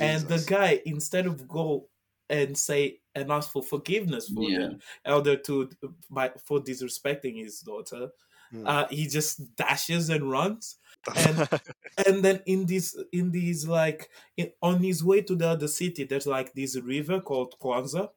And 0.00 0.28
the 0.28 0.38
guy, 0.38 0.82
instead 0.86 1.26
of 1.26 1.48
go 1.48 1.88
and 2.28 2.56
say 2.56 2.99
and 3.14 3.30
ask 3.32 3.50
for 3.50 3.62
forgiveness 3.62 4.28
for 4.28 4.44
Yeah. 4.48 4.58
the 4.58 4.78
elder 5.04 5.36
to 5.36 5.70
by 6.10 6.30
for 6.44 6.60
disrespecting 6.60 7.36
his 7.42 7.60
daughter, 7.60 8.10
Hmm. 8.50 8.66
uh, 8.66 8.86
he 8.88 9.06
just 9.06 9.54
dashes 9.56 10.08
and 10.10 10.28
runs. 10.30 10.78
and- 11.16 11.48
And 12.06 12.24
then 12.24 12.42
in 12.46 12.66
this 12.66 12.96
in 13.12 13.30
these 13.30 13.66
like 13.66 14.10
in, 14.36 14.52
on 14.62 14.82
his 14.82 15.02
way 15.04 15.22
to 15.22 15.34
the 15.36 15.48
other 15.48 15.68
city, 15.68 16.04
there's 16.04 16.26
like 16.26 16.52
this 16.52 16.76
river 16.76 17.20
called 17.20 17.54
Kwanza, 17.60 18.10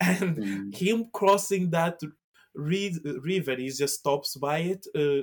and 0.00 0.36
Mm. 0.36 0.74
him 0.76 1.10
crossing 1.12 1.70
that 1.70 2.00
re- 2.54 3.00
river, 3.22 3.56
he 3.56 3.70
just 3.70 3.98
stops 4.00 4.36
by 4.36 4.58
it. 4.58 4.86
Uh, 4.94 5.22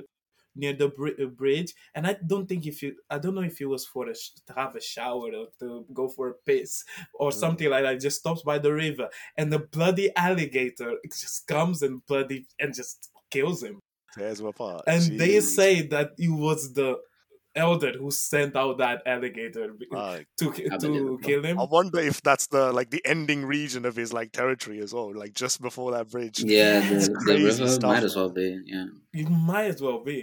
near 0.56 0.72
the 0.72 0.88
bri- 0.88 1.14
uh, 1.22 1.26
bridge 1.26 1.74
and 1.94 2.06
i 2.06 2.16
don't 2.26 2.46
think 2.48 2.66
if 2.66 2.82
you 2.82 2.94
i 3.10 3.18
don't 3.18 3.34
know 3.34 3.42
if 3.42 3.60
it 3.60 3.66
was 3.66 3.84
for 3.86 4.08
a 4.08 4.14
sh- 4.14 4.30
to 4.46 4.52
have 4.54 4.74
a 4.74 4.80
shower 4.80 5.30
or 5.40 5.46
to 5.60 5.84
go 5.92 6.08
for 6.08 6.28
a 6.30 6.34
piss 6.46 6.82
or 7.14 7.30
Mm. 7.30 7.34
something 7.34 7.68
like 7.70 7.84
that 7.84 8.00
just 8.00 8.18
stops 8.20 8.42
by 8.42 8.58
the 8.58 8.72
river 8.72 9.08
and 9.36 9.52
the 9.52 9.58
bloody 9.58 10.08
alligator 10.16 10.92
just 11.04 11.46
comes 11.46 11.82
and 11.82 12.04
bloody 12.06 12.46
and 12.60 12.74
just 12.74 13.10
kills 13.30 13.62
him 13.62 13.78
Tears 14.14 14.40
him 14.40 14.46
apart. 14.46 14.82
and 14.86 15.02
they 15.20 15.40
say 15.40 15.82
that 15.88 16.12
it 16.18 16.30
was 16.30 16.72
the 16.72 16.96
elder 17.54 17.92
who 17.98 18.10
sent 18.10 18.54
out 18.54 18.76
that 18.78 19.02
alligator 19.06 19.74
Uh, 19.90 20.18
to 20.38 20.52
to 20.78 21.18
kill 21.22 21.42
him. 21.42 21.58
I 21.58 21.64
wonder 21.64 21.98
if 22.00 22.20
that's 22.20 22.46
the 22.48 22.70
like 22.70 22.90
the 22.90 23.00
ending 23.06 23.46
region 23.46 23.86
of 23.86 23.96
his 23.96 24.12
like 24.12 24.30
territory 24.32 24.78
as 24.80 24.92
well, 24.92 25.10
like 25.14 25.32
just 25.32 25.62
before 25.62 25.90
that 25.92 26.10
bridge. 26.10 26.38
Yeah, 26.44 26.82
It's 26.94 27.08
the, 27.08 27.14
the 27.26 27.34
river 27.44 27.66
stuff, 27.68 27.90
might 27.94 28.04
as 28.04 28.14
well 28.14 28.28
be. 28.28 28.60
Yeah. 28.66 28.86
You 29.14 29.26
might 29.30 29.68
as 29.74 29.80
well 29.80 30.00
be. 30.04 30.18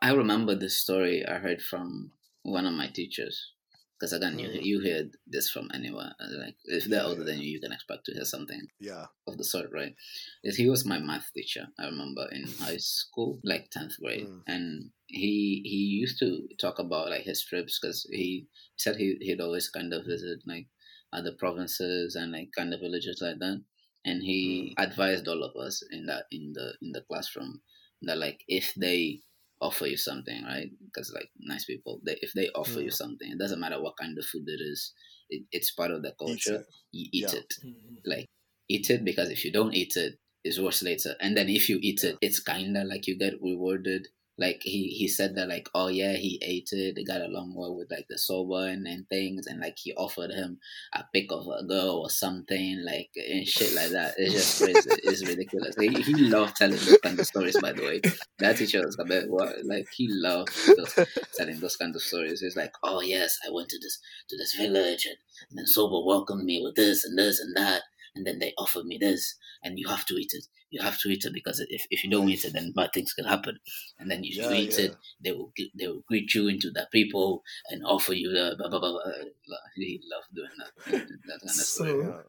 I 0.00 0.12
remember 0.12 0.54
this 0.54 0.78
story 0.78 1.24
I 1.26 1.38
heard 1.38 1.62
from 1.62 2.12
one 2.42 2.66
of 2.66 2.72
my 2.74 2.88
teachers. 2.88 3.52
Because 3.98 4.12
again, 4.12 4.38
you 4.38 4.48
Mm. 4.48 4.62
you 4.70 4.80
hear 4.80 5.10
this 5.26 5.50
from 5.50 5.68
anywhere. 5.74 6.14
uh, 6.20 6.28
Like 6.44 6.56
if 6.66 6.84
they're 6.84 7.02
older 7.02 7.24
than 7.24 7.40
you, 7.40 7.50
you 7.50 7.60
can 7.60 7.72
expect 7.72 8.04
to 8.06 8.12
hear 8.14 8.24
something 8.24 8.68
Yeah. 8.78 9.06
of 9.26 9.38
the 9.38 9.44
sort, 9.44 9.72
right? 9.72 9.96
Is 10.44 10.56
he 10.56 10.68
was 10.68 10.84
my 10.84 11.00
math 11.00 11.32
teacher. 11.34 11.66
I 11.78 11.86
remember 11.86 12.28
in 12.30 12.44
high 12.46 12.76
school, 12.76 13.40
like 13.42 13.70
tenth 13.70 13.98
grade, 13.98 14.28
Mm. 14.28 14.42
and 14.46 14.92
he 15.08 15.62
he 15.72 15.80
used 16.04 16.18
to 16.20 16.46
talk 16.60 16.78
about 16.78 17.10
like 17.10 17.24
his 17.24 17.42
trips 17.42 17.78
because 17.80 18.04
he 18.10 18.46
said 18.76 18.96
he 18.96 19.16
he'd 19.20 19.40
always 19.40 19.68
kind 19.68 19.92
of 19.92 20.06
visit 20.06 20.46
like 20.46 20.68
other 21.12 21.32
provinces 21.32 22.14
and 22.14 22.30
like 22.30 22.50
kind 22.52 22.72
of 22.72 22.80
villages 22.80 23.18
like 23.20 23.38
that, 23.40 23.58
and 24.04 24.22
he 24.22 24.74
advised 24.78 25.26
all 25.26 25.42
of 25.42 25.56
us 25.56 25.82
in 25.90 26.06
that 26.06 26.26
in 26.30 26.52
the 26.52 26.66
in 26.82 26.92
the 26.92 27.02
classroom 27.02 27.62
that 28.02 28.18
like 28.18 28.44
if 28.46 28.74
they 28.74 29.22
offer 29.60 29.86
you 29.86 29.96
something, 29.96 30.44
right? 30.44 30.70
Because 30.84 31.12
like 31.14 31.30
nice 31.38 31.64
people, 31.64 32.00
they 32.04 32.16
if 32.22 32.32
they 32.34 32.48
offer 32.50 32.80
you 32.80 32.90
Mm. 32.90 32.92
something, 32.92 33.30
it 33.32 33.38
doesn't 33.38 33.60
matter 33.60 33.80
what 33.82 33.96
kind 33.96 34.16
of 34.18 34.24
food 34.26 34.44
it 34.46 34.60
is. 34.60 34.92
It, 35.30 35.44
it's 35.52 35.72
part 35.72 35.90
of 35.90 36.02
the 36.02 36.12
culture. 36.18 36.60
it. 36.60 36.66
You 36.92 37.08
eat 37.12 37.24
Yeah. 37.24 37.34
it 37.34 37.52
Mhm. 37.64 37.98
like 38.04 38.26
eat 38.68 38.90
it 38.90 39.04
because 39.04 39.30
if 39.30 39.44
you 39.44 39.52
don't 39.52 39.74
eat 39.74 39.96
it 39.96 40.18
it's 40.44 40.58
worse 40.58 40.82
later 40.82 41.14
and 41.20 41.36
then 41.36 41.48
if 41.48 41.68
you 41.68 41.78
eat 41.82 42.04
it 42.04 42.16
it's 42.20 42.40
kind 42.40 42.76
of 42.76 42.86
like 42.86 43.06
you 43.06 43.18
get 43.18 43.34
rewarded 43.42 44.08
like 44.38 44.60
he 44.62 44.88
he 44.88 45.08
said 45.08 45.34
that 45.34 45.48
like 45.48 45.68
oh 45.74 45.88
yeah 45.88 46.12
he 46.12 46.38
ate 46.42 46.68
it 46.72 46.94
they 46.94 47.04
got 47.04 47.20
along 47.20 47.54
well 47.56 47.76
with 47.76 47.90
like 47.90 48.06
the 48.08 48.18
soba 48.18 48.68
and, 48.72 48.86
and 48.86 49.08
things 49.08 49.46
and 49.46 49.60
like 49.60 49.76
he 49.78 49.92
offered 49.94 50.30
him 50.30 50.58
a 50.94 51.04
pic 51.12 51.30
of 51.32 51.46
a 51.46 51.64
girl 51.64 52.02
or 52.02 52.10
something 52.10 52.82
like 52.84 53.10
and 53.16 53.46
shit 53.46 53.74
like 53.74 53.90
that. 53.90 54.14
It's 54.16 54.34
just 54.34 54.62
crazy. 54.62 54.90
It's 55.04 55.26
ridiculous. 55.26 55.74
He, 55.78 55.88
he 55.88 56.14
loved 56.14 56.56
telling 56.56 56.76
those 56.76 56.98
kind 57.02 57.18
of 57.18 57.26
stories 57.26 57.60
by 57.60 57.72
the 57.72 57.82
way. 57.82 58.00
That 58.38 58.56
teacher 58.56 58.84
was 58.84 58.96
a 58.98 59.04
bit 59.04 59.28
what 59.28 59.64
like 59.64 59.88
he 59.96 60.06
loved 60.08 60.50
those, 60.76 61.06
telling 61.36 61.60
those 61.60 61.76
kind 61.76 61.94
of 61.94 62.02
stories. 62.02 62.42
It's 62.42 62.56
like 62.56 62.72
oh 62.82 63.00
yes 63.00 63.38
i 63.46 63.50
went 63.52 63.68
to 63.70 63.78
this 63.78 63.98
to 64.28 64.36
this 64.36 64.54
village 64.54 65.06
and, 65.06 65.16
and 65.50 65.58
then 65.58 65.66
soba 65.66 66.00
welcomed 66.04 66.44
me 66.44 66.60
with 66.62 66.76
this 66.76 67.04
and 67.04 67.18
this 67.18 67.40
and 67.40 67.56
that 67.56 67.82
and 68.18 68.26
then 68.26 68.38
they 68.40 68.52
offered 68.58 68.84
me 68.84 68.98
this, 68.98 69.36
and 69.62 69.78
you 69.78 69.88
have 69.88 70.04
to 70.06 70.14
eat 70.14 70.32
it. 70.32 70.46
You 70.70 70.82
have 70.82 70.98
to 71.00 71.08
eat 71.08 71.24
it 71.24 71.32
because 71.32 71.60
if, 71.60 71.86
if 71.90 72.04
you 72.04 72.10
don't 72.10 72.28
eat 72.28 72.44
it, 72.44 72.52
then 72.52 72.72
bad 72.72 72.90
things 72.92 73.12
can 73.12 73.24
happen. 73.24 73.58
And 73.98 74.10
then 74.10 74.20
if 74.24 74.36
Yeah, 74.36 74.50
you 74.50 74.56
eat 74.56 74.78
yeah. 74.78 74.84
it, 74.86 74.96
they 75.20 75.32
will 75.32 75.52
they 75.74 75.86
will 75.88 76.02
greet 76.06 76.34
you 76.34 76.48
into 76.48 76.70
the 76.70 76.86
people 76.92 77.42
and 77.70 77.84
offer 77.84 78.12
you 78.14 78.30
the 78.30 78.54
blah 78.58 78.68
blah 78.68 78.78
blah. 78.80 78.92
blah. 78.92 79.56
He 79.76 80.00
loved 80.12 80.34
doing 80.34 80.50
that. 80.58 80.72
That 81.26 81.40
kind 81.40 81.42
of. 81.42 81.50
So, 81.50 82.24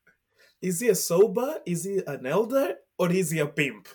is 0.62 0.80
he 0.80 0.90
a 0.90 0.96
soba? 0.96 1.62
Is 1.66 1.84
he 1.84 2.02
an 2.06 2.26
elder? 2.26 2.76
Or 2.98 3.12
is 3.12 3.32
he 3.32 3.40
a 3.40 3.48
pimp? 3.48 3.88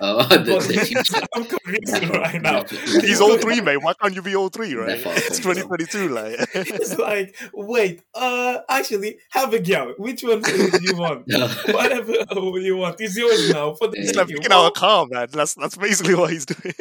Oh, 0.00 0.22
the, 0.28 0.36
the. 0.38 1.28
I'm 1.34 1.44
confused 1.44 2.14
right 2.14 2.40
now. 2.42 2.64
He's 3.00 3.20
all 3.20 3.38
three, 3.38 3.60
mate. 3.60 3.78
Why 3.78 3.94
can't 3.94 4.14
you 4.14 4.22
be 4.22 4.34
all 4.36 4.48
three, 4.48 4.74
right? 4.74 4.88
Therefore, 4.88 5.12
It's 5.16 5.38
2022, 5.38 6.08
like. 6.08 6.36
It's 6.54 6.98
like, 6.98 7.34
wait, 7.54 8.02
uh, 8.14 8.58
actually, 8.68 9.18
have 9.30 9.52
a 9.54 9.60
girl. 9.60 9.94
Which 9.98 10.22
one 10.22 10.40
do 10.42 10.70
you 10.82 10.96
want? 10.96 11.24
Whatever 11.72 12.12
you 12.60 12.76
want 12.76 13.00
is 13.00 13.16
yours 13.16 13.50
now. 13.50 13.74
For 13.74 13.88
the 13.88 13.96
He's 13.98 14.12
Yeah. 14.12 14.20
like 14.20 14.28
picking 14.28 14.52
out 14.52 14.66
a 14.66 14.70
car, 14.72 15.06
man. 15.10 15.28
That's 15.30 15.54
that's 15.54 15.76
basically 15.76 16.14
what 16.16 16.30
he's 16.30 16.46
doing. 16.46 16.74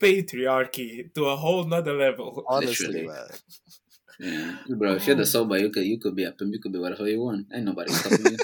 patriarchy 0.00 1.12
to 1.14 1.26
a 1.26 1.36
whole 1.36 1.64
nother 1.64 1.92
level. 1.94 2.44
Honestly, 2.48 2.86
Literally. 2.86 3.06
man. 3.08 3.28
Yeah. 4.68 4.76
Bro, 4.76 4.94
if 4.96 5.06
you're 5.06 5.16
the 5.16 5.26
soba, 5.26 5.58
you 5.60 5.70
could 5.70 5.84
you 5.84 5.98
could 5.98 6.14
be 6.14 6.24
a 6.24 6.32
pimp, 6.32 6.52
you 6.52 6.60
could 6.60 6.72
be 6.72 6.78
whatever 6.78 7.08
you 7.08 7.20
want. 7.20 7.46
Ain't 7.54 7.64
nobody 7.64 7.92
stopping 7.92 8.32
you. 8.32 8.36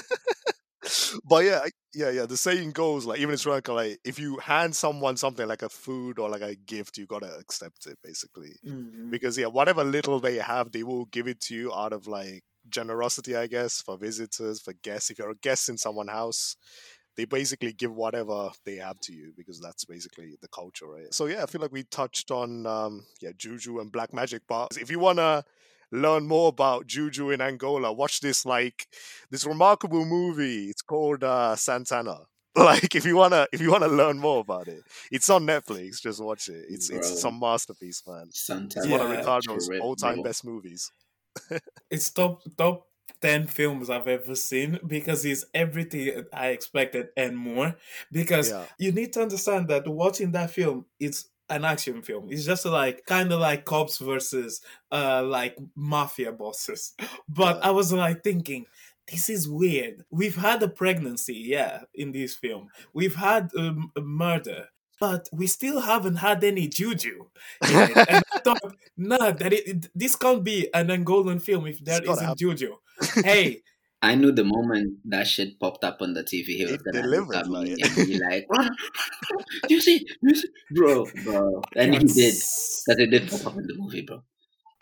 But 1.23 1.45
yeah, 1.45 1.61
yeah, 1.93 2.09
yeah. 2.09 2.25
The 2.25 2.37
saying 2.37 2.71
goes 2.71 3.05
like 3.05 3.19
even 3.19 3.31
in 3.31 3.37
Sri 3.37 3.51
Lanka, 3.51 3.73
like 3.73 3.99
if 4.05 4.19
you 4.19 4.37
hand 4.37 4.75
someone 4.75 5.17
something 5.17 5.47
like 5.47 5.61
a 5.61 5.69
food 5.69 6.19
or 6.19 6.29
like 6.29 6.41
a 6.41 6.55
gift, 6.55 6.97
you 6.97 7.05
gotta 7.05 7.35
accept 7.37 7.85
it 7.87 7.97
basically. 8.03 8.55
Mhm. 8.65 9.11
Because 9.11 9.37
yeah, 9.37 9.47
whatever 9.47 9.83
little 9.83 10.19
they 10.19 10.37
have, 10.37 10.71
they 10.71 10.83
will 10.83 11.05
give 11.05 11.27
it 11.27 11.39
to 11.41 11.55
you 11.55 11.73
out 11.73 11.93
of 11.93 12.07
like 12.07 12.43
generosity, 12.69 13.35
I 13.35 13.47
guess, 13.47 13.81
for 13.81 13.97
visitors, 13.97 14.61
for 14.61 14.73
guests. 14.83 15.09
If 15.09 15.19
you're 15.19 15.31
a 15.31 15.35
guest 15.35 15.69
in 15.69 15.77
someone's 15.77 16.11
house, 16.11 16.55
they 17.15 17.25
basically 17.25 17.73
give 17.73 17.93
whatever 17.93 18.51
they 18.65 18.75
have 18.75 18.99
to 19.01 19.13
you 19.13 19.33
because 19.35 19.59
that's 19.59 19.85
basically 19.85 20.35
the 20.41 20.47
culture, 20.49 20.85
right? 20.87 21.13
So 21.13 21.25
yeah, 21.25 21.43
I 21.43 21.45
feel 21.47 21.61
like 21.61 21.71
we 21.71 21.83
touched 21.83 22.31
on 22.31 22.65
um 22.65 23.05
yeah, 23.21 23.31
juju 23.37 23.79
and 23.79 23.91
black 23.91 24.13
magic. 24.13 24.43
But 24.47 24.77
if 24.79 24.91
you 24.91 24.99
wanna 24.99 25.43
learn 25.91 26.27
more 26.27 26.49
about 26.49 26.87
juju 26.87 27.31
in 27.31 27.41
Angola, 27.41 27.91
watch 27.93 28.19
this 28.21 28.45
like 28.45 28.87
this 29.31 29.45
remarkable 29.45 30.05
movie. 30.05 30.65
It's 30.69 30.81
called 30.81 31.23
uh 31.23 31.55
Santana. 31.55 32.21
Like 32.57 32.95
if 32.95 33.05
you 33.05 33.15
wanna 33.15 33.45
if 33.53 33.61
you 33.61 33.71
wanna 33.71 33.87
learn 33.87 34.17
more 34.17 34.39
about 34.41 34.67
it, 34.67 34.81
it's 35.11 35.29
on 35.29 35.45
Netflix. 35.45 36.01
Just 36.01 36.19
watch 36.23 36.49
it. 36.49 36.65
It's 36.69 36.89
Bro. 36.89 36.97
it's 36.97 37.21
some 37.21 37.39
masterpiece, 37.39 38.01
man. 38.07 38.29
Santa. 38.31 38.79
It's 38.79 38.87
one 38.87 38.99
of 38.99 39.11
Ricardo's 39.11 39.69
all 39.79 39.95
time 39.95 40.23
best 40.23 40.43
movies. 40.43 40.91
It's 41.89 42.09
top 42.09 42.41
top 42.57 42.87
ten 43.21 43.47
films 43.47 43.89
I've 43.89 44.07
ever 44.07 44.35
seen 44.35 44.79
because 44.85 45.23
it's 45.25 45.45
everything 45.53 46.25
I 46.33 46.47
expected 46.47 47.09
and 47.15 47.37
more. 47.37 47.75
Because 48.11 48.49
Yeah. 48.49 48.65
you 48.79 48.91
need 48.91 49.13
to 49.13 49.21
understand 49.21 49.67
that 49.69 49.87
watching 49.87 50.31
that 50.31 50.51
film 50.51 50.85
is 50.99 51.29
an 51.49 51.63
action 51.65 52.01
film. 52.01 52.27
It's 52.29 52.45
just 52.45 52.65
like 52.65 53.05
kind 53.05 53.31
of 53.31 53.39
like 53.39 53.65
cops 53.65 53.97
versus 53.99 54.61
uh 54.91 55.23
like 55.23 55.57
mafia 55.75 56.31
bosses. 56.31 56.93
But 57.29 57.63
I 57.63 57.71
was 57.71 57.91
like 57.93 58.23
thinking. 58.23 58.65
This 59.09 59.29
is 59.29 59.47
weird. 59.47 60.03
We've 60.11 60.35
had 60.35 60.61
a 60.63 60.67
pregnancy, 60.67 61.33
yeah, 61.35 61.83
in 61.95 62.11
this 62.11 62.35
film. 62.35 62.67
We've 62.93 63.15
had 63.15 63.49
um, 63.57 63.89
a 63.95 64.01
murder, 64.01 64.67
but 64.99 65.29
we 65.31 65.47
still 65.47 65.79
haven't 65.79 66.17
had 66.17 66.43
any 66.43 66.67
juju. 66.67 67.23
and 67.61 67.93
I 67.95 68.21
thought, 68.43 68.59
nah, 68.97 69.31
that 69.31 69.53
it, 69.53 69.65
it- 69.65 69.89
this 69.95 70.17
can't 70.17 70.43
be 70.43 70.67
an 70.73 70.87
Angolan 70.89 71.41
film 71.41 71.67
if 71.67 71.79
there 71.85 72.01
isn't 72.03 72.37
juju. 72.37 72.75
Hey, 73.23 73.61
I 74.01 74.13
knew 74.15 74.31
the 74.31 74.43
moment 74.43 74.97
that 75.05 75.25
shit 75.27 75.59
popped 75.59 75.83
up 75.83 76.01
on 76.01 76.13
the 76.13 76.23
TV, 76.23 76.45
he 76.57 76.63
was 76.65 76.73
It 76.73 76.81
gonna 76.83 77.07
look 77.07 77.31
delivered, 77.31 77.35
at 77.35 77.47
me 77.47 77.75
like- 77.75 77.97
and 77.97 78.07
be 78.07 78.19
like, 78.19 78.45
"Run, 78.49 78.65
run, 79.33 79.43
"You 79.69 79.81
see, 79.81 80.05
you 80.21 80.35
see, 80.35 80.47
bro, 80.71 81.05
bro," 81.23 81.61
and 81.75 81.93
he 81.95 81.99
did. 82.05 82.35
That 82.87 82.97
it 82.99 83.07
did 83.09 83.29
pop 83.29 83.47
up 83.47 83.57
in 83.57 83.65
the 83.67 83.75
movie, 83.75 84.01
bro. 84.03 84.21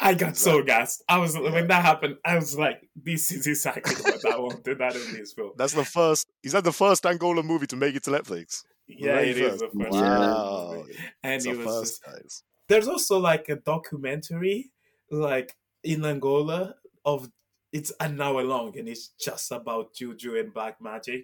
I 0.01 0.13
got 0.13 0.35
so 0.35 0.61
gassed. 0.61 1.01
I 1.07 1.17
was 1.19 1.37
when 1.37 1.67
that 1.67 1.81
happened. 1.85 2.17
I 2.25 2.35
was 2.35 2.57
like, 2.57 2.81
"This 2.95 3.31
is 3.31 3.47
exactly 3.47 3.95
what 3.95 4.33
I 4.33 4.37
wanted 4.37 4.81
out 4.81 4.95
of 4.95 5.11
this 5.13 5.31
film." 5.31 5.51
That's 5.57 5.73
the 5.73 5.85
first. 5.85 6.27
Is 6.43 6.51
that 6.51 6.65
the 6.65 6.73
first 6.73 7.05
Angola 7.05 7.41
movie 7.41 7.67
to 7.67 7.77
make 7.77 7.95
it 7.95 8.03
to 8.03 8.11
Netflix? 8.11 8.63
Yeah, 8.87 9.15
Very 9.15 9.29
it 9.29 9.37
is 9.37 9.49
first. 9.51 9.59
the 9.73 9.79
first 9.79 9.91
Wow, 9.93 10.73
movie. 10.75 10.97
and 11.23 11.33
it's 11.35 11.45
it 11.45 11.57
was 11.57 11.65
first, 11.65 12.01
just 12.03 12.03
guys. 12.05 12.43
there's 12.67 12.87
also 12.89 13.17
like 13.17 13.47
a 13.49 13.55
documentary 13.55 14.71
like 15.09 15.55
in 15.83 16.03
Angola 16.05 16.75
of 17.05 17.29
it's 17.77 17.91
an 17.99 18.21
hour 18.21 18.41
long 18.43 18.77
and 18.79 18.87
it's 18.87 19.07
just 19.27 19.51
about 19.51 19.93
juju 19.93 20.37
and 20.39 20.53
black 20.53 20.75
magic. 20.81 21.21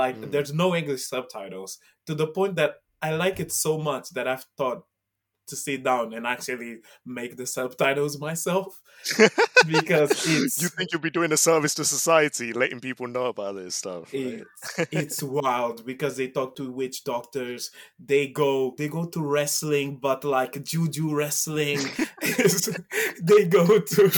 Like 0.00 0.16
Mm. 0.16 0.30
there's 0.32 0.52
no 0.52 0.74
English 0.74 1.04
subtitles 1.12 1.78
to 2.06 2.14
the 2.14 2.26
point 2.26 2.56
that 2.56 2.72
I 3.00 3.10
like 3.24 3.38
it 3.44 3.52
so 3.52 3.78
much 3.78 4.10
that 4.16 4.26
I've 4.26 4.46
thought 4.58 4.80
to 5.48 5.56
sit 5.56 5.82
down 5.84 6.14
and 6.14 6.24
actually 6.26 6.78
make 7.04 7.36
the 7.36 7.46
subtitles 7.46 8.18
myself 8.18 8.80
because 9.66 10.10
it's 10.26 10.62
you 10.62 10.68
think 10.68 10.92
you'll 10.92 11.00
be 11.02 11.10
doing 11.10 11.32
a 11.32 11.36
service 11.36 11.74
to 11.74 11.84
society, 11.84 12.52
letting 12.52 12.80
people 12.80 13.06
know 13.08 13.26
about 13.26 13.56
this 13.56 13.74
stuff. 13.74 14.12
Right? 14.14 14.44
it's, 14.78 14.88
it's 15.02 15.22
wild 15.22 15.84
because 15.84 16.16
they 16.16 16.28
talk 16.28 16.56
to 16.56 16.70
witch 16.70 17.02
doctors 17.04 17.70
they 17.98 18.28
go 18.28 18.74
they 18.78 18.88
go 18.88 19.04
to 19.06 19.20
wrestling 19.34 19.98
but 20.00 20.24
like 20.24 20.62
juju 20.64 21.14
wrestling 21.14 21.80
they 23.22 23.44
go 23.46 23.80
to 23.80 24.10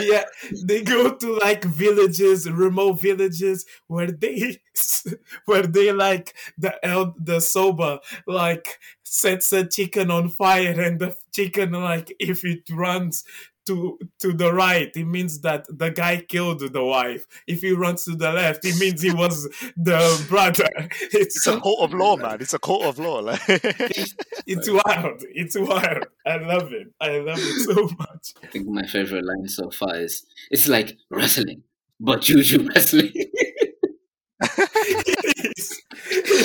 yeah 0.00 0.24
they 0.64 0.82
go 0.82 1.14
to 1.14 1.34
like 1.38 1.64
villages 1.64 2.48
remote 2.48 3.00
villages 3.00 3.66
where 3.88 4.10
they 4.10 4.60
where 5.46 5.66
they 5.66 5.92
like 5.92 6.34
the 6.56 6.72
el 6.86 7.14
the 7.18 7.40
soba 7.40 8.00
like 8.26 8.78
sets 9.02 9.52
a 9.52 9.66
chicken 9.66 10.10
on 10.10 10.28
fire 10.28 10.80
and 10.80 11.00
the 11.00 11.16
chicken 11.34 11.72
like 11.72 12.14
if 12.20 12.44
it 12.44 12.62
runs 12.70 13.24
to 13.68 13.98
to 14.18 14.32
the 14.32 14.52
right 14.52 14.90
it 14.96 15.04
means 15.06 15.40
that 15.42 15.64
the 15.68 15.90
guy 15.90 16.14
killed 16.34 16.60
the 16.60 16.84
wife 16.84 17.24
if 17.46 17.60
he 17.60 17.72
runs 17.72 18.04
to 18.04 18.16
the 18.16 18.32
left 18.32 18.64
it 18.64 18.76
means 18.78 19.00
he 19.00 19.12
was 19.12 19.44
the 19.76 20.24
brother 20.28 20.68
it's 21.12 21.36
It's 21.38 21.46
a 21.46 21.60
court 21.60 21.80
of 21.84 21.94
law, 21.94 22.16
man. 22.16 22.38
It's 22.40 22.54
a 22.54 22.58
court 22.58 22.84
of 22.84 22.98
law. 22.98 23.18
Like. 23.20 23.40
it's 23.48 24.68
wild 24.68 25.22
it's 25.34 25.56
wild 25.58 26.04
i 26.26 26.36
love 26.36 26.72
it 26.72 26.88
i 27.00 27.18
love 27.18 27.38
it 27.38 27.58
so 27.66 27.88
much 27.98 28.34
I 28.42 28.46
think 28.46 28.66
my 28.68 28.86
favorite 28.86 29.24
line 29.24 29.48
so 29.48 29.70
far 29.70 29.96
is, 29.96 30.24
"It's 30.50 30.68
like 30.68 30.96
wrestling, 31.10 31.62
but 32.00 32.22
juju 32.22 32.68
wrestling." 32.68 33.12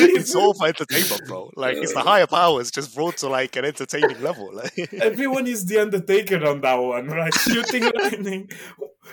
it 0.03 0.09
is, 0.11 0.15
it 0.15 0.21
it's 0.21 0.35
all 0.35 0.53
for 0.53 0.67
entertainment, 0.67 1.25
bro. 1.27 1.51
Like 1.55 1.77
it's 1.77 1.93
the 1.93 2.01
higher 2.01 2.27
powers 2.27 2.71
just 2.71 2.95
brought 2.95 3.17
to 3.17 3.29
like 3.29 3.55
an 3.55 3.65
entertaining 3.65 4.21
level. 4.21 4.53
Like 4.53 4.77
Everyone 4.93 5.47
is 5.47 5.65
the 5.65 5.79
Undertaker 5.79 6.45
on 6.45 6.61
that 6.61 6.75
one, 6.75 7.07
right? 7.07 7.33
Shooting 7.33 7.91
lightning. 7.95 8.49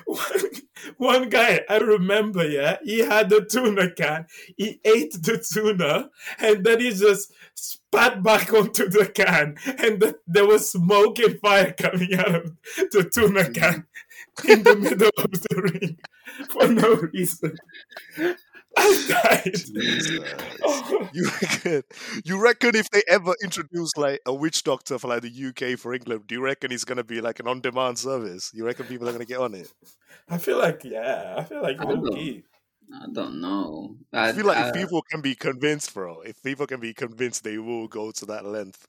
One, 0.04 0.50
one 0.96 1.28
guy 1.28 1.60
I 1.68 1.78
remember, 1.78 2.46
yeah, 2.48 2.76
he 2.82 3.00
had 3.00 3.32
a 3.32 3.44
tuna 3.44 3.90
can. 3.90 4.26
He 4.56 4.80
ate 4.84 5.12
the 5.14 5.38
tuna, 5.38 6.10
and 6.38 6.64
then 6.64 6.80
he 6.80 6.90
just 6.90 7.32
spat 7.54 8.22
back 8.22 8.52
onto 8.52 8.88
the 8.88 9.06
can, 9.06 9.56
and 9.78 10.00
the, 10.00 10.16
there 10.26 10.46
was 10.46 10.70
smoke 10.70 11.18
and 11.18 11.40
fire 11.40 11.72
coming 11.72 12.14
out 12.14 12.34
of 12.34 12.56
the 12.92 13.10
tuna 13.12 13.50
can 13.50 13.86
in 14.48 14.62
the 14.62 14.76
middle 14.76 15.10
of 15.18 15.32
the 15.32 15.72
ring 15.72 15.98
for 16.48 16.68
no 16.68 16.94
reason. 17.12 17.56
I 18.76 19.06
died. 19.42 19.54
Jesus. 19.54 20.20
You 21.12 21.30
reckon? 21.40 21.82
You 22.24 22.42
reckon 22.42 22.76
if 22.76 22.90
they 22.90 23.02
ever 23.08 23.34
introduce 23.42 23.96
like 23.96 24.20
a 24.26 24.32
witch 24.34 24.62
doctor 24.64 24.98
for 24.98 25.08
like 25.08 25.22
the 25.22 25.30
UK 25.72 25.78
for 25.78 25.92
England, 25.94 26.26
do 26.26 26.34
you 26.36 26.42
reckon 26.42 26.72
it's 26.72 26.84
gonna 26.84 27.04
be 27.04 27.20
like 27.20 27.40
an 27.40 27.48
on-demand 27.48 27.98
service? 27.98 28.50
You 28.54 28.64
reckon 28.64 28.86
people 28.86 29.08
are 29.08 29.12
gonna 29.12 29.24
get 29.24 29.38
on 29.40 29.54
it? 29.54 29.72
I 30.28 30.38
feel 30.38 30.58
like 30.58 30.84
yeah, 30.84 31.34
I 31.36 31.44
feel 31.44 31.62
like 31.62 31.80
I 31.80 31.84
don't 31.84 32.04
know. 32.04 32.12
key. 32.12 32.44
I 32.92 33.06
don't 33.12 33.40
know. 33.40 33.96
I 34.12 34.32
feel 34.32 34.46
like 34.46 34.58
I- 34.58 34.68
if 34.68 34.74
people 34.74 35.02
can 35.10 35.20
be 35.20 35.34
convinced, 35.34 35.94
bro, 35.94 36.20
if 36.22 36.42
people 36.42 36.66
can 36.66 36.80
be 36.80 36.92
convinced, 36.94 37.44
they 37.44 37.58
will 37.58 37.88
go 37.88 38.10
to 38.12 38.26
that 38.26 38.44
length. 38.44 38.86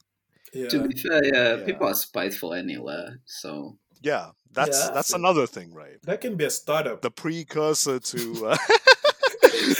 Yeah. 0.52 0.68
to 0.68 0.86
be 0.86 0.94
fair, 1.00 1.24
yeah, 1.24 1.56
Yeah. 1.56 1.64
people 1.64 1.86
are 1.88 1.94
spiteful 1.94 2.52
anywhere. 2.52 3.20
So 3.26 3.78
Yeah, 4.02 4.30
that's 4.52 4.78
Yeah, 4.78 4.90
that's 4.94 5.12
another 5.12 5.46
thing, 5.46 5.72
right? 5.72 5.96
That 6.02 6.20
can 6.20 6.36
be 6.36 6.44
a 6.44 6.50
startup. 6.50 7.00
The 7.02 7.10
precursor 7.10 7.98
to 8.00 8.46
uh, 8.48 8.56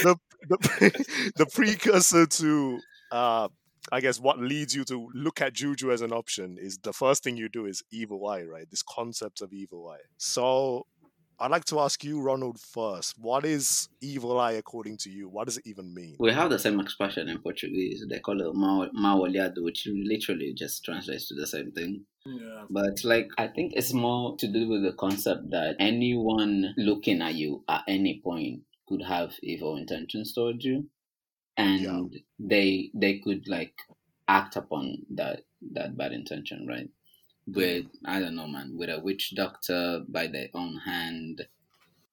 the 0.03 0.17
the, 0.49 1.05
the 1.35 1.45
precursor 1.45 2.25
to 2.25 2.79
uh, 3.11 3.47
I 3.91 3.99
guess 3.99 4.19
what 4.19 4.39
leads 4.39 4.75
you 4.75 4.85
to 4.85 5.09
look 5.13 5.41
at 5.41 5.53
juju 5.53 5.91
as 5.91 6.01
an 6.01 6.13
option 6.13 6.57
is 6.59 6.77
the 6.77 6.93
first 6.93 7.23
thing 7.23 7.35
you 7.37 7.49
do 7.49 7.65
is 7.65 7.83
evil 7.91 8.27
eye, 8.27 8.43
right? 8.43 8.69
This 8.69 8.83
concept 8.83 9.41
of 9.41 9.51
evil 9.51 9.89
eye. 9.89 10.03
So 10.17 10.85
I'd 11.39 11.51
like 11.51 11.65
to 11.65 11.79
ask 11.79 12.03
you, 12.03 12.21
Ronald, 12.21 12.59
first. 12.59 13.15
What 13.17 13.43
is 13.43 13.89
evil 14.01 14.39
eye 14.39 14.53
according 14.53 14.97
to 14.99 15.09
you? 15.09 15.27
What 15.27 15.45
does 15.47 15.57
it 15.57 15.67
even 15.67 15.93
mean? 15.93 16.15
we 16.19 16.31
have 16.31 16.49
the 16.49 16.59
same 16.59 16.79
expression 16.79 17.27
in 17.27 17.39
Portuguese. 17.39 18.05
They 18.09 18.19
call 18.19 18.39
it 18.39 18.55
mau 18.55 18.87
mau 18.93 19.19
olhado, 19.19 19.61
which 19.63 19.87
literally 19.87 20.53
just 20.53 20.85
translates 20.85 21.27
to 21.27 21.35
the 21.35 21.47
same 21.47 21.71
thing. 21.71 22.05
Yeah. 22.25 22.63
But 22.69 23.03
like, 23.03 23.29
I 23.37 23.47
think 23.47 23.73
it's 23.75 23.93
more 23.93 24.37
to 24.37 24.47
do 24.47 24.69
with 24.69 24.83
the 24.83 24.93
concept 24.93 25.49
that 25.51 25.75
anyone 25.79 26.73
looking 26.77 27.21
at 27.21 27.35
you 27.35 27.63
at 27.67 27.83
any 27.87 28.21
point 28.23 28.61
could 28.93 29.05
have 29.07 29.33
evil 29.41 29.75
intentions 29.77 30.33
towards 30.33 30.63
you, 30.63 30.89
and 31.57 31.81
Yeah. 31.81 32.19
they 32.39 32.91
they 32.93 33.19
could 33.19 33.47
like 33.47 33.75
act 34.27 34.55
upon 34.55 35.05
that 35.09 35.45
that 35.77 35.97
bad 35.97 36.11
intention, 36.13 36.67
right? 36.67 36.89
Mm-hmm. 37.49 37.53
With 37.57 37.85
I 38.05 38.19
don't 38.19 38.35
know, 38.35 38.47
man, 38.47 38.77
with 38.77 38.89
a 38.89 38.99
witch 38.99 39.33
doctor 39.35 40.03
by 40.07 40.27
their 40.27 40.49
own 40.53 40.77
hand, 40.85 41.47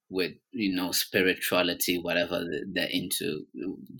with 0.08 0.32
you 0.52 0.72
know 0.74 0.92
spirituality, 0.92 1.98
whatever 1.98 2.44
they're 2.74 2.88
into, 3.00 3.46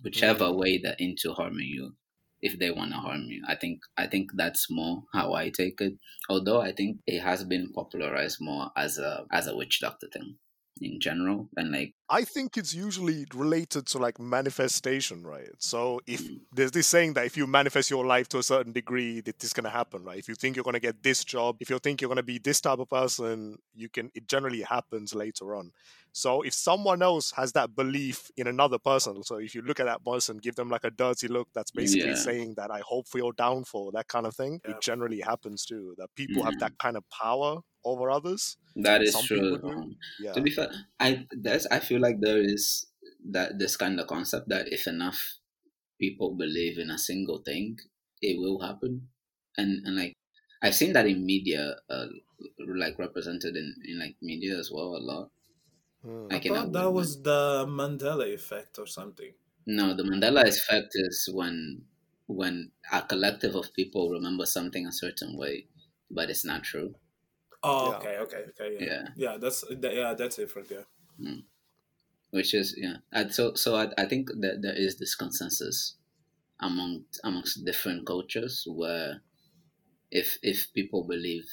whichever 0.03 0.47
mm-hmm. 0.47 0.59
way 0.59 0.79
they're 0.79 0.97
into 1.09 1.33
harming 1.35 1.69
you 1.69 1.97
if 2.41 2.59
they 2.59 2.71
want 2.71 2.93
to 2.93 2.99
harm 2.99 3.25
you. 3.25 3.43
I 3.47 3.57
think 3.57 3.81
I 3.99 4.07
think 4.07 4.31
that's 4.35 4.71
more 4.71 5.05
how 5.13 5.35
I 5.35 5.51
take 5.51 5.81
it. 5.83 5.95
Although 6.31 6.63
I 6.63 6.73
think 6.73 7.01
it 7.07 7.21
has 7.21 7.45
been 7.45 7.73
popularized 7.73 8.39
more 8.41 8.71
as 8.77 8.99
a 8.99 9.27
as 9.31 9.47
a 9.47 9.57
witch 9.57 9.81
doctor 9.81 10.09
thing 10.13 10.39
in 10.81 11.01
general, 11.01 11.49
and 11.57 11.73
like 11.73 11.95
I 12.13 12.25
think 12.25 12.57
it's 12.57 12.75
usually 12.75 13.25
related 13.35 13.87
to 13.89 13.99
like 13.99 14.19
manifestation, 14.19 15.23
right? 15.25 15.51
So 15.59 16.01
if 16.09 16.21
Mm. 16.23 16.41
there's 16.53 16.73
this 16.73 16.89
saying 16.89 17.15
that 17.15 17.25
if 17.27 17.37
you 17.37 17.47
manifest 17.47 17.89
your 17.89 18.05
life 18.05 18.29
to 18.31 18.39
a 18.39 18.43
certain 18.43 18.73
degree, 18.73 19.21
that 19.21 19.39
this 19.39 19.51
is 19.51 19.53
gonna 19.53 19.71
happen, 19.71 20.03
right? 20.03 20.19
If 20.19 20.29
you 20.29 20.35
think 20.35 20.57
you're 20.57 20.65
gonna 20.65 20.81
get 20.81 21.03
this 21.05 21.25
job, 21.25 21.59
if 21.61 21.71
you 21.71 21.79
think 21.79 22.01
you're 22.01 22.09
gonna 22.09 22.25
be 22.25 22.39
this 22.39 22.61
type 22.61 22.81
of 22.81 22.89
person, 22.89 23.59
you 23.75 23.89
can. 23.89 24.11
It 24.15 24.27
generally 24.27 24.63
happens 24.63 25.15
later 25.15 25.55
on. 25.55 25.71
So 26.13 26.43
if 26.43 26.55
someone 26.55 27.03
else 27.03 27.31
has 27.33 27.53
that 27.53 27.75
belief 27.77 28.31
in 28.37 28.47
another 28.47 28.79
person, 28.79 29.23
so 29.23 29.37
if 29.37 29.55
you 29.55 29.63
look 29.63 29.81
at 29.81 29.85
that 29.87 30.05
person, 30.05 30.39
give 30.39 30.57
them 30.57 30.69
like 30.69 30.85
a 30.85 30.91
dirty 30.91 31.29
look, 31.29 31.49
that's 31.55 31.71
basically 31.71 32.11
Yeah. 32.11 32.15
saying 32.15 32.55
that 32.57 32.71
I 32.71 32.81
hope 32.81 33.09
for 33.09 33.19
your 33.19 33.33
downfall, 33.33 33.93
that 33.93 34.09
kind 34.09 34.27
of 34.27 34.35
thing. 34.37 34.61
Yeah. 34.65 34.71
It 34.73 34.81
generally 34.81 35.21
happens 35.21 35.65
too. 35.65 35.95
That 35.99 36.15
people 36.17 36.43
have 36.45 36.55
Mhm. 36.55 36.61
that 36.61 36.79
kind 36.79 36.97
of 36.97 37.05
power 37.11 37.61
over 37.85 38.11
others. 38.11 38.57
that 38.77 39.03
is 39.03 39.13
Some 39.13 39.27
true. 39.27 39.57
um, 39.65 39.97
Yeah. 40.19 40.33
To 40.33 40.41
be 40.41 40.51
fair, 40.51 40.71
I 41.01 41.27
there's 41.33 41.67
I 41.67 41.81
feel 41.81 42.01
like 42.01 42.21
there 42.21 42.41
is 42.43 42.87
that 43.31 43.59
this 43.59 43.77
kind 43.77 43.99
of 44.01 44.07
concept 44.07 44.49
that 44.49 44.73
if 44.73 44.87
enough 44.87 45.39
people 45.99 46.35
believe 46.35 46.79
in 46.79 46.91
a 46.91 46.99
single 46.99 47.39
thing, 47.39 47.79
it 48.23 48.39
will 48.41 48.61
happen, 48.61 49.11
and 49.57 49.85
and 49.87 49.97
like 49.97 50.15
I've 50.63 50.75
seen 50.75 50.93
that 50.95 51.07
in 51.07 51.25
media, 51.27 51.77
uh, 51.91 52.07
like 52.59 52.99
represented 52.99 53.57
in 53.57 53.75
in 53.85 53.99
like 53.99 54.17
media 54.23 54.59
as 54.59 54.71
well 54.71 54.97
a 54.97 55.03
lot. 55.03 55.31
Hmm. 56.03 56.29
Like 56.29 56.47
I 56.47 56.49
thought 56.49 56.73
that 56.73 56.85
when- 56.87 56.95
was 56.95 57.23
the 57.23 57.65
Mandela 57.69 58.27
effect 58.33 58.79
or 58.79 58.87
something. 58.87 59.33
No, 59.67 59.95
the 59.95 60.03
Mandela 60.03 60.47
effect 60.47 60.91
is 60.95 61.29
when 61.33 61.87
when 62.27 62.73
a 62.93 63.01
collective 63.03 63.55
of 63.57 63.73
people 63.73 64.11
remember 64.11 64.45
something 64.47 64.87
a 64.87 64.93
certain 64.93 65.37
way, 65.37 65.67
but 66.11 66.29
it's 66.31 66.45
not 66.45 66.63
true. 66.65 66.95
Oh, 67.63 67.91
Yeah. 67.91 67.97
okay, 67.99 68.19
okay, 68.19 68.45
okay. 68.51 68.75
Yeah, 68.79 68.87
Yeah. 68.87 69.09
yeah, 69.17 69.37
that's 69.39 69.63
that, 69.63 69.95
yeah, 69.95 70.15
that's 70.15 70.37
different. 70.37 70.71
Yeah. 70.71 70.85
Which 72.31 72.55
is 72.55 72.75
yeah. 72.77 72.99
And 73.13 73.33
so 73.35 73.55
so 73.55 73.75
I, 73.77 73.93
I 73.99 74.07
think 74.07 74.31
that 74.41 74.63
there 74.63 74.75
is 74.77 74.97
this 74.99 75.15
consensus 75.15 75.97
among 76.61 77.07
amongst 77.25 77.65
different 77.65 78.07
cultures 78.07 78.65
where 78.69 79.23
if 80.11 80.39
if 80.43 80.73
people 80.75 81.05
believe 81.05 81.49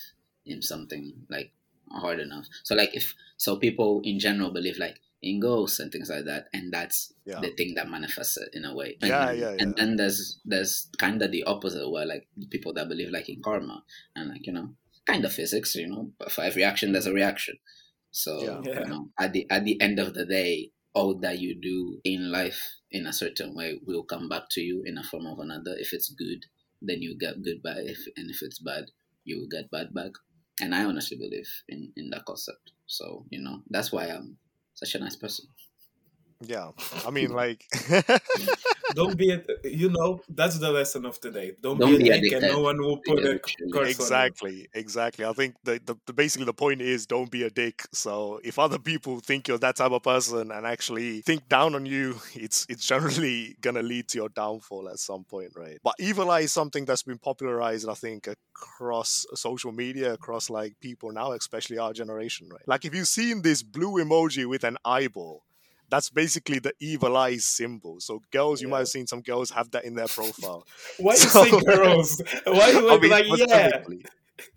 in 0.46 0.62
something 0.62 1.26
like 1.30 1.54
hard 1.92 2.20
enough. 2.20 2.48
So 2.64 2.76
like 2.76 2.96
if 2.96 3.14
so 3.38 3.58
people 3.58 4.02
in 4.04 4.20
general 4.20 4.52
believe 4.52 4.78
like 4.80 5.00
in 5.22 5.40
ghosts 5.40 5.80
and 5.80 5.92
things 5.92 6.10
like 6.10 6.26
that 6.26 6.46
and 6.54 6.72
that's 6.72 7.12
Yeah. 7.26 7.40
the 7.42 7.50
thing 7.50 7.74
that 7.76 7.90
manifests 7.90 8.38
it 8.38 8.50
in 8.54 8.66
a 8.66 8.76
way. 8.76 8.98
And, 9.02 9.10
Yeah, 9.10 9.32
yeah, 9.32 9.56
And 9.60 9.76
then 9.76 9.96
there's 9.96 10.40
there's 10.46 10.90
kind 10.98 11.22
of 11.22 11.32
the 11.32 11.44
opposite 11.44 11.90
where 11.90 12.06
like 12.06 12.28
people 12.50 12.74
that 12.74 12.88
believe 12.88 13.10
like 13.12 13.30
in 13.30 13.42
karma 13.42 13.84
and 14.16 14.30
like 14.30 14.46
you 14.46 14.54
know 14.54 14.76
kind 15.06 15.26
of 15.26 15.34
physics. 15.34 15.76
You 15.76 15.88
know, 15.88 16.12
but 16.20 16.32
for 16.32 16.42
every 16.42 16.64
action 16.64 16.92
there's 16.92 17.08
a 17.08 17.14
reaction. 17.14 17.58
So 18.12 18.42
Yeah. 18.44 18.62
Yeah. 18.64 18.80
you 18.82 18.86
know, 18.86 19.10
at 19.20 19.34
the 19.34 19.48
at 19.50 19.66
the 19.66 19.80
end 19.82 20.00
of 20.00 20.14
the 20.14 20.26
day, 20.26 20.72
all 20.94 21.16
that 21.20 21.40
you 21.40 21.60
do 21.60 22.00
in 22.04 22.32
life 22.32 22.76
in 22.92 23.06
a 23.06 23.14
certain 23.14 23.56
way 23.56 23.80
will 23.86 24.04
come 24.04 24.30
back 24.30 24.44
to 24.52 24.62
you 24.62 24.84
in 24.86 24.98
a 24.98 25.04
form 25.04 25.26
of 25.26 25.40
another. 25.40 25.76
If 25.78 25.94
it's 25.94 26.10
good, 26.10 26.46
then 26.82 27.02
you 27.02 27.18
get 27.18 27.42
good 27.42 27.62
back. 27.64 27.78
If 27.80 28.00
and 28.16 28.30
if 28.30 28.42
it's 28.42 28.60
bad, 28.60 28.86
you 29.24 29.40
will 29.40 29.48
get 29.48 29.70
bad 29.72 29.94
back. 29.94 30.12
And 30.62 30.74
I 30.74 30.86
honestly 30.86 31.18
believe 31.18 31.50
in 31.70 31.94
in 31.96 32.10
that 32.12 32.26
concept. 32.26 32.72
So 32.88 33.26
you 33.30 33.42
know, 33.42 33.62
that's 33.70 33.92
why 33.92 34.08
I'm 34.08 34.38
such 34.74 34.96
a 34.96 35.00
nice 35.00 35.16
person. 35.16 35.48
Yeah, 36.42 36.72
I 37.06 37.10
mean, 37.12 37.32
like, 37.34 37.66
Don't 38.94 39.18
be, 39.18 39.32
a, 39.32 39.44
you 39.64 39.90
know, 39.90 40.22
that's 40.30 40.58
the 40.60 40.72
lesson 40.72 41.06
of 41.06 41.20
today. 41.20 41.54
Don't, 41.62 41.78
Don't 41.78 41.98
be 41.98 41.98
be 41.98 42.10
a 42.10 42.14
dick, 42.22 42.32
and 42.32 42.44
addicted. 42.44 42.48
no 42.48 42.62
one 42.62 42.82
will 42.82 42.98
put 43.06 43.20
a 43.26 43.32
Addicted. 43.32 43.72
curse 43.74 44.00
on 44.00 44.12
you. 44.12 44.22
exactly, 44.22 44.68
exactly. 44.74 45.26
I 45.26 45.34
think 45.34 45.56
the, 45.64 45.80
the, 45.86 45.96
the 46.06 46.14
basically 46.14 46.46
the 46.46 46.54
point 46.54 46.82
is 46.82 47.06
don't 47.06 47.30
be 47.30 47.44
a 47.44 47.50
dick. 47.50 47.84
So 47.92 48.40
if 48.44 48.58
other 48.58 48.80
people 48.80 49.20
think 49.20 49.48
you're 49.48 49.58
that 49.58 49.76
type 49.76 49.92
of 49.92 50.04
person 50.04 50.52
and 50.52 50.66
actually 50.66 51.22
think 51.22 51.50
down 51.50 51.76
on 51.76 51.86
you, 51.86 52.16
it's 52.34 52.66
it's 52.70 52.86
generally 52.88 53.58
gonna 53.62 53.82
lead 53.84 54.08
to 54.10 54.18
your 54.20 54.30
downfall 54.30 54.88
at 54.90 55.00
some 55.00 55.26
point, 55.26 55.52
right? 55.56 55.80
But 55.84 55.96
evil 56.00 56.32
eye 56.32 56.42
is 56.42 56.54
something 56.54 56.86
that's 56.86 57.04
been 57.04 57.18
popularized, 57.20 57.90
I 57.90 57.94
think, 57.94 58.28
across 58.28 59.26
social 59.36 59.74
media, 59.74 60.14
across 60.14 60.50
like 60.50 60.80
people 60.80 61.12
now, 61.12 61.34
especially 61.34 61.78
our 61.78 61.92
generation, 61.94 62.48
right? 62.50 62.66
Like 62.68 62.86
if 62.86 62.96
you've 62.96 63.08
seen 63.10 63.42
this 63.42 63.64
blue 63.64 64.02
emoji 64.04 64.48
with 64.48 64.64
an 64.64 64.78
eyeball. 64.86 65.44
That's 65.90 66.10
basically 66.10 66.60
the 66.60 66.74
evil 66.80 67.16
eye 67.16 67.38
symbol. 67.38 68.00
So 68.00 68.22
girls, 68.32 68.62
you 68.62 68.68
might 68.68 68.80
have 68.80 68.88
seen 68.90 69.08
some 69.08 69.22
girls 69.22 69.52
have 69.52 69.72
that 69.72 69.86
in 69.86 69.96
their 69.96 70.08
profile. 70.08 70.66
Why 71.00 71.14
you 71.14 71.18
So- 71.20 71.44
say 71.46 71.60
girls? 71.66 72.22
Why 72.46 72.70
you 72.72 72.90
I 72.90 73.00
mean, 73.00 73.10
like 73.12 73.26
yeah? 73.28 73.36
specifically. 73.70 74.06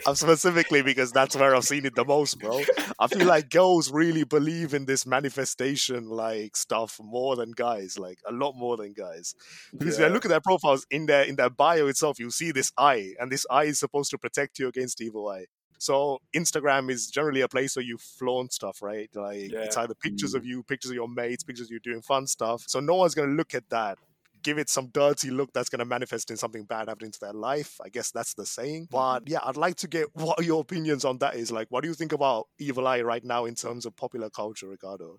I'm 0.07 0.15
specifically 0.15 0.83
because 0.83 1.11
that's 1.11 1.35
where 1.35 1.55
I've 1.57 1.65
seen 1.65 1.87
it 1.87 1.95
the 1.95 2.05
most, 2.05 2.39
bro. 2.39 2.61
I 2.99 3.07
feel 3.07 3.27
like 3.27 3.49
girls 3.49 3.91
really 3.91 4.25
believe 4.25 4.75
in 4.75 4.85
this 4.85 5.07
manifestation 5.07 6.11
like 6.11 6.55
stuff 6.55 6.99
more 7.03 7.35
than 7.35 7.53
guys, 7.53 7.99
like 7.99 8.19
a 8.29 8.33
lot 8.33 8.53
more 8.57 8.77
than 8.77 8.93
guys. 8.93 9.35
Because 9.73 9.95
if 9.95 10.01
Yeah. 10.01 10.09
you 10.09 10.13
look 10.13 10.27
at 10.27 10.29
their 10.29 10.41
profiles 10.43 10.87
in 10.91 11.07
their 11.07 11.23
in 11.23 11.37
their 11.37 11.49
bio 11.49 11.87
itself, 11.87 12.19
you 12.19 12.31
see 12.31 12.53
this 12.53 12.71
eye, 12.77 13.15
and 13.19 13.33
this 13.33 13.47
eye 13.51 13.65
is 13.65 13.79
supposed 13.79 14.11
to 14.11 14.19
protect 14.19 14.59
you 14.59 14.69
against 14.69 15.01
evil 15.01 15.27
eye. 15.29 15.47
So 15.81 16.19
Instagram 16.37 16.91
is 16.91 17.07
generally 17.09 17.41
a 17.41 17.49
place 17.49 17.75
where 17.75 17.85
you 17.85 17.97
flaunt 17.99 18.53
stuff, 18.53 18.83
right? 18.83 19.09
Like 19.15 19.51
it's 19.53 19.77
either 19.77 19.95
pictures 19.95 20.35
Mm. 20.35 20.37
of 20.37 20.45
you, 20.45 20.63
pictures 20.63 20.91
of 20.91 20.95
your 20.95 21.09
mates, 21.09 21.43
pictures 21.43 21.69
of 21.69 21.73
you 21.73 21.81
doing 21.81 22.03
fun 22.03 22.27
stuff. 22.27 22.65
So 22.69 22.81
no 22.81 22.95
one's 22.95 23.15
gonna 23.15 23.33
look 23.33 23.55
at 23.55 23.69
that 23.71 23.99
give 24.43 24.59
it 24.59 24.69
some 24.69 24.87
dirty 24.89 25.31
look 25.31 25.53
that's 25.53 25.69
going 25.69 25.81
to 25.81 25.85
manifest 25.85 26.31
in 26.31 26.37
something 26.37 26.65
bad 26.65 26.89
happening 26.89 27.11
to 27.11 27.21
their 27.21 27.33
life. 27.33 27.79
I 27.85 27.89
guess 27.89 28.11
that's 28.11 28.35
the 28.35 28.47
saying. 28.47 28.89
But 28.91 29.29
yeah, 29.29 29.41
I'd 29.45 29.57
like 29.57 29.77
to 29.77 29.89
get 29.89 30.09
what 30.15 30.45
your 30.45 30.61
opinions 30.63 31.05
on 31.05 31.19
that 31.19 31.35
is. 31.35 31.51
Like, 31.53 31.67
what 31.71 31.83
do 31.83 31.89
you 31.89 31.95
think 31.95 32.13
about 32.13 32.49
Evil 32.59 32.87
Eye 32.87 33.03
right 33.03 33.25
now 33.25 33.45
in 33.45 33.55
terms 33.55 33.87
of 33.87 33.97
popular 33.97 34.31
culture, 34.31 34.69
Ricardo? 34.69 35.19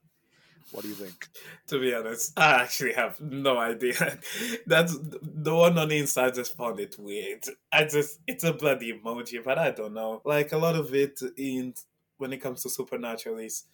What 0.71 0.83
do 0.83 0.89
you 0.89 0.95
think? 0.95 1.27
To 1.67 1.79
be 1.79 1.93
honest, 1.93 2.37
I 2.37 2.63
actually 2.63 2.93
have 2.93 3.19
no 3.19 3.57
idea. 3.57 4.19
That's 4.67 4.97
the 4.99 5.53
one 5.53 5.77
on 5.77 5.89
the 5.89 5.97
inside. 5.97 6.35
Just 6.35 6.55
found 6.55 6.79
it 6.79 6.95
weird. 6.97 7.45
I 7.71 7.85
just 7.85 8.19
it's 8.27 8.43
a 8.43 8.53
bloody 8.53 8.93
emoji, 8.93 9.43
but 9.43 9.57
I 9.57 9.71
don't 9.71 9.93
know. 9.93 10.21
Like 10.23 10.51
a 10.51 10.57
lot 10.57 10.75
of 10.75 10.93
it 10.93 11.19
in 11.37 11.73
when 12.17 12.31
it 12.31 12.37
comes 12.37 12.63
to 12.63 12.69
supernatural 12.69 13.39
is 13.39 13.65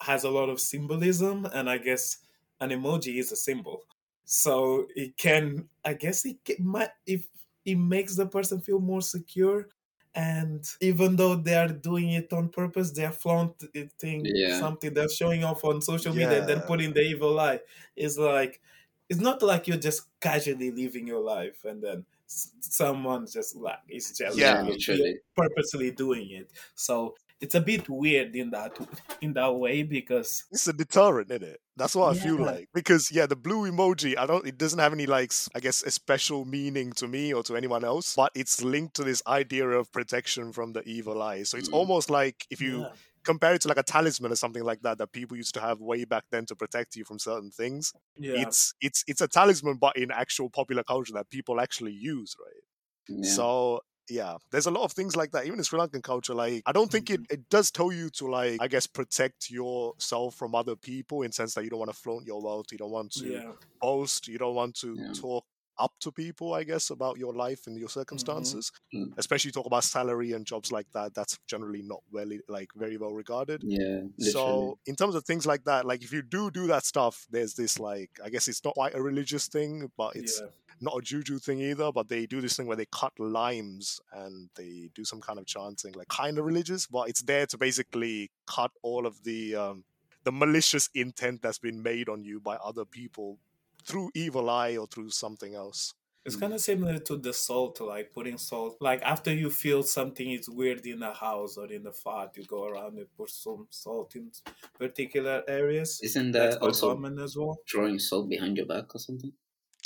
has 0.00 0.24
a 0.24 0.30
lot 0.30 0.48
of 0.48 0.60
symbolism, 0.60 1.46
and 1.46 1.70
I 1.70 1.78
guess 1.78 2.18
an 2.60 2.70
emoji 2.70 3.18
is 3.18 3.32
a 3.32 3.36
symbol. 3.36 3.82
So 4.24 4.86
it 4.96 5.16
can, 5.16 5.68
I 5.84 5.94
guess, 5.94 6.24
it 6.24 6.44
can, 6.44 6.56
might 6.60 6.90
if 7.06 7.26
it 7.64 7.76
makes 7.76 8.16
the 8.16 8.26
person 8.26 8.60
feel 8.60 8.80
more 8.80 9.02
secure 9.02 9.68
and 10.14 10.64
even 10.80 11.16
though 11.16 11.34
they 11.34 11.54
are 11.54 11.68
doing 11.68 12.10
it 12.10 12.32
on 12.32 12.48
purpose 12.48 12.92
they 12.92 13.04
are 13.04 13.12
flaunting 13.12 14.22
Yeah. 14.24 14.58
something 14.60 14.94
they're 14.94 15.08
showing 15.08 15.44
off 15.44 15.64
on 15.64 15.80
social 15.82 16.12
media 16.14 16.40
and 16.40 16.48
then 16.48 16.60
putting 16.62 16.92
the 16.92 17.00
evil 17.02 17.38
eye 17.40 17.60
it's 17.96 18.16
like 18.18 18.60
it's 19.08 19.20
not 19.20 19.42
like 19.42 19.66
you're 19.68 19.76
just 19.76 20.08
casually 20.20 20.70
living 20.70 21.06
your 21.06 21.20
life 21.20 21.64
and 21.64 21.82
then 21.82 22.06
s- 22.26 22.52
someone 22.60 23.26
just 23.26 23.56
like 23.56 23.78
is 23.88 24.12
jealous 24.16 24.36
Yeah. 24.38 24.60
of 24.60 24.66
you. 24.66 24.72
literally. 24.74 25.18
Purposely 25.36 25.90
doing 25.90 26.30
it 26.30 26.52
so 26.74 27.16
it's 27.44 27.54
a 27.54 27.60
bit 27.60 27.88
weird 27.88 28.34
in 28.34 28.50
that 28.50 28.72
in 29.20 29.32
that 29.34 29.54
way 29.54 29.82
because 29.82 30.44
It's 30.50 30.68
a 30.68 30.72
deterrent, 30.72 31.30
isn't 31.30 31.42
it? 31.42 31.60
That's 31.76 31.96
what 31.96 32.10
I 32.10 32.14
feel 32.14 32.36
like. 32.36 32.68
Because 32.72 33.10
yeah, 33.10 33.26
the 33.26 33.34
blue 33.36 33.68
emoji, 33.70 34.16
I 34.16 34.26
don't 34.26 34.46
it 34.46 34.56
doesn't 34.56 34.78
have 34.78 34.92
any 34.92 35.06
like 35.06 35.32
I 35.54 35.60
guess 35.60 35.82
a 35.82 35.90
special 35.90 36.44
meaning 36.44 36.92
to 36.94 37.08
me 37.08 37.32
or 37.34 37.42
to 37.44 37.56
anyone 37.56 37.84
else, 37.84 38.14
but 38.14 38.30
it's 38.34 38.62
linked 38.62 38.94
to 38.96 39.04
this 39.04 39.22
idea 39.26 39.68
of 39.68 39.90
protection 39.92 40.52
from 40.52 40.72
the 40.72 40.82
evil 40.88 41.20
eye. 41.22 41.42
So 41.42 41.56
it's 41.58 41.68
Mm. 41.68 41.72
almost 41.72 42.08
like 42.10 42.46
if 42.50 42.60
you 42.60 42.82
yeah, 42.82 42.92
compare 43.24 43.54
it 43.54 43.62
to 43.62 43.68
like 43.68 43.78
a 43.78 43.82
talisman 43.82 44.30
or 44.32 44.36
something 44.36 44.62
like 44.62 44.82
that 44.82 44.98
that 44.98 45.12
people 45.12 45.36
used 45.36 45.54
to 45.54 45.60
have 45.60 45.80
way 45.80 46.04
back 46.04 46.24
then 46.30 46.46
to 46.46 46.54
protect 46.56 46.94
you 46.94 47.04
from 47.04 47.18
certain 47.18 47.50
things. 47.50 47.92
yeah. 48.18 48.34
It's 48.42 48.74
it's 48.80 49.02
it's 49.08 49.20
a 49.20 49.28
talisman 49.28 49.78
but 49.78 49.96
in 49.96 50.10
actual 50.12 50.50
popular 50.50 50.84
culture 50.84 51.14
that 51.14 51.30
people 51.30 51.60
actually 51.60 51.92
use, 51.92 52.36
right? 52.38 52.62
Yeah. 53.08 53.24
So 53.24 53.80
yeah, 54.08 54.36
there's 54.50 54.66
a 54.66 54.70
lot 54.70 54.84
of 54.84 54.92
things 54.92 55.16
like 55.16 55.30
that. 55.32 55.46
Even 55.46 55.58
in 55.58 55.64
Sri 55.64 55.78
Lankan 55.78 56.02
culture, 56.02 56.34
like 56.34 56.62
I 56.66 56.72
don't 56.72 56.90
think 56.90 57.10
it, 57.10 57.22
Mm-hmm. 57.22 57.34
it 57.34 57.48
does 57.48 57.70
tell 57.70 57.92
you 57.92 58.10
to 58.10 58.26
like 58.28 58.60
I 58.60 58.68
guess 58.68 58.86
protect 58.86 59.50
yourself 59.50 60.34
from 60.34 60.54
other 60.54 60.76
people 60.76 61.22
in 61.22 61.32
sense 61.32 61.54
that 61.54 61.64
you 61.64 61.70
don't 61.70 61.78
want 61.78 61.90
to 61.90 61.96
flaunt 61.96 62.26
your 62.26 62.42
wealth, 62.42 62.66
you 62.72 62.78
don't 62.78 62.90
want 62.90 63.12
to 63.18 63.26
yeah 63.28 63.52
boast, 63.80 64.28
you 64.28 64.38
don't 64.38 64.54
want 64.54 64.74
to 64.76 65.00
Yeah. 65.00 65.12
talk 65.12 65.44
up 65.78 65.92
to 66.00 66.12
people, 66.12 66.54
I 66.54 66.64
guess, 66.64 66.90
about 66.90 67.18
your 67.18 67.32
life 67.32 67.66
and 67.66 67.78
your 67.78 67.88
circumstances. 67.88 68.70
Mm. 68.94 69.12
Especially 69.16 69.50
talk 69.50 69.66
about 69.66 69.84
salary 69.84 70.32
and 70.32 70.46
jobs 70.46 70.72
like 70.72 70.86
that. 70.92 71.14
That's 71.14 71.38
generally 71.46 71.82
not 71.82 72.02
really 72.12 72.40
like 72.48 72.70
very 72.76 72.96
well 72.96 73.12
regarded. 73.12 73.62
yeah. 73.64 74.02
Literally. 74.18 74.30
So 74.30 74.78
in 74.86 74.96
terms 74.96 75.14
of 75.14 75.24
things 75.24 75.46
like 75.46 75.64
that, 75.64 75.84
like 75.84 76.02
if 76.02 76.12
you 76.12 76.22
do 76.22 76.50
do 76.50 76.66
that 76.68 76.84
stuff, 76.84 77.26
there's 77.30 77.54
this 77.54 77.78
like 77.78 78.10
I 78.24 78.30
guess 78.30 78.48
it's 78.48 78.64
not 78.64 78.74
quite 78.74 78.94
a 78.94 79.02
religious 79.02 79.48
thing, 79.48 79.90
but 79.96 80.16
it's 80.16 80.40
yeah 80.40 80.48
not 80.80 80.98
a 80.98 81.02
juju 81.02 81.38
thing 81.38 81.60
either, 81.60 81.92
but 81.92 82.08
they 82.08 82.26
do 82.26 82.40
this 82.40 82.56
thing 82.56 82.66
where 82.66 82.76
they 82.76 82.86
cut 82.86 83.12
limes 83.18 84.00
and 84.12 84.48
they 84.56 84.90
do 84.94 85.04
some 85.04 85.20
kind 85.20 85.38
of 85.38 85.46
chanting, 85.46 85.92
like 85.94 86.08
kind 86.08 86.38
of 86.38 86.44
religious, 86.44 86.86
but 86.86 87.08
it's 87.08 87.22
there 87.22 87.46
to 87.46 87.58
basically 87.58 88.30
cut 88.46 88.70
all 88.82 89.06
of 89.06 89.22
the 89.24 89.54
um, 89.54 89.84
the 90.24 90.32
malicious 90.32 90.88
intent 90.94 91.42
that's 91.42 91.58
been 91.58 91.82
made 91.82 92.08
on 92.08 92.24
you 92.24 92.40
by 92.40 92.56
other 92.56 92.84
people 92.84 93.38
through 93.86 94.10
evil 94.14 94.48
eye 94.50 94.76
or 94.76 94.86
through 94.86 95.10
something 95.10 95.54
else. 95.54 95.94
It's 96.26 96.36
kind 96.36 96.54
of 96.54 96.60
similar 96.62 96.98
to 97.00 97.18
the 97.18 97.34
salt, 97.34 97.80
like 97.82 98.14
putting 98.14 98.38
salt. 98.38 98.78
Like 98.80 99.02
after 99.02 99.30
you 99.34 99.50
feel 99.50 99.82
something 99.82 100.30
is 100.30 100.48
weird 100.48 100.86
in 100.86 101.00
the 101.00 101.12
house 101.12 101.58
or 101.58 101.66
in 101.70 101.82
the 101.82 101.92
flat, 101.92 102.30
you 102.36 102.44
go 102.44 102.64
around 102.64 102.96
and 102.96 103.06
put 103.14 103.28
some 103.28 103.66
salt 103.70 104.16
in 104.16 104.30
particular 104.78 105.42
areas. 105.46 106.00
Isn't 106.02 106.32
that 106.32 106.58
quite 106.60 106.68
also 106.68 106.94
common 106.94 107.18
as 107.18 107.36
well. 107.36 107.58
throwing 107.70 107.98
salt 107.98 108.28
behind 108.28 108.56
your 108.56 108.66
back 108.66 108.94
or 108.94 108.98
something? 108.98 109.32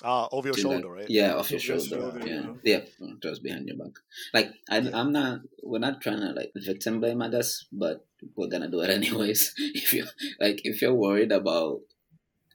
Ah, 0.04 0.28
over 0.30 0.46
your 0.48 0.54
Do 0.54 0.62
that- 0.62 0.68
shoulder, 0.68 0.90
right? 0.92 1.10
Yeah, 1.10 1.34
off 1.34 1.50
your 1.50 1.58
your 1.60 1.80
shoulder. 1.80 2.02
shoulder, 2.12 2.26
yeah, 2.28 2.52
yeah. 2.62 2.80
yeah, 3.00 3.12
just 3.20 3.42
behind 3.42 3.66
your 3.66 3.76
back. 3.76 3.94
Like 4.32 4.52
I, 4.70 4.78
Yeah. 4.78 4.90
I'm 4.98 5.10
not. 5.10 5.40
We're 5.64 5.80
not 5.80 6.00
trying 6.00 6.20
to 6.20 6.30
like 6.32 6.52
victim 6.54 7.00
blame, 7.00 7.20
I 7.20 7.30
guess, 7.30 7.64
but 7.72 8.06
we're 8.36 8.46
gonna 8.46 8.70
do 8.70 8.80
it 8.82 8.90
anyways. 8.98 9.54
if 9.58 9.92
you 9.92 10.04
like, 10.38 10.60
if 10.62 10.80
you're 10.82 10.94
worried 10.94 11.32
about 11.32 11.80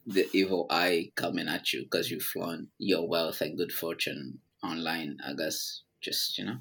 the 0.06 0.28
evil 0.34 0.68
eye 0.70 1.12
coming 1.16 1.48
at 1.48 1.74
you 1.74 1.84
because 1.84 2.12
you 2.12 2.20
flaunt 2.20 2.70
your 2.78 3.08
wealth 3.08 3.42
and 3.42 3.58
good 3.58 3.72
fortune 3.72 4.40
online, 4.64 5.18
I 5.26 5.34
guess 5.34 5.82
just 6.02 6.38
you 6.38 6.46
know. 6.46 6.58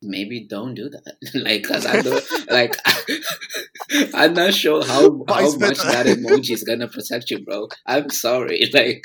Maybe 0.00 0.46
don't 0.48 0.74
do 0.74 0.88
that. 0.88 1.16
like, 1.34 1.64
cause 1.64 1.84
I 1.84 2.02
don't, 2.02 2.24
like, 2.50 2.76
I'm 4.14 4.34
not 4.34 4.54
sure 4.54 4.84
how 4.84 5.10
But 5.26 5.34
how 5.34 5.50
much 5.56 5.58
better- 5.58 5.82
that 5.90 6.06
emoji 6.06 6.50
is 6.52 6.62
gonna 6.62 6.86
protect 6.88 7.30
you, 7.30 7.44
bro. 7.44 7.68
I'm 7.86 8.08
sorry. 8.10 8.70
Like, 8.72 9.04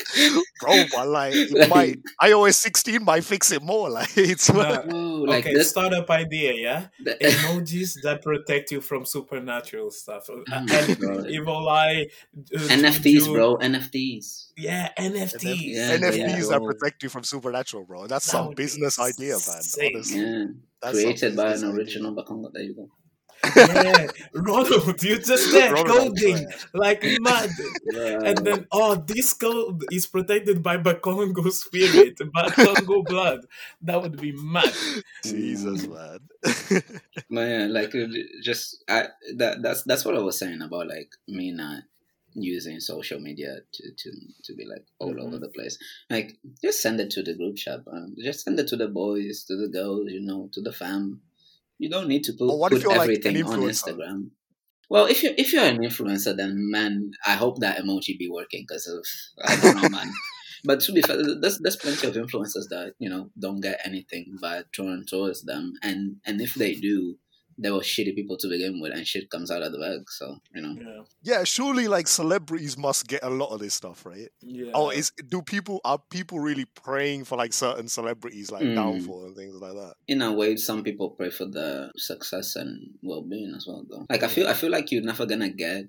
Bro, 0.61 0.83
but 0.93 1.07
like, 1.07 1.33
it 1.35 1.51
Like- 1.51 1.69
might, 1.69 1.97
iOS 2.21 2.55
16 2.55 3.03
might 3.03 3.23
fix 3.23 3.51
it 3.51 3.63
more. 3.63 3.89
Like, 3.89 4.15
it's 4.17 4.51
Nah, 4.53 4.81
Whoa, 4.83 5.23
like 5.23 5.45
okay, 5.45 5.55
this, 5.55 5.69
startup 5.71 6.09
idea, 6.09 6.53
yeah? 6.53 6.87
the- 7.03 7.15
Emojis 7.21 7.95
that 8.03 8.21
protect 8.21 8.71
you 8.71 8.79
from 8.81 9.05
supernatural 9.05 9.89
stuff. 9.91 10.29
Uh, 10.29 10.33
Oh 10.51 10.61
my 10.67 10.77
and 10.77 11.27
evil 11.27 11.67
eye. 11.69 12.05
uh, 12.55 12.59
NFTs, 12.59 13.03
juju. 13.03 13.33
bro. 13.33 13.57
NFTs. 13.57 14.49
Yeah, 14.57 14.89
NFTs. 14.99 15.57
Yeah, 15.59 15.97
NFTs 15.97 16.49
that 16.49 16.61
protect 16.63 17.01
you 17.01 17.09
from 17.09 17.23
supernatural, 17.23 17.85
bro. 17.85 18.05
That's 18.05 18.25
That 18.27 18.31
some 18.31 18.47
would 18.49 18.55
be 18.57 18.63
business 18.63 18.99
idea, 18.99 19.33
man. 19.33 19.41
Honestly. 19.95 20.19
Yeah. 20.19 20.45
That's 20.83 20.95
Created 20.95 21.35
by 21.37 21.45
an 21.45 21.51
business 21.51 21.75
original 21.75 22.13
Bakongo. 22.13 22.51
There 22.51 22.63
you 22.63 22.75
go. 22.75 22.89
Yeah, 23.55 24.07
Ronald, 24.33 25.03
you 25.03 25.19
just 25.19 25.51
there 25.51 25.73
Ronald, 25.73 26.17
coding 26.17 26.45
like 26.73 27.03
mad. 27.21 27.49
Yeah. 27.91 28.19
And 28.23 28.37
then, 28.39 28.67
oh, 28.71 28.95
this 28.95 29.33
code 29.33 29.83
is 29.91 30.07
protected 30.07 30.63
by 30.63 30.77
Bakongo 30.77 31.51
spirit, 31.51 32.17
Bakongo 32.35 33.05
blood. 33.05 33.45
That 33.81 34.01
would 34.01 34.19
be 34.19 34.33
mad. 34.33 34.73
Jesus, 35.23 35.87
man. 35.87 36.19
But 37.29 37.47
yeah, 37.47 37.67
like 37.69 37.93
just 38.43 38.83
I 38.89 39.07
that 39.35 39.61
that's 39.61 39.83
that's 39.83 40.05
what 40.05 40.15
I 40.15 40.19
was 40.19 40.37
saying 40.37 40.61
about 40.61 40.87
like 40.87 41.09
me 41.27 41.51
not 41.51 41.83
using 42.35 42.79
social 42.79 43.19
media 43.19 43.59
to 43.73 43.83
to 43.97 44.11
to 44.43 44.55
be 44.55 44.65
like 44.65 44.85
all 44.99 45.19
over 45.21 45.37
Mhm. 45.37 45.41
the 45.41 45.49
place. 45.49 45.77
Like 46.09 46.37
just 46.63 46.81
send 46.81 46.99
it 46.99 47.09
to 47.11 47.23
the 47.23 47.33
group 47.35 47.55
chat, 47.57 47.81
man. 47.91 48.15
Just 48.21 48.41
send 48.45 48.59
it 48.59 48.67
to 48.69 48.75
the 48.77 48.87
boys, 48.87 49.43
to 49.45 49.55
the 49.55 49.67
girls, 49.69 50.11
you 50.11 50.21
know, 50.21 50.49
to 50.53 50.61
the 50.61 50.71
fam. 50.73 51.21
You 51.79 51.89
don't 51.89 52.07
need 52.07 52.23
to 52.25 52.33
put, 52.33 52.47
put 52.69 52.81
you're, 52.81 52.91
like, 52.91 53.01
everything 53.01 53.43
on? 53.43 53.59
Instagram. 53.61 54.29
Well, 54.89 55.05
if 55.07 55.23
you 55.23 55.33
if 55.37 55.53
you're 55.53 55.63
an 55.65 55.79
influencer, 55.79 56.35
then 56.35 56.69
man, 56.69 57.11
I 57.25 57.33
hope 57.33 57.59
that 57.59 57.77
emoji 57.79 58.17
be 58.17 58.29
working 58.29 58.63
because 58.67 58.87
of 58.87 59.05
I 59.43 59.55
don't 59.59 59.81
know, 59.81 59.89
man. 59.89 60.11
But 60.65 60.79
to 60.81 60.93
be 60.93 61.01
fair, 61.01 61.17
there's 61.41 61.57
there's 61.59 61.75
plenty 61.75 62.07
of 62.07 62.15
influencers 62.15 62.69
that 62.69 62.93
you 62.97 63.09
know 63.09 63.29
don't 63.37 63.59
get 63.59 63.81
anything 63.83 64.37
by 64.41 64.63
throwing 64.73 65.03
towards 65.05 65.41
them, 65.43 65.73
and 65.83 66.17
and 66.25 66.39
if 66.39 66.53
they 66.53 66.73
do, 66.75 67.17
they 67.57 67.71
were 67.71 67.79
shitty 67.79 68.15
people 68.15 68.37
to 68.37 68.47
begin 68.47 68.79
with, 68.81 68.93
and 68.93 69.05
shit 69.07 69.29
comes 69.29 69.49
out 69.51 69.61
of 69.61 69.71
the 69.71 69.79
bag. 69.79 70.01
So 70.09 70.37
you 70.55 70.61
know, 70.61 70.75
Yeah, 70.79 71.03
yeah, 71.37 71.43
surely 71.43 71.87
like 71.87 72.07
celebrities 72.07 72.77
must 72.77 73.07
get 73.07 73.23
a 73.23 73.29
lot 73.29 73.49
of 73.53 73.59
this 73.59 73.73
stuff, 73.73 74.05
right? 74.05 74.29
yeah. 74.41 74.71
Oh, 74.73 74.89
is 74.89 75.11
do 75.29 75.41
people 75.41 75.79
are 75.83 75.99
people 76.09 76.39
really 76.39 76.65
praying 76.65 77.25
for 77.25 77.37
like 77.37 77.53
certain 77.53 77.87
celebrities 77.87 78.51
like 78.51 78.63
Mm. 78.63 78.75
downfall 78.75 79.25
and 79.25 79.35
things 79.35 79.55
like 79.55 79.73
that? 79.73 79.93
in 80.07 80.21
a 80.21 80.31
way, 80.33 80.55
some 80.57 80.83
people 80.83 81.11
pray 81.11 81.29
for 81.29 81.45
the 81.45 81.91
success 81.97 82.55
and 82.55 82.91
well 83.03 83.21
being 83.21 83.53
as 83.55 83.65
well. 83.67 83.85
Though, 83.89 84.05
like 84.09 84.23
I 84.23 84.27
feel 84.27 84.47
I 84.47 84.53
feel 84.53 84.71
like 84.71 84.91
you're 84.91 85.03
never 85.03 85.25
gonna 85.25 85.49
get. 85.49 85.85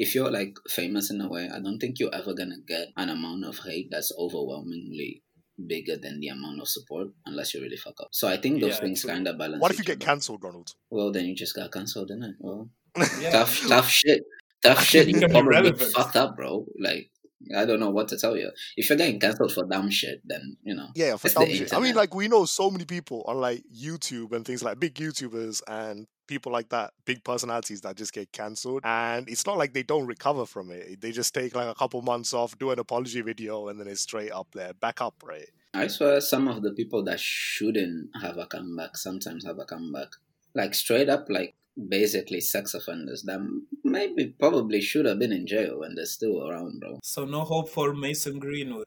If 0.00 0.14
you're 0.14 0.30
like 0.30 0.56
famous 0.68 1.10
in 1.10 1.20
a 1.20 1.28
way, 1.28 1.48
I 1.52 1.58
don't 1.58 1.80
think 1.80 1.98
you're 1.98 2.14
ever 2.14 2.32
gonna 2.32 2.60
get 2.66 2.88
an 2.96 3.08
amount 3.08 3.44
of 3.44 3.58
hate 3.58 3.88
that's 3.90 4.12
overwhelmingly 4.16 5.22
bigger 5.66 5.96
than 5.96 6.20
the 6.20 6.28
amount 6.28 6.60
of 6.60 6.68
support 6.68 7.08
unless 7.26 7.54
you 7.54 7.60
really 7.60 7.76
fuck 7.76 8.00
up. 8.00 8.08
So 8.12 8.28
I 8.28 8.36
think 8.36 8.60
those 8.60 8.74
Yeah, 8.74 8.80
things 8.80 9.04
kind 9.04 9.26
of 9.26 9.38
balance. 9.38 9.60
What 9.60 9.72
if 9.72 9.78
you 9.78 9.84
get 9.84 10.00
cancelled, 10.00 10.42
Ronald? 10.42 10.74
Well, 10.90 11.12
then 11.12 11.26
you 11.26 11.34
just 11.34 11.54
got 11.54 11.72
cancelled, 11.72 12.08
didn't 12.08 12.24
it? 12.24 12.34
Well, 12.38 12.70
yeah. 13.20 13.30
tough, 13.30 13.66
tough 13.66 13.88
shit. 13.88 14.22
Tough 14.62 14.82
shit. 14.84 15.08
You 15.08 15.14
Become 15.14 15.46
probably 15.46 15.72
fucked 15.72 16.16
up, 16.16 16.36
bro. 16.36 16.66
Like, 16.78 17.10
I 17.56 17.64
don't 17.64 17.80
know 17.80 17.90
what 17.90 18.08
to 18.08 18.18
tell 18.18 18.36
you. 18.36 18.50
If 18.76 18.88
you're 18.88 18.98
getting 18.98 19.20
cancelled 19.20 19.52
for 19.52 19.64
dumb 19.64 19.90
shit, 19.90 20.20
then, 20.24 20.56
you 20.62 20.74
know. 20.74 20.88
Yeah, 20.94 21.16
for 21.16 21.28
the 21.28 21.34
dumb 21.34 21.48
shit. 21.48 21.74
I 21.74 21.80
mean, 21.80 21.94
like 21.94 22.14
we 22.14 22.28
know 22.28 22.44
so 22.44 22.70
many 22.70 22.84
people 22.84 23.24
on 23.26 23.40
like 23.40 23.62
YouTube 23.74 24.32
and 24.32 24.44
things 24.44 24.62
like 24.62 24.80
big 24.80 24.94
YouTubers 24.94 25.62
and 25.68 26.06
people 26.28 26.52
like 26.52 26.68
that, 26.68 26.92
big 27.04 27.24
personalities 27.24 27.80
that 27.80 27.96
just 27.96 28.12
get 28.12 28.30
cancelled, 28.30 28.82
and 28.84 29.28
it's 29.28 29.44
not 29.46 29.58
like 29.58 29.72
they 29.72 29.82
don't 29.82 30.06
recover 30.06 30.46
from 30.46 30.70
it. 30.70 31.00
They 31.00 31.10
just 31.10 31.34
take 31.34 31.56
like 31.56 31.68
a 31.68 31.74
couple 31.74 32.00
months 32.02 32.32
off, 32.32 32.56
do 32.58 32.70
an 32.70 32.78
apology 32.78 33.20
video, 33.22 33.68
and 33.68 33.80
then 33.80 33.88
it's 33.88 34.02
straight 34.02 34.30
up 34.30 34.48
there, 34.52 34.72
back 34.74 35.00
up, 35.00 35.14
right? 35.24 35.48
I 35.74 35.88
swear 35.88 36.20
some 36.20 36.46
of 36.48 36.62
the 36.62 36.70
people 36.72 37.02
that 37.04 37.18
shouldn't 37.20 38.10
have 38.22 38.38
a 38.38 38.46
comeback 38.46 38.96
sometimes 38.96 39.44
have 39.44 39.58
a 39.58 39.64
comeback. 39.64 40.08
Like, 40.54 40.74
straight 40.74 41.08
up, 41.08 41.26
like, 41.28 41.54
basically 41.88 42.40
sex 42.40 42.74
offenders 42.74 43.22
that 43.22 43.38
maybe 43.84 44.34
probably 44.40 44.80
should 44.80 45.04
have 45.06 45.18
been 45.18 45.32
in 45.32 45.46
jail 45.46 45.82
and 45.82 45.96
they're 45.96 46.06
still 46.06 46.48
around, 46.48 46.80
bro. 46.80 46.98
So 47.02 47.24
no 47.24 47.42
hope 47.42 47.68
for 47.68 47.94
Mason 47.94 48.38
Greenwood. 48.38 48.86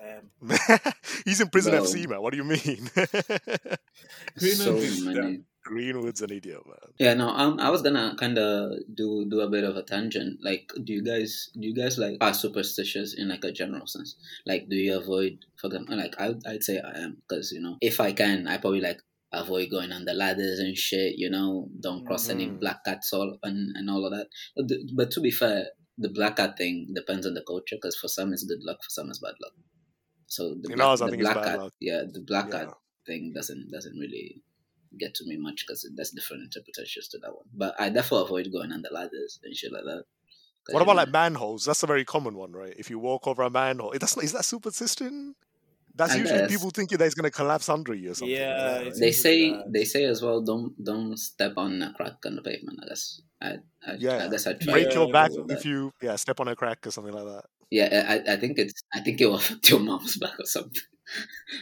Um, 0.00 0.50
He's 1.24 1.40
in 1.40 1.48
prison 1.48 1.72
Bro. 1.72 1.82
FC, 1.84 2.08
man. 2.08 2.22
What 2.22 2.32
do 2.32 2.36
you 2.36 2.44
mean? 2.44 2.88
Greenwood 4.38 4.56
So 4.58 4.76
is 4.76 5.00
many. 5.02 5.40
Done. 5.64 5.72
Greenwood's 5.74 6.22
an 6.22 6.30
idiot, 6.32 6.66
man. 6.66 6.76
Yeah, 6.98 7.14
no, 7.14 7.28
um, 7.28 7.58
I 7.60 7.70
was 7.70 7.82
gonna 7.82 8.14
kind 8.18 8.38
of 8.38 8.72
do 8.94 9.26
do 9.28 9.40
a 9.40 9.48
bit 9.50 9.64
of 9.64 9.76
a 9.76 9.82
tangent. 9.82 10.38
Like, 10.42 10.70
do 10.84 10.92
you 10.92 11.02
guys 11.02 11.50
do 11.58 11.66
you 11.66 11.74
guys 11.74 11.98
like 11.98 12.18
are 12.20 12.34
superstitious 12.34 13.14
in 13.14 13.28
like 13.28 13.44
a 13.44 13.52
general 13.52 13.86
sense? 13.86 14.16
Like, 14.46 14.68
do 14.68 14.76
you 14.76 14.96
avoid 14.98 15.38
for 15.60 15.68
them? 15.68 15.86
Like, 15.88 16.14
I 16.20 16.34
I'd 16.46 16.62
say 16.64 16.78
I 16.80 16.98
am 17.00 17.22
because 17.28 17.52
you 17.52 17.60
know 17.60 17.76
if 17.80 18.00
I 18.00 18.12
can, 18.12 18.46
I 18.48 18.58
probably 18.58 18.80
like 18.80 19.00
avoid 19.32 19.70
going 19.70 19.92
on 19.92 20.04
the 20.04 20.14
ladders 20.14 20.58
and 20.58 20.76
shit. 20.76 21.14
You 21.16 21.30
know, 21.30 21.68
don't 21.80 22.04
cross 22.06 22.28
any 22.28 22.46
Mhm. 22.48 22.60
black 22.60 22.84
cats 22.84 23.12
all 23.12 23.38
and 23.42 23.76
and 23.76 23.88
all 23.90 24.04
of 24.04 24.12
that. 24.12 24.28
But, 24.56 24.68
the- 24.68 24.90
but 24.94 25.10
to 25.12 25.20
be 25.20 25.30
fair, 25.30 25.68
the 25.98 26.10
black 26.10 26.36
cat 26.36 26.56
thing 26.58 26.92
depends 26.94 27.26
on 27.26 27.34
the 27.34 27.42
culture 27.42 27.76
because 27.76 27.96
for 27.96 28.08
some 28.08 28.32
it's 28.32 28.44
good 28.44 28.62
luck, 28.62 28.82
for 28.82 28.90
some 28.90 29.08
it's 29.10 29.20
bad 29.20 29.34
luck. 29.40 29.52
So 30.26 30.54
the 30.60 30.70
In 30.70 30.76
black, 30.76 30.86
ours, 30.88 31.02
I 31.02 31.06
the 31.06 31.10
think 31.12 31.22
it's 31.22 31.30
black 31.32 31.44
bad 31.44 31.50
cat, 31.52 31.58
luck. 31.60 31.72
yeah, 31.80 32.02
the 32.10 32.20
black 32.20 32.48
Yeah. 32.50 32.64
cat 32.66 32.74
thing 33.06 33.32
doesn't 33.34 33.70
doesn't 33.70 33.96
really 33.98 34.42
get 34.98 35.14
to 35.16 35.24
me 35.24 35.36
much 35.36 35.64
because 35.66 35.88
that's 35.96 36.10
different 36.10 36.42
interpretations 36.44 37.08
to 37.08 37.18
that 37.18 37.34
one. 37.34 37.46
But 37.54 37.74
I 37.78 37.88
therefore 37.90 38.22
avoid 38.22 38.50
going 38.52 38.72
on 38.72 38.82
the 38.82 38.90
ladders 38.92 39.40
and 39.42 39.54
shit 39.54 39.72
like 39.72 39.84
that. 39.84 40.04
What 40.70 40.82
about 40.82 40.92
know, 40.92 41.02
like 41.02 41.10
manholes? 41.12 41.64
That's 41.64 41.82
a 41.82 41.86
very 41.86 42.04
common 42.04 42.36
one, 42.36 42.52
right? 42.52 42.74
If 42.78 42.88
you 42.88 42.98
walk 42.98 43.26
over 43.26 43.42
a 43.42 43.50
manhole, 43.50 43.92
that's 43.98 44.16
not, 44.16 44.24
is 44.24 44.32
that 44.32 44.44
superstition? 44.44 45.34
That's 45.94 46.12
I 46.12 46.16
usually 46.16 46.38
guess. 46.40 46.50
people 46.50 46.70
thinking 46.70 46.98
that 46.98 47.04
it's 47.04 47.14
gonna 47.14 47.30
collapse 47.30 47.68
under 47.68 47.94
you 47.94 48.12
or 48.12 48.14
something. 48.14 48.34
Yeah, 48.34 48.48
uh, 48.48 48.82
right? 48.84 48.94
they 48.98 49.12
say 49.12 49.50
that. 49.50 49.72
they 49.72 49.84
say 49.84 50.04
as 50.04 50.22
well 50.22 50.40
don't 50.40 50.72
don't 50.82 51.16
step 51.18 51.54
on 51.56 51.82
a 51.82 51.92
crack 51.92 52.14
on 52.24 52.36
the 52.36 52.42
pavement. 52.42 52.80
I 52.82 52.88
guess 52.88 53.20
I 53.42 53.56
I, 53.86 53.94
Yeah. 53.98 54.24
I 54.24 54.28
guess 54.28 54.46
I 54.46 54.54
try 54.54 54.72
break 54.72 54.88
to 54.90 54.94
your 54.94 55.12
back 55.12 55.32
if 55.50 55.66
you 55.66 55.92
yeah 56.00 56.16
step 56.16 56.40
on 56.40 56.48
a 56.48 56.56
crack 56.56 56.86
or 56.86 56.90
something 56.90 57.12
like 57.12 57.26
that. 57.26 57.44
Yeah, 57.70 58.06
I 58.08 58.34
I 58.34 58.36
think 58.36 58.58
it's 58.58 58.82
I 58.94 59.00
think 59.00 59.20
it 59.20 59.26
will 59.26 59.34
affect 59.42 59.68
your 59.68 59.80
mom's 59.80 60.16
back 60.16 60.38
or 60.38 60.46
something. 60.46 60.80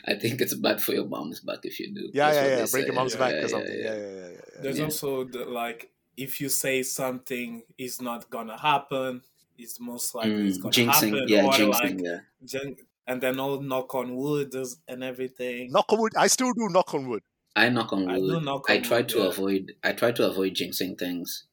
I 0.06 0.14
think 0.14 0.40
it's 0.40 0.54
bad 0.54 0.82
for 0.82 0.92
your 0.92 1.06
mom's 1.06 1.40
back 1.40 1.60
if 1.64 1.80
you 1.80 1.94
do. 1.94 2.12
Yeah, 2.12 2.32
That's 2.32 2.40
yeah, 2.44 2.56
yeah. 2.58 2.60
they 2.60 2.66
Break 2.66 2.86
say. 2.86 2.86
your 2.86 2.94
mom's 2.94 3.16
Yeah, 3.16 3.16
back 3.16 3.34
yeah, 3.34 3.42
or 3.42 3.48
something. 3.48 3.76
yeah. 3.78 3.94
Yeah, 3.94 3.94
yeah, 3.94 4.10
yeah. 4.10 4.28
yeah, 4.28 4.44
yeah. 4.54 4.62
There's 4.62 4.80
Yeah. 4.80 4.90
also 4.90 5.24
the, 5.24 5.44
like 5.44 5.92
if 6.16 6.40
you 6.40 6.48
say 6.48 6.82
something 6.82 7.62
is 7.78 8.00
not 8.02 8.30
gonna 8.30 8.58
happen, 8.58 9.22
it's 9.56 9.80
most 9.80 10.14
likely 10.14 10.46
it's 10.46 10.58
Mm, 10.58 10.58
gonna 10.58 10.74
jinxing, 10.74 10.84
happen, 10.84 11.26
yeah, 11.26 11.42
or 11.42 11.58
jinxing, 11.58 11.98
like 11.98 12.02
yeah. 12.02 12.20
jin- 12.44 12.76
and 13.06 13.20
then 13.22 13.40
all 13.40 13.60
knock 13.60 13.94
on 13.94 14.16
wood 14.16 14.54
and 14.88 15.04
everything. 15.04 15.74
Knock 15.74 15.92
on 15.92 16.00
wood. 16.00 16.12
I 16.16 16.26
still 16.26 16.52
do 16.52 16.68
knock 16.68 16.94
on 16.94 17.08
wood. 17.08 17.22
I 17.56 17.68
knock 17.68 17.92
on 17.92 18.06
I 18.06 18.20
do 18.20 18.40
wood. 18.40 18.42
knock 18.42 18.68
I 18.68 18.78
try 18.78 19.02
wood, 19.02 19.10
to 19.12 19.22
yeah. 19.22 19.28
avoid. 19.28 19.72
I 19.82 19.92
try 19.92 20.12
to 20.12 20.28
avoid 20.28 20.54
jinxing 20.54 20.98
things. 20.98 21.46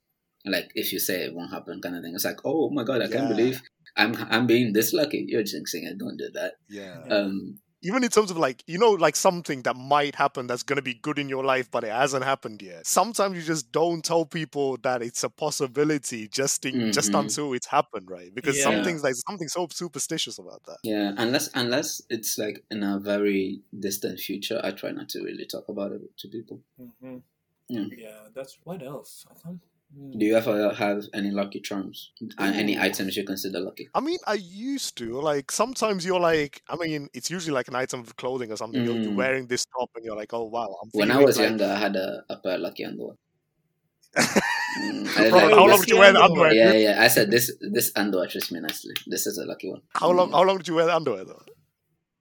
Like 0.45 0.71
if 0.75 0.93
you 0.93 0.99
say 0.99 1.23
it 1.25 1.33
won't 1.33 1.51
happen, 1.51 1.81
kind 1.81 1.95
of 1.95 2.03
thing. 2.03 2.15
It's 2.15 2.25
like, 2.25 2.39
oh 2.45 2.69
my 2.69 2.83
god, 2.83 3.01
I 3.01 3.09
can't 3.09 3.27
believe 3.27 3.61
I'm 3.95 4.15
I'm 4.15 4.47
being 4.47 4.73
this 4.73 4.93
lucky. 4.93 5.25
You're 5.27 5.43
jinxing 5.43 5.83
it. 5.89 5.97
Don't 5.97 6.17
do 6.17 6.29
that. 6.33 6.55
Yeah. 6.67 7.09
Um, 7.09 7.59
Even 7.83 8.03
in 8.03 8.09
terms 8.09 8.31
of 8.31 8.37
like 8.37 8.63
you 8.67 8.77
know 8.79 8.91
like 8.91 9.15
something 9.15 9.61
that 9.63 9.75
might 9.75 10.15
happen 10.15 10.47
that's 10.47 10.63
gonna 10.63 10.81
be 10.81 10.95
good 10.95 11.19
in 11.19 11.29
your 11.29 11.43
life, 11.43 11.69
but 11.69 11.83
it 11.83 11.91
hasn't 11.91 12.23
happened 12.23 12.61
yet. 12.61 12.87
Sometimes 12.87 13.35
you 13.37 13.43
just 13.43 13.71
don't 13.71 14.03
tell 14.03 14.25
people 14.25 14.77
that 14.77 15.01
it's 15.01 15.23
a 15.23 15.29
possibility 15.29 16.27
just 16.27 16.65
in, 16.65 16.91
just 16.91 17.11
Mhm. 17.13 17.19
until 17.19 17.53
it's 17.53 17.67
happened, 17.67 18.09
right? 18.09 18.33
Because 18.33 18.61
some 18.61 18.75
Yeah. 18.75 18.83
things 18.83 19.03
like 19.03 19.15
something 19.27 19.47
so 19.47 19.67
superstitious 19.71 20.39
about 20.39 20.63
that. 20.65 20.77
yeah, 20.83 21.13
unless 21.17 21.49
unless 21.53 22.01
it's 22.09 22.37
like 22.37 22.63
in 22.71 22.83
a 22.83 22.99
very 22.99 23.61
distant 23.79 24.19
future, 24.19 24.59
I 24.63 24.71
try 24.71 24.91
not 24.91 25.09
to 25.09 25.21
really 25.23 25.45
talk 25.45 25.69
about 25.69 25.91
it 25.91 26.01
to 26.19 26.27
people. 26.27 26.61
hmm 26.77 27.17
Mm. 27.69 27.89
Yeah, 27.97 28.29
that's 28.33 28.57
what 28.63 28.81
else? 28.81 29.25
I 29.29 29.33
can't. 29.43 29.59
Do 29.93 30.25
you 30.25 30.35
ever 30.35 30.73
have 30.73 31.05
any 31.13 31.31
lucky 31.31 31.59
charms? 31.61 32.11
And 32.37 32.55
any 32.55 32.77
items 32.77 33.15
you 33.15 33.23
consider 33.23 33.59
lucky? 33.61 33.87
I 33.95 34.01
mean, 34.01 34.19
I 34.27 34.33
used 34.33 34.97
to 34.97 35.19
like 35.21 35.51
sometimes 35.51 36.05
you're 36.05 36.19
like, 36.19 36.61
I 36.69 36.75
mean, 36.75 37.07
it's 37.13 37.31
usually 37.31 37.53
like 37.53 37.67
an 37.69 37.75
item 37.75 38.01
of 38.01 38.15
clothing 38.17 38.51
or 38.51 38.57
something. 38.57 38.83
You're, 38.83 38.95
you're 38.97 39.11
Mm. 39.13 39.15
wearing 39.15 39.47
this 39.47 39.65
top 39.65 39.89
and 39.95 40.03
you're 40.05 40.15
like, 40.15 40.33
oh 40.33 40.43
wow, 40.43 40.75
I'm 40.83 40.89
When 40.91 41.09
I 41.11 41.23
was 41.23 41.37
like- 41.37 41.47
younger, 41.49 41.65
I 41.65 41.75
had 41.79 41.95
a, 41.95 42.21
a 42.29 42.37
pair 42.37 42.55
of 42.55 42.61
lucky 42.61 42.85
underwear. 42.85 43.15
Mm, 44.77 45.17
I 45.17 45.29
like 45.29 45.41
how 45.55 45.65
long 45.65 45.69
this- 45.69 45.79
did 45.81 45.89
you 45.89 45.97
wear 45.97 46.13
the 46.13 46.21
underwear? 46.21 46.53
Yeah, 46.53 46.71
dude? 46.71 46.81
yeah. 46.81 47.01
I 47.01 47.07
said 47.07 47.31
this 47.31 47.51
this 47.61 47.91
underwear 47.95 48.27
treats 48.27 48.51
me 48.51 48.59
nicely. 48.59 48.93
This 49.07 49.25
is 49.25 49.39
a 49.39 49.45
lucky 49.45 49.69
one. 49.71 49.81
How 49.95 50.11
long? 50.11 50.29
Mm. 50.29 50.33
How 50.33 50.43
long 50.43 50.57
did 50.57 50.67
you 50.67 50.75
wear 50.75 50.85
the 50.85 50.95
underwear 50.95 51.23
though? 51.25 51.41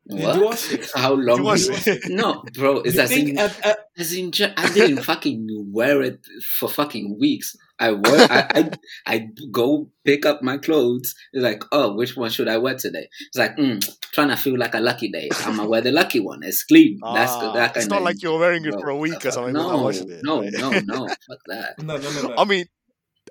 Did 0.08 0.22
What? 0.22 0.36
you 0.36 0.44
wash 0.44 0.72
it? 0.72 0.90
How 0.94 1.12
long? 1.12 1.36
You 1.38 1.42
do 1.42 1.42
wash 1.42 1.86
it? 1.86 2.02
No, 2.08 2.44
bro. 2.54 2.78
It's 2.78 2.94
You 2.94 3.00
as 3.02 3.08
think 3.10 3.28
in, 3.30 3.38
at, 3.38 3.60
at, 3.66 3.78
as 3.98 4.12
in. 4.12 4.30
I 4.56 4.72
didn't 4.72 5.02
fucking 5.10 5.46
wear 5.72 6.02
it 6.02 6.20
for 6.58 6.68
fucking 6.68 7.16
weeks. 7.18 7.54
I 7.78 7.90
wear. 7.92 8.26
I, 8.30 8.46
I 8.54 8.70
I 9.06 9.28
go 9.50 9.90
pick 10.04 10.24
up 10.24 10.42
my 10.42 10.56
clothes. 10.58 11.14
It's 11.32 11.42
like, 11.42 11.62
oh, 11.72 11.94
which 11.94 12.16
one 12.16 12.30
should 12.30 12.48
I 12.48 12.56
wear 12.58 12.74
today? 12.76 13.08
It's 13.28 13.36
like, 13.38 13.56
mm, 13.56 13.84
trying 14.12 14.28
to 14.28 14.36
feel 14.36 14.58
like 14.58 14.74
a 14.74 14.80
lucky 14.80 15.10
day. 15.10 15.28
I'm 15.40 15.56
gonna 15.56 15.68
wear 15.68 15.80
the 15.82 15.92
lucky 15.92 16.20
one. 16.20 16.42
It's 16.42 16.64
clean. 16.64 16.98
That's 17.02 17.32
Ah, 17.32 17.52
that 17.52 17.74
kind 17.74 17.76
it's 17.84 17.90
not 17.90 18.02
like 18.02 18.22
you're 18.22 18.38
wearing 18.38 18.64
it 18.64 18.72
bro, 18.72 18.80
for 18.80 18.88
a 18.90 18.96
week 18.96 19.24
or 19.26 19.30
something 19.30 19.52
No, 19.52 19.84
without 19.84 20.08
it. 20.08 20.22
no, 20.24 20.40
no, 20.40 20.70
no. 20.86 21.06
Fuck 21.08 21.38
that. 21.48 21.74
no, 21.82 21.96
no, 21.98 22.10
no, 22.12 22.28
no. 22.28 22.34
I 22.38 22.44
mean, 22.44 22.64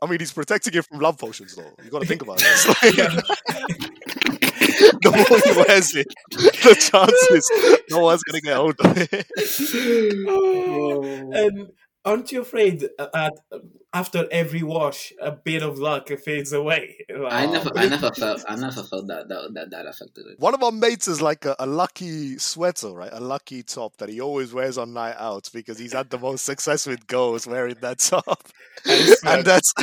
I 0.01 0.07
mean, 0.07 0.19
he's 0.19 0.33
protecting 0.33 0.73
it 0.73 0.85
from 0.85 0.99
love 0.99 1.17
potions, 1.17 1.55
though. 1.55 1.71
You 1.83 1.89
got 1.89 2.01
to 2.01 2.07
think 2.07 2.21
about 2.21 2.37
this. 2.37 2.65
Like, 4.81 4.93
Yeah. 5.03 5.11
the 5.11 5.11
more 5.29 5.39
he 5.43 5.51
wears 5.67 5.95
it, 5.95 6.07
the 6.31 6.75
chances 6.79 7.49
no 7.89 7.99
one's 7.99 8.23
gonna 8.23 8.41
get 8.41 8.55
hold 8.57 8.75
of 8.79 8.97
it. 8.97 9.27
Oh, 10.27 11.03
and 11.33 11.69
aren't 12.05 12.31
you 12.31 12.41
afraid 12.41 12.79
that 12.81 13.31
after 13.93 14.27
every 14.29 14.61
wash, 14.61 15.13
a 15.21 15.31
bit 15.31 15.63
of 15.63 15.79
luck 15.79 16.09
fades 16.23 16.51
away? 16.53 16.97
Like, 17.09 17.33
I 17.33 17.45
never, 17.45 17.71
I 17.75 17.87
never 17.87 18.11
felt, 18.11 18.43
I 18.47 18.55
never 18.55 18.83
felt 18.83 19.07
that 19.07 19.27
that 19.29 19.53
that, 19.53 19.71
that 19.71 19.85
affected 19.87 20.25
it. 20.27 20.39
One 20.39 20.53
of 20.53 20.61
our 20.63 20.71
mates 20.71 21.07
is 21.07 21.21
like 21.21 21.45
a, 21.45 21.55
a 21.59 21.65
lucky 21.65 22.37
sweater, 22.37 22.89
right? 22.91 23.09
A 23.11 23.19
lucky 23.19 23.63
top 23.63 23.97
that 23.97 24.09
he 24.09 24.21
always 24.21 24.53
wears 24.53 24.77
on 24.77 24.93
night 24.93 25.15
outs 25.17 25.49
because 25.49 25.79
he's 25.79 25.93
had 25.93 26.09
the 26.09 26.19
most 26.19 26.45
success 26.45 26.85
with 26.85 27.07
girls 27.07 27.47
wearing 27.47 27.75
that 27.81 27.99
top. 27.99 28.47
And 29.25 29.43
that's 29.43 29.73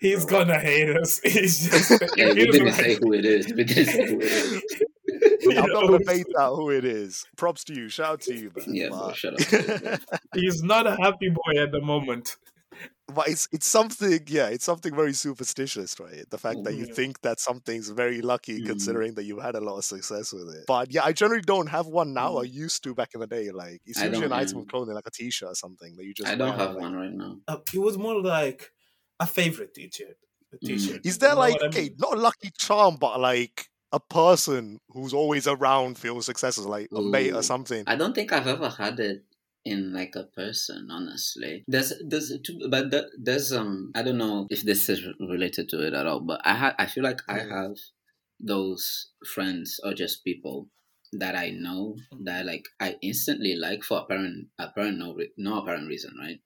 he's 0.00 0.24
gonna 0.24 0.60
hate 0.60 0.96
us. 0.96 1.18
He's 1.24 1.68
just. 1.68 1.90
Yeah, 2.16 2.28
we 2.28 2.46
didn't 2.46 2.66
like- 2.66 2.74
say 2.74 2.94
who 2.94 3.12
it 3.14 3.24
is. 3.24 3.52
We 3.52 3.64
didn't 3.64 3.86
say 3.86 4.06
who 4.06 4.20
it 4.20 4.22
is. 4.22 4.82
you 5.40 5.50
I'm 5.50 5.56
not 5.56 5.68
know, 5.68 5.88
gonna 5.88 6.04
bait 6.04 6.26
out 6.38 6.54
who 6.56 6.70
it 6.70 6.84
is. 6.84 7.24
Props 7.36 7.64
to 7.64 7.74
you. 7.74 7.88
Shout 7.88 8.06
out 8.12 8.20
to 8.22 8.34
you, 8.34 8.52
man. 8.56 8.74
Yeah, 8.74 8.88
bro, 8.88 9.06
but, 9.08 9.16
shut 9.16 9.34
up, 9.54 10.00
he's 10.34 10.62
not 10.62 10.86
a 10.86 10.96
happy 10.96 11.28
boy 11.30 11.60
at 11.60 11.72
the 11.72 11.80
moment. 11.80 12.36
but 13.14 13.28
it's 13.28 13.48
it's 13.52 13.66
something, 13.66 14.20
yeah, 14.26 14.48
it's 14.48 14.64
something 14.64 14.94
very 14.94 15.12
superstitious, 15.14 15.98
right? 16.00 16.28
The 16.30 16.38
fact 16.38 16.64
that 16.64 16.74
you 16.74 16.86
Mhm. 16.86 16.94
think 16.94 17.20
that 17.22 17.40
something's 17.40 17.88
very 17.88 18.20
lucky, 18.20 18.60
Mhm. 18.60 18.66
considering 18.66 19.14
that 19.14 19.24
you've 19.24 19.40
had 19.42 19.54
a 19.54 19.60
lot 19.60 19.78
of 19.78 19.84
success 19.84 20.32
with 20.32 20.54
it. 20.54 20.64
But 20.66 20.92
yeah, 20.92 21.04
I 21.04 21.12
generally 21.12 21.42
don't 21.42 21.68
have 21.68 21.86
one 21.86 22.12
now. 22.12 22.36
I 22.36 22.42
used 22.42 22.82
to 22.84 22.94
back 22.94 23.10
in 23.14 23.20
the 23.20 23.26
day. 23.26 23.50
Like 23.50 23.80
it's 23.86 24.00
usually 24.02 24.24
an 24.24 24.30
don't, 24.30 24.38
item 24.40 24.58
of 24.58 24.68
clothing, 24.68 24.94
like 24.94 25.06
a 25.06 25.10
t-shirt 25.10 25.48
or 25.50 25.54
something 25.54 25.96
that 25.96 26.04
you 26.04 26.12
just. 26.14 26.28
I 26.28 26.34
don't 26.34 26.58
have 26.58 26.72
like- 26.72 26.80
one 26.80 26.94
right 26.96 27.12
now. 27.12 27.38
Uh, 27.48 27.58
it 27.72 27.78
was 27.78 27.96
more 27.96 28.20
like 28.20 28.70
a 29.20 29.26
favorite 29.26 29.72
t-shirt. 29.74 30.18
Mm. 30.62 30.66
t-shirt. 30.66 31.06
Is 31.06 31.18
there 31.18 31.30
You 31.30 31.34
know 31.34 31.40
like 31.40 31.54
what 31.54 31.62
I 31.64 31.66
okay, 31.68 31.90
not 31.98 32.14
a 32.14 32.20
lucky 32.20 32.50
charm, 32.58 32.96
but 32.96 33.20
like 33.20 33.68
a 33.92 34.00
person 34.00 34.78
who's 34.90 35.14
always 35.14 35.46
around 35.46 35.98
feels 35.98 36.26
successes, 36.26 36.66
like 36.66 36.88
a 36.94 37.02
mate 37.02 37.32
or 37.32 37.42
something? 37.42 37.84
I 37.86 37.96
don't 37.96 38.14
think 38.14 38.32
I've 38.32 38.46
ever 38.46 38.68
had 38.70 38.98
it 39.00 39.24
in 39.64 39.92
like 39.92 40.14
a 40.16 40.24
person. 40.24 40.88
Honestly, 40.90 41.64
there's 41.66 41.92
there's 42.06 42.32
two, 42.44 42.58
but 42.70 42.92
there's 43.18 43.52
um 43.52 43.92
I 43.94 44.02
don't 44.02 44.18
know 44.18 44.46
if 44.50 44.62
this 44.62 44.88
is 44.88 45.06
related 45.20 45.68
to 45.70 45.86
it 45.86 45.94
at 45.94 46.06
all, 46.06 46.20
but 46.20 46.40
I 46.44 46.54
ha- 46.54 46.74
I 46.78 46.86
feel 46.86 47.04
like 47.04 47.20
I 47.28 47.40
Mm. 47.40 47.50
have 47.50 47.76
those 48.38 49.12
friends 49.34 49.80
or 49.82 49.94
just 49.94 50.24
people 50.24 50.70
that 51.12 51.34
I 51.36 51.50
know 51.50 51.96
that 52.24 52.44
like 52.46 52.64
I 52.80 52.96
instantly 53.00 53.54
like 53.54 53.82
for 53.84 54.00
apparent 54.00 54.48
apparent 54.58 54.98
no 54.98 55.14
re- 55.14 55.32
no 55.36 55.58
apparent 55.60 55.88
reason, 55.88 56.14
right? 56.18 56.40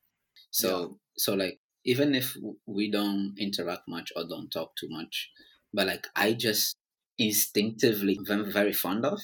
So 0.50 1.00
so 1.16 1.34
like 1.34 1.60
even 1.84 2.14
if 2.14 2.36
we 2.66 2.90
don't 2.90 3.34
interact 3.38 3.88
much 3.88 4.12
or 4.16 4.24
don't 4.28 4.50
talk 4.50 4.76
too 4.76 4.88
much, 4.90 5.30
but 5.72 5.86
like 5.86 6.06
I 6.14 6.34
just 6.34 6.76
instinctively 7.20 8.18
very, 8.26 8.50
very 8.52 8.72
fond 8.72 9.04
of. 9.06 9.20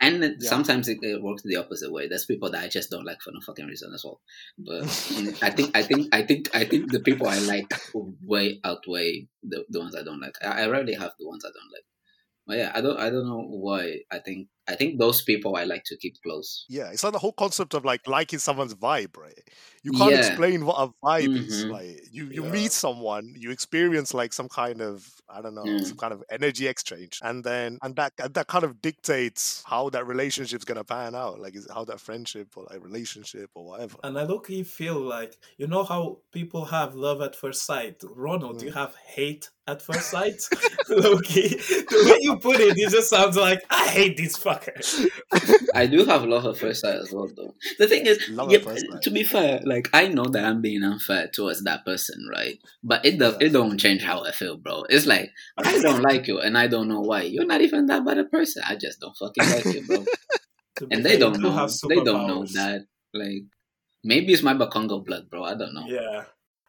And 0.00 0.22
Yeah. 0.40 0.50
sometimes 0.50 0.88
it, 0.88 0.98
it 1.02 1.22
works 1.22 1.42
the 1.44 1.56
opposite 1.56 1.92
way. 1.92 2.08
There's 2.08 2.26
people 2.26 2.50
that 2.50 2.64
I 2.64 2.68
just 2.68 2.90
don't 2.90 3.04
like 3.06 3.22
for 3.22 3.32
no 3.32 3.40
fucking 3.40 3.66
reason 3.66 3.92
as 3.94 4.04
well. 4.04 4.20
But 4.58 4.82
I 5.42 5.50
think 5.50 5.76
I 5.76 5.82
think 5.82 6.14
I 6.14 6.22
think 6.22 6.54
I 6.54 6.64
think 6.64 6.92
the 6.92 7.00
people 7.00 7.28
I 7.28 7.38
like 7.38 7.72
way 8.22 8.60
outweigh 8.64 9.28
the, 9.42 9.64
the 9.70 9.80
ones 9.80 9.96
I 9.96 10.02
don't 10.02 10.20
like. 10.20 10.36
I, 10.42 10.64
I 10.64 10.68
rarely 10.68 10.94
have 10.94 11.12
the 11.18 11.26
ones 11.28 11.44
I 11.44 11.48
don't 11.48 11.72
like. 11.72 11.86
But 12.46 12.58
yeah, 12.58 12.72
I 12.74 12.80
don't 12.82 12.98
I 12.98 13.10
don't 13.10 13.26
know 13.28 13.42
why. 13.48 14.00
I 14.10 14.18
think 14.20 14.48
I 14.66 14.76
think 14.76 14.98
those 14.98 15.20
people 15.22 15.56
I 15.56 15.64
like 15.64 15.84
to 15.86 15.96
keep 15.98 16.16
close. 16.22 16.64
Yeah, 16.68 16.90
it's 16.90 17.04
like 17.04 17.12
the 17.12 17.18
whole 17.18 17.32
concept 17.32 17.74
of 17.74 17.84
like 17.84 18.06
liking 18.08 18.38
someone's 18.38 18.74
vibe, 18.74 19.16
right? 19.16 19.38
You 19.82 19.92
can't 19.92 20.12
Yeah. 20.12 20.26
explain 20.26 20.64
what 20.64 20.76
a 20.78 20.88
vibe 21.04 21.36
is. 21.36 21.66
Mhm. 21.66 21.70
Like 21.70 22.00
you, 22.10 22.24
you 22.30 22.44
Yeah. 22.44 22.50
meet 22.50 22.72
someone, 22.72 23.34
you 23.36 23.50
experience 23.50 24.14
like 24.14 24.32
some 24.32 24.48
kind 24.48 24.80
of 24.80 25.06
I 25.28 25.42
don't 25.42 25.54
know, 25.54 25.64
Mm. 25.64 25.84
some 25.84 25.96
kind 25.96 26.12
of 26.12 26.22
energy 26.30 26.66
exchange, 26.68 27.18
and 27.22 27.42
then 27.44 27.78
and 27.82 27.96
that 27.96 28.12
and 28.18 28.32
that 28.34 28.46
kind 28.46 28.64
of 28.64 28.80
dictates 28.80 29.62
how 29.66 29.90
that 29.90 30.06
relationship's 30.06 30.64
gonna 30.64 30.84
pan 30.84 31.14
out. 31.14 31.40
Like 31.40 31.54
is 31.56 31.66
how 31.72 31.84
that 31.86 32.00
friendship 32.00 32.56
or 32.56 32.66
like 32.70 32.82
relationship 32.82 33.50
or 33.54 33.66
whatever. 33.66 33.96
And 34.04 34.18
I 34.18 34.24
look, 34.24 34.48
you 34.48 34.64
feel 34.64 34.98
like 35.00 35.36
you 35.58 35.66
know 35.66 35.84
how 35.84 36.20
people 36.32 36.64
have 36.66 36.94
love 36.94 37.20
at 37.20 37.36
first 37.36 37.66
sight. 37.66 37.96
Ronald, 38.02 38.60
Mm. 38.60 38.64
you 38.66 38.72
have 38.72 38.94
hate 38.96 39.50
at 39.66 39.82
first 39.82 40.10
sight. 40.10 40.40
Loki, 40.88 41.48
the 41.48 42.08
way 42.10 42.18
you 42.20 42.36
put 42.38 42.60
it, 42.60 42.76
it 42.78 42.90
just 42.90 43.08
sounds 43.10 43.36
like 43.36 43.62
I 43.70 43.88
hate 43.88 44.16
this 44.16 44.36
Fucker. 44.60 45.64
I 45.74 45.86
do 45.86 46.04
have 46.04 46.24
love 46.24 46.46
at 46.46 46.56
first 46.56 46.80
sight 46.82 46.96
as 46.96 47.12
well, 47.12 47.28
though. 47.34 47.54
The 47.78 47.88
thing 47.88 48.06
is, 48.06 48.28
yeah, 48.28 48.58
at 48.58 48.64
first 48.64 48.86
sight. 48.90 49.02
to 49.02 49.10
be 49.10 49.24
fair, 49.24 49.60
like 49.64 49.88
I 49.92 50.08
know 50.08 50.24
that 50.24 50.44
I'm 50.44 50.60
being 50.60 50.82
unfair 50.82 51.28
towards 51.32 51.64
that 51.64 51.84
person, 51.84 52.28
right? 52.32 52.58
But 52.82 53.04
it 53.04 53.18
does, 53.18 53.36
it 53.40 53.50
don't 53.50 53.78
change 53.78 54.02
how 54.02 54.24
I 54.24 54.32
feel, 54.32 54.56
bro. 54.56 54.84
It's 54.88 55.06
like 55.06 55.30
I 55.58 55.78
don't 55.82 56.02
like 56.02 56.26
you, 56.26 56.38
and 56.40 56.56
I 56.56 56.66
don't 56.66 56.88
know 56.88 57.00
why. 57.00 57.22
You're 57.22 57.46
not 57.46 57.60
even 57.60 57.86
that 57.86 58.04
bad 58.04 58.18
a 58.18 58.24
person. 58.24 58.62
I 58.66 58.76
just 58.76 59.00
don't 59.00 59.16
fucking 59.16 59.48
like 59.50 59.64
you, 59.74 59.86
bro. 59.86 60.04
And 60.90 61.04
they 61.04 61.16
don't 61.16 61.40
know. 61.40 61.52
have 61.52 61.70
They 61.88 62.02
don't 62.02 62.26
know 62.26 62.44
that. 62.54 62.86
Like 63.12 63.44
maybe 64.02 64.32
it's 64.32 64.42
my 64.42 64.54
Bakongo 64.54 65.04
blood, 65.04 65.30
bro. 65.30 65.44
I 65.44 65.54
don't 65.54 65.72
know. 65.72 65.86
Yeah. 65.86 66.24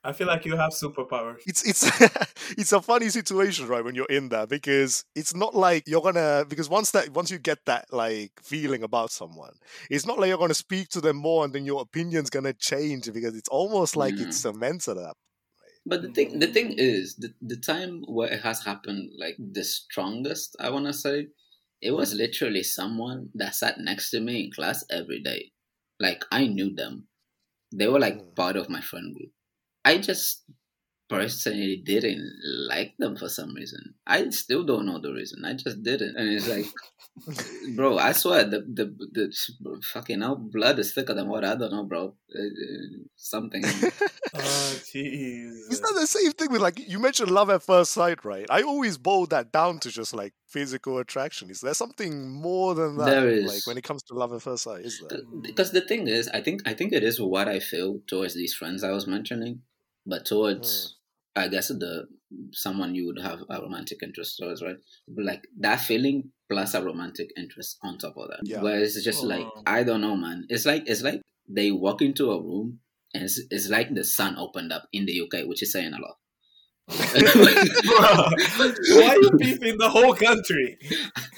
I 0.05 0.13
feel 0.13 0.27
like 0.27 0.45
you 0.45 0.55
have 0.55 0.71
superpowers. 0.71 1.39
it's 1.45 1.63
it's 1.67 1.83
it's 2.57 2.71
a 2.71 2.81
funny 2.81 3.09
situation 3.09 3.67
right 3.67 3.83
when 3.83 3.95
you're 3.95 4.05
in 4.07 4.29
there 4.29 4.47
because 4.47 5.05
it's 5.15 5.35
not 5.35 5.55
like 5.55 5.83
you're 5.87 6.01
gonna 6.01 6.45
because 6.47 6.69
once 6.69 6.91
that 6.91 7.09
once 7.09 7.31
you 7.31 7.37
get 7.39 7.59
that 7.65 7.85
like 7.91 8.31
feeling 8.41 8.83
about 8.83 9.11
someone 9.11 9.53
it's 9.89 10.05
not 10.05 10.19
like 10.19 10.29
you're 10.29 10.37
gonna 10.37 10.53
speak 10.53 10.89
to 10.89 11.01
them 11.01 11.17
more 11.17 11.43
and 11.45 11.53
then 11.53 11.65
your 11.65 11.81
opinion's 11.81 12.29
gonna 12.29 12.53
change 12.53 13.11
because 13.13 13.35
it's 13.35 13.49
almost 13.49 13.95
like 13.95 14.15
Yeah. 14.17 14.25
it's 14.27 14.37
cemented 14.37 14.97
up 14.97 15.17
But 15.85 16.01
the 16.01 16.09
thing, 16.11 16.39
the 16.39 16.47
thing 16.47 16.73
is, 16.77 17.15
the 17.15 17.33
the 17.41 17.55
time 17.57 18.03
where 18.07 18.31
it 18.31 18.41
has 18.41 18.63
happened, 18.65 19.11
like 19.17 19.35
the 19.39 19.63
strongest, 19.63 20.55
I 20.59 20.69
wanna 20.69 20.93
say, 20.93 21.29
it 21.81 21.91
was 21.91 22.13
literally 22.13 22.63
someone 22.63 23.29
that 23.35 23.55
sat 23.55 23.79
next 23.79 24.09
to 24.11 24.19
me 24.19 24.45
in 24.45 24.51
class 24.51 24.83
every 24.89 25.21
day. 25.21 25.53
Like 25.99 26.23
I 26.31 26.47
knew 26.47 26.73
them, 26.73 27.07
they 27.71 27.87
were 27.87 27.99
like 27.99 28.19
Mm. 28.19 28.35
part 28.35 28.57
of 28.57 28.69
my 28.69 28.81
friend 28.81 29.15
group. 29.15 29.33
I 29.85 29.99
just 29.99 30.43
personally 31.07 31.83
didn't 31.85 32.27
like 32.67 32.95
them 32.97 33.15
for 33.15 33.29
some 33.29 33.53
reason. 33.53 33.93
I 34.07 34.29
still 34.29 34.63
don't 34.63 34.87
know 34.87 34.99
the 34.99 35.13
reason. 35.13 35.45
I 35.45 35.53
just 35.53 35.83
didn't, 35.83 36.17
and 36.17 36.29
it's 36.33 36.47
like, 36.47 36.65
bro, 37.75 37.97
I 37.97 38.11
swear 38.13 38.43
the 38.45 38.61
the 38.61 38.85
the 39.11 39.81
fucking 39.93 40.21
hell, 40.21 40.35
blood 40.35 40.79
is 40.79 40.93
thicker 40.93 41.13
than 41.13 41.27
water. 41.27 41.47
I 41.47 41.55
don't 41.55 41.71
know, 41.71 41.83
bro. 41.83 42.15
Uh, 42.35 42.41
uh, 42.41 43.03
something. 43.15 43.63
Oh, 44.37 44.75
jeez. 44.93 45.71
It's 45.71 45.79
not 45.79 45.95
the 45.95 46.05
same 46.05 46.33
thing 46.33 46.51
with 46.51 46.59
like 46.59 46.77
you 46.77 46.99
mentioned 46.99 47.31
love 47.31 47.49
at 47.49 47.63
first 47.63 47.91
sight, 47.93 48.25
right? 48.25 48.45
I 48.49 48.63
always 48.63 48.97
boil 48.97 49.27
that 49.27 49.53
down 49.53 49.79
to 49.79 49.89
just 49.89 50.13
like 50.13 50.33
physical 50.45 50.97
attraction. 50.97 51.49
Is 51.49 51.61
there 51.61 51.73
something 51.73 52.29
more 52.29 52.75
than 52.75 52.97
that? 52.97 53.05
There 53.05 53.29
is. 53.29 53.45
Like 53.45 53.65
when 53.65 53.77
it 53.77 53.85
comes 53.85 54.03
to 54.03 54.13
love 54.13 54.33
at 54.33 54.41
first 54.41 54.63
sight, 54.63 54.83
is 54.83 55.01
there? 55.07 55.21
because 55.41 55.71
the 55.71 55.81
thing 55.81 56.07
is 56.07 56.27
i 56.29 56.41
think 56.41 56.61
i 56.65 56.73
think 56.73 56.91
it 56.91 57.03
is 57.03 57.19
what 57.19 57.47
i 57.47 57.59
feel 57.59 57.99
towards 58.07 58.33
these 58.35 58.53
friends 58.53 58.83
i 58.83 58.91
was 58.91 59.07
mentioning 59.07 59.61
but 60.05 60.25
towards 60.25 60.97
i 61.35 61.47
guess 61.47 61.67
the 61.69 62.07
someone 62.51 62.95
you 62.95 63.05
would 63.05 63.19
have 63.21 63.39
a 63.49 63.61
romantic 63.61 63.99
interest 64.03 64.37
towards 64.39 64.61
right 64.61 64.77
like 65.17 65.43
that 65.59 65.79
feeling 65.79 66.31
plus 66.49 66.73
a 66.73 66.83
romantic 66.83 67.29
interest 67.37 67.77
on 67.83 67.97
top 67.97 68.15
of 68.17 68.27
that 68.29 68.39
Yeah. 68.43 68.61
where 68.61 68.79
it's 68.79 69.01
just 69.03 69.23
oh. 69.23 69.27
like 69.27 69.45
Oh. 69.45 69.63
i 69.65 69.83
don't 69.83 70.01
know 70.01 70.15
man 70.15 70.45
it's 70.49 70.65
like 70.65 70.83
it's 70.87 71.01
like 71.01 71.21
they 71.47 71.71
walk 71.71 72.01
into 72.01 72.31
a 72.31 72.41
room 72.41 72.79
and 73.13 73.23
it's, 73.23 73.41
it's 73.49 73.69
like 73.69 73.93
the 73.93 74.03
sun 74.03 74.35
opened 74.37 74.73
up 74.73 74.87
in 74.91 75.05
the 75.05 75.21
uk 75.21 75.47
which 75.47 75.63
is 75.63 75.71
saying 75.71 75.93
a 75.93 76.01
lot 76.01 76.15
Why 76.87 79.07
are 79.09 79.15
you 79.17 79.31
beefing 79.39 79.79
the 79.79 79.89
whole 79.89 80.13
country? 80.13 80.77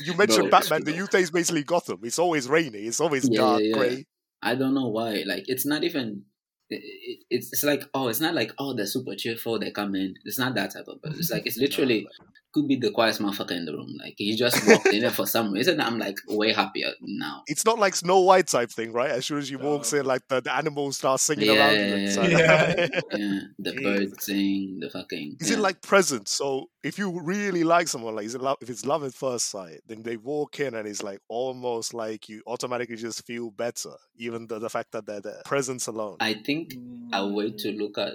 You 0.04 0.14
mentioned 0.16 0.50
Bro. 0.50 0.60
Batman. 0.60 0.84
The 0.84 1.00
UK 1.02 1.16
is 1.16 1.32
basically 1.32 1.64
Gotham. 1.64 2.00
It's 2.04 2.20
always 2.20 2.50
rainy. 2.50 2.80
It's 2.80 3.00
always 3.00 3.30
Yeah, 3.30 3.40
dark, 3.40 3.62
yeah, 3.62 3.68
yeah. 3.68 3.74
grey. 3.78 4.06
I 4.42 4.56
don't 4.56 4.74
know 4.74 4.90
why. 4.90 5.24
Like, 5.26 5.46
it's 5.48 5.66
not 5.66 5.86
even. 5.86 6.24
It, 6.70 6.82
it, 6.84 7.20
it's 7.30 7.54
it's 7.54 7.64
like 7.64 7.84
oh, 7.94 8.08
it's 8.08 8.20
not 8.20 8.34
like 8.36 8.54
oh, 8.60 8.74
they're 8.74 8.86
super 8.86 9.16
cheerful. 9.16 9.60
They 9.60 9.72
come 9.72 9.96
in. 9.96 10.16
It's 10.26 10.40
not 10.40 10.56
that 10.56 10.74
type 10.74 10.88
of. 10.88 11.02
But 11.02 11.14
it's 11.14 11.32
like 11.32 11.46
it's 11.46 11.58
literally 11.66 12.08
could 12.54 12.68
be 12.68 12.76
the 12.76 12.92
quietest 12.92 13.22
motherfucker 13.22 13.52
in 13.52 13.66
the 13.66 13.74
room. 13.74 13.96
Like 14.00 14.16
he 14.18 14.36
just 14.36 14.66
walked 14.68 14.88
in 14.88 15.02
there 15.02 15.12
for 15.12 15.28
some 15.28 15.52
reason. 15.52 15.80
I'm 15.82 16.00
like 16.00 16.18
way 16.28 16.54
happier 16.54 16.92
now. 17.02 17.44
It's 17.48 17.66
not 17.66 17.78
like 17.78 17.96
Snow 17.96 18.22
White 18.22 18.48
type 18.48 18.72
thing, 18.72 18.92
right? 18.94 19.12
As 19.12 19.26
soon 19.26 19.38
as 19.40 19.52
you 19.52 19.60
walks 19.60 19.94
No. 19.94 20.00
in, 20.00 20.06
like 20.06 20.22
the, 20.28 20.42
the 20.42 20.56
animals 20.56 20.98
start 20.98 21.20
singing 21.20 21.48
Yeah, 21.48 21.68
around 21.68 21.76
yeah, 21.76 21.96
you. 21.96 22.08
yeah, 22.38 22.76
yeah. 22.78 23.02
Yeah, 23.18 23.40
the 23.60 23.72
Jesus. 23.72 23.84
birds 23.84 24.26
sing. 24.26 24.80
The 24.82 24.90
fucking. 24.90 25.38
Is 25.40 25.50
yeah. 25.52 25.58
it 25.58 25.60
like 25.60 25.82
present? 25.82 26.28
So 26.28 26.68
if 26.84 26.98
you 26.98 27.20
really 27.22 27.64
like 27.64 27.88
someone, 27.88 28.16
like 28.16 28.26
is 28.26 28.36
it 28.36 28.42
love, 28.42 28.58
if 28.62 28.70
it's 28.70 28.86
love 28.86 29.04
at 29.04 29.14
first 29.14 29.50
sight, 29.50 29.82
then 29.86 30.04
they 30.04 30.18
walk 30.18 30.60
in 30.60 30.74
and 30.74 30.88
it's 30.88 31.04
like 31.04 31.20
almost 31.28 31.94
like 31.94 32.28
you 32.30 32.42
automatically 32.48 32.96
just 32.96 33.26
feel 33.26 33.52
better, 33.52 33.92
even 34.16 34.48
the, 34.48 34.58
the 34.60 34.70
fact 34.70 34.92
that 34.94 35.06
they're 35.06 35.22
there. 35.22 35.42
Presence 35.46 35.88
alone. 35.88 36.18
I 36.22 36.34
think 36.34 36.74
a 37.14 37.28
way 37.28 37.52
to 37.52 37.68
Mm. 37.68 37.78
look 37.78 37.98
at 37.98 38.14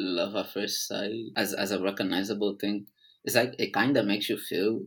love 0.00 0.34
at 0.36 0.52
first 0.52 0.86
sight 0.86 1.10
as 1.36 1.52
as 1.52 1.72
a 1.72 1.82
recognizable 1.82 2.56
thing 2.60 2.86
it's 3.24 3.36
like 3.36 3.54
it 3.58 3.72
kind 3.72 3.96
of 3.96 4.06
makes 4.06 4.28
you 4.28 4.38
feel 4.38 4.82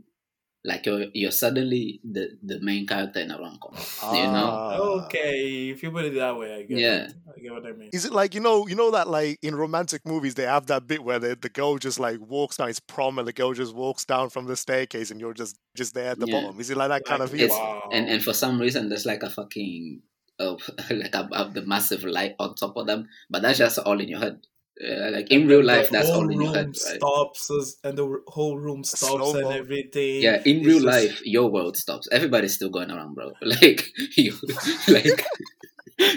like 0.64 0.86
you're 0.86 1.06
you're 1.14 1.32
suddenly 1.32 2.00
the 2.04 2.38
the 2.44 2.60
main 2.62 2.86
character 2.86 3.20
in 3.20 3.32
a 3.32 3.38
rom-com 3.38 3.74
you 4.16 4.28
know 4.32 4.50
Ah. 4.54 4.76
Okay, 5.06 5.70
if 5.70 5.82
you 5.84 5.90
put 5.92 6.06
it 6.06 6.14
that 6.16 6.38
way, 6.38 6.54
I 6.54 6.64
get 6.64 6.78
Yeah. 6.78 7.04
it. 7.06 7.14
I 7.36 7.40
get 7.40 7.52
what 7.52 7.66
I 7.66 7.72
mean. 7.72 7.90
Is 7.92 8.06
it 8.06 8.14
like 8.14 8.34
you 8.36 8.40
know, 8.42 8.68
you 8.68 8.76
know 8.76 8.92
that 8.92 9.08
like 9.08 9.40
in 9.42 9.56
romantic 9.56 10.06
movies 10.06 10.36
they 10.36 10.44
have 10.44 10.68
that 10.68 10.86
bit 10.88 11.04
where 11.04 11.20
the, 11.20 11.36
the 11.36 11.50
girl 11.50 11.78
just 11.78 12.00
like 12.00 12.20
walks 12.20 12.58
down, 12.58 12.70
it's 12.70 12.80
prom, 12.80 13.18
and 13.20 13.28
the 13.28 13.34
girl 13.34 13.54
just 13.54 13.74
walks 13.76 14.06
down 14.06 14.30
from 14.30 14.46
the 14.46 14.56
staircase, 14.56 15.10
and 15.12 15.20
you're 15.20 15.34
just 15.34 15.58
just 15.76 15.94
there 15.96 16.12
at 16.12 16.20
the 16.20 16.28
Yeah. 16.28 16.42
bottom. 16.42 16.60
Is 16.60 16.70
it 16.70 16.78
like 16.78 16.90
that 16.90 17.06
kind 17.06 17.22
of 17.22 17.32
Like, 17.32 17.40
feel? 17.42 17.50
Wow. 17.50 17.90
and 17.92 18.08
and 18.08 18.24
for 18.24 18.34
some 18.34 18.60
reason 18.62 18.88
there's 18.90 19.06
like 19.06 19.24
a 19.24 19.30
fucking 19.30 20.02
uh, 20.40 20.56
like 20.92 21.16
a, 21.16 21.28
a, 21.34 21.50
the 21.50 21.64
massive 21.66 22.04
light 22.04 22.36
on 22.40 22.56
top 22.56 22.78
of 22.78 22.86
them 22.88 23.08
but 23.30 23.42
that's 23.42 23.58
just 23.60 23.78
all 23.80 24.00
in 24.00 24.08
your 24.10 24.20
head 24.20 24.46
uh, 24.84 25.12
like 25.12 25.30
in 25.32 25.48
real 25.48 25.64
life 25.64 25.90
the 25.90 25.98
that's 25.98 26.10
whole 26.10 26.24
all 26.24 26.30
in 26.30 26.32
your 26.34 26.42
room 26.44 26.54
head 26.56 26.66
right 26.68 26.76
stops 26.76 27.52
us- 27.52 27.76
and 27.84 27.98
the 27.98 28.20
whole 28.28 28.58
room 28.58 28.84
stops 28.84 29.34
and 29.34 29.48
everything. 29.48 30.22
yeah 30.22 30.42
in 30.46 30.58
It's 30.58 30.66
real 30.68 30.82
just- 30.82 30.86
life 30.86 31.22
your 31.26 31.50
world 31.52 31.78
stops 31.78 32.08
everybody's 32.12 32.54
still 32.56 32.70
going 32.70 32.90
around 32.90 33.14
bro 33.16 33.32
like 33.42 33.86
you 34.18 34.34
like 34.88 35.26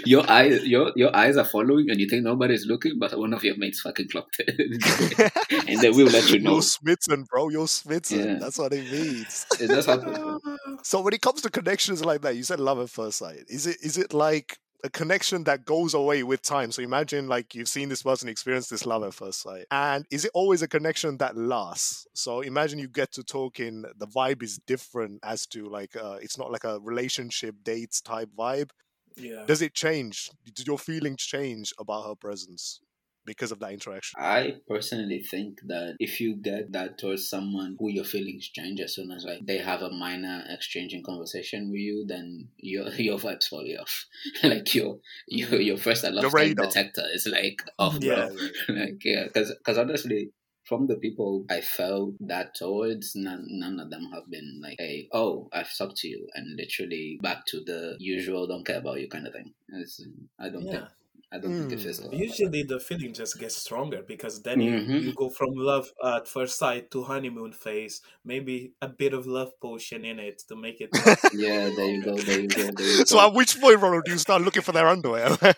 your 0.05 0.27
eyes 0.31 0.65
your 0.65 0.91
your 0.95 1.15
eyes 1.15 1.37
are 1.37 1.43
following 1.45 1.89
and 1.91 1.99
you 1.99 2.07
think 2.09 2.23
nobody's 2.23 2.65
looking 2.65 2.97
but 2.97 3.15
one 3.19 3.33
of 3.33 3.43
your 3.43 3.55
mates 3.57 3.81
fucking 3.81 4.07
clocked 4.09 4.37
it 4.39 4.49
and 5.69 5.79
then 5.81 5.95
we'll 5.95 6.07
let 6.07 6.27
you 6.31 6.39
know 6.39 6.53
You're 6.53 6.61
smitten, 6.63 7.25
bro. 7.29 7.49
You're 7.49 7.67
smitten. 7.67 8.19
Yeah. 8.19 8.37
That's 8.39 8.57
what 8.57 8.73
it 8.73 8.91
means. 8.91 9.45
it 9.59 9.67
does 9.67 9.85
happen 9.85 10.39
So 10.81 11.01
when 11.01 11.13
it 11.13 11.21
comes 11.21 11.41
to 11.43 11.49
connections 11.51 12.03
like 12.03 12.21
that, 12.21 12.35
you 12.35 12.43
said 12.43 12.59
love 12.59 12.79
at 12.79 12.89
first 12.89 13.17
sight. 13.19 13.43
Is 13.47 13.67
it 13.67 13.77
is 13.83 13.97
it 13.97 14.13
like 14.13 14.57
a 14.85 14.89
connection 14.89 15.43
that 15.45 15.65
goes 15.65 15.93
away 15.93 16.23
with 16.23 16.41
time? 16.41 16.71
So 16.71 16.81
imagine 16.81 17.27
like 17.27 17.55
you've 17.55 17.67
seen 17.67 17.89
this 17.89 18.03
person 18.03 18.29
experience 18.29 18.69
this 18.69 18.85
love 18.85 19.03
at 19.03 19.13
first 19.13 19.41
sight. 19.41 19.65
And 19.71 20.05
is 20.11 20.25
it 20.25 20.31
always 20.33 20.61
a 20.61 20.67
connection 20.67 21.17
that 21.17 21.35
lasts? 21.35 22.07
So 22.13 22.41
imagine 22.41 22.79
you 22.79 22.87
get 22.87 23.11
to 23.13 23.23
talking, 23.23 23.83
the 23.97 24.07
vibe 24.07 24.43
is 24.43 24.59
different 24.67 25.19
as 25.23 25.47
to 25.47 25.67
like 25.67 25.95
uh, 25.95 26.17
it's 26.21 26.37
not 26.37 26.51
like 26.51 26.63
a 26.63 26.79
relationship 26.79 27.55
dates 27.63 27.99
type 27.99 28.29
vibe. 28.37 28.69
Yeah. 29.17 29.43
Does 29.47 29.61
it 29.61 29.73
change? 29.73 30.29
Do 30.53 30.63
your 30.65 30.77
feelings 30.77 31.23
change 31.23 31.73
about 31.79 32.07
her 32.07 32.15
presence 32.15 32.79
because 33.25 33.51
of 33.51 33.59
that 33.59 33.71
interaction? 33.71 34.19
I 34.19 34.55
personally 34.67 35.21
think 35.23 35.59
that 35.67 35.95
if 35.99 36.19
you 36.21 36.35
get 36.35 36.71
that 36.73 36.97
towards 36.97 37.29
someone 37.29 37.75
who 37.79 37.89
your 37.89 38.03
feelings 38.05 38.49
change 38.49 38.79
as 38.79 38.95
soon 38.95 39.11
as 39.11 39.25
like 39.25 39.45
they 39.45 39.57
have 39.57 39.81
a 39.81 39.89
minor 39.91 40.43
exchange 40.49 40.93
in 40.93 41.03
conversation 41.03 41.69
with 41.71 41.79
you, 41.79 42.05
then 42.07 42.49
your 42.57 42.87
your 43.07 43.17
vibes 43.17 43.47
fall 43.47 43.65
off. 43.79 44.05
like 44.43 44.73
your 44.75 44.99
your 45.27 45.59
your 45.59 45.77
first 45.77 46.03
alarm 46.03 46.31
Your 46.35 46.53
detector 46.55 47.03
is 47.13 47.27
like 47.27 47.61
off, 47.79 47.97
Yeah. 48.01 48.29
bro. 48.67 48.75
like 48.75 49.03
yeah, 49.03 49.23
because 49.25 49.53
because 49.57 49.77
honestly. 49.77 50.31
From 50.67 50.87
the 50.87 50.95
people 50.95 51.45
I 51.47 51.61
felt 51.61 52.15
that 52.21 52.55
towards, 52.55 53.11
none, 53.15 53.45
none 53.49 53.79
of 53.79 53.91
them 53.91 54.09
have 54.11 54.27
been 54.31 54.59
like, 54.63 54.77
"Hey, 54.79 55.07
oh, 55.13 55.47
I've 55.53 55.69
talked 55.77 55.97
to 55.97 56.07
you," 56.07 56.27
and 56.33 56.57
literally 56.57 57.19
back 57.21 57.45
to 57.49 57.61
the 57.63 57.95
usual 57.99 58.47
"don't 58.47 58.65
care 58.65 58.79
about 58.79 58.99
you" 58.99 59.07
kind 59.07 59.27
of 59.27 59.33
thing. 59.33 59.53
It's, 59.69 60.01
I 60.39 60.49
don't 60.49 60.63
think 60.63 60.73
Yeah. 60.73 60.87
I 61.31 61.39
don't 61.39 61.51
think 61.57 61.71
it 61.73 61.79
Mm. 61.79 61.83
feels 61.83 62.01
like 62.01 62.11
that. 62.11 62.17
Usually 62.19 62.63
the 62.63 62.79
feeling 62.79 63.13
just 63.13 63.39
gets 63.39 63.55
stronger 63.57 64.01
because 64.07 64.41
then 64.41 64.59
Mhm. 64.59 64.87
you, 64.89 64.99
you 65.07 65.13
go 65.15 65.29
from 65.29 65.49
love 65.55 65.91
at 66.03 66.27
first 66.27 66.57
sight 66.57 66.91
to 66.91 67.03
honeymoon 67.03 67.51
phase, 67.51 68.01
maybe 68.23 68.71
a 68.81 68.87
bit 68.87 69.13
of 69.13 69.25
love 69.27 69.51
potion 69.59 70.05
in 70.05 70.19
it 70.19 70.41
to 70.47 70.55
make 70.55 70.79
it 70.81 70.89
Yeah, 71.33 71.69
there 71.75 71.89
you 71.89 72.03
go, 72.03 72.15
there 72.17 72.39
you 72.39 72.47
go, 72.47 72.63
there 72.71 72.87
you 72.87 72.97
go. 72.99 73.03
So 73.05 73.19
at 73.19 73.33
which 73.33 73.59
point, 73.59 73.81
Ronald, 73.81 74.05
do 74.05 74.11
you 74.11 74.17
start 74.17 74.41
looking 74.43 74.61
for 74.61 74.71
their 74.71 74.87
underwear? 74.87 75.35
Bro, 75.37 75.55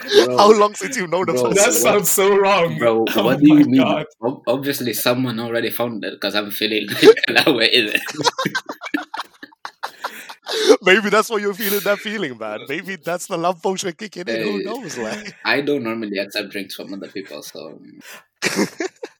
How 0.38 0.52
long 0.52 0.74
since 0.74 0.96
you 0.96 1.06
know 1.06 1.24
the 1.24 1.32
Bro. 1.32 1.52
That 1.54 1.72
sounds 1.72 2.10
so 2.10 2.36
wrong. 2.36 2.78
Bro, 2.78 3.04
Oh 3.16 3.24
what 3.24 3.38
do 3.40 3.46
you 3.48 3.64
mean? 3.66 3.80
God. 3.82 4.06
Obviously, 4.46 4.92
someone 4.94 5.40
already 5.40 5.70
found 5.70 6.04
it 6.04 6.12
because 6.14 6.34
I'm 6.34 6.50
feeling 6.50 6.86
that 7.28 7.46
way. 7.54 7.66
Is 7.66 7.94
it? 7.94 8.02
Maybe 10.82 11.10
that's 11.10 11.30
why 11.30 11.38
you're 11.38 11.54
feeling 11.54 11.80
that 11.80 11.98
feeling, 11.98 12.38
man. 12.38 12.60
Maybe 12.68 12.96
that's 12.96 13.26
the 13.26 13.36
love 13.36 13.62
potion 13.62 13.92
kicking 13.92 14.28
in. 14.28 14.42
Who 14.42 14.62
knows? 14.62 14.98
Like, 14.98 15.34
I 15.44 15.60
don't 15.60 15.82
normally 15.82 16.18
accept 16.18 16.50
drinks 16.50 16.74
from 16.74 16.94
other 16.94 17.08
people, 17.08 17.42
so 17.42 17.68
um, 17.68 18.00
I 18.58 18.64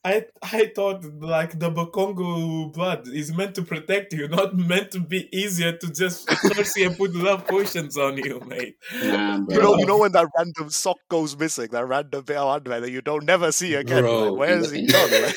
I 0.04 0.26
I 0.42 0.72
thought 0.74 1.04
like 1.20 1.58
the 1.58 1.70
Bakongo 1.70 2.72
blood 2.72 3.08
is 3.08 3.32
meant 3.34 3.54
to 3.56 3.62
protect 3.62 4.12
you, 4.12 4.28
not 4.28 4.56
meant 4.56 4.90
to 4.92 5.00
be 5.00 5.28
easier 5.36 5.72
to 5.72 5.92
just 5.92 6.28
mercy 6.56 6.84
and 6.84 6.96
put 6.96 7.14
love 7.14 7.46
potions 7.46 7.96
on 7.96 8.16
you, 8.16 8.40
mate. 8.46 8.76
Nah, 9.02 9.38
bro. 9.38 9.54
You 9.54 9.62
know, 9.62 9.78
you 9.78 9.86
know 9.86 9.98
when 9.98 10.12
that 10.12 10.28
random 10.36 10.70
sock 10.70 10.98
goes 11.08 11.36
missing, 11.36 11.68
that 11.72 11.86
random 11.86 12.24
bit 12.24 12.36
of 12.36 12.48
underwear 12.48 12.80
that 12.80 12.90
you 12.90 13.02
don't 13.02 13.24
never 13.24 13.52
see 13.52 13.74
again. 13.74 14.02
Bro. 14.02 14.32
like, 14.32 14.38
where's 14.38 14.70
he 14.70 14.86
gone? 14.86 15.10
Like, 15.10 15.36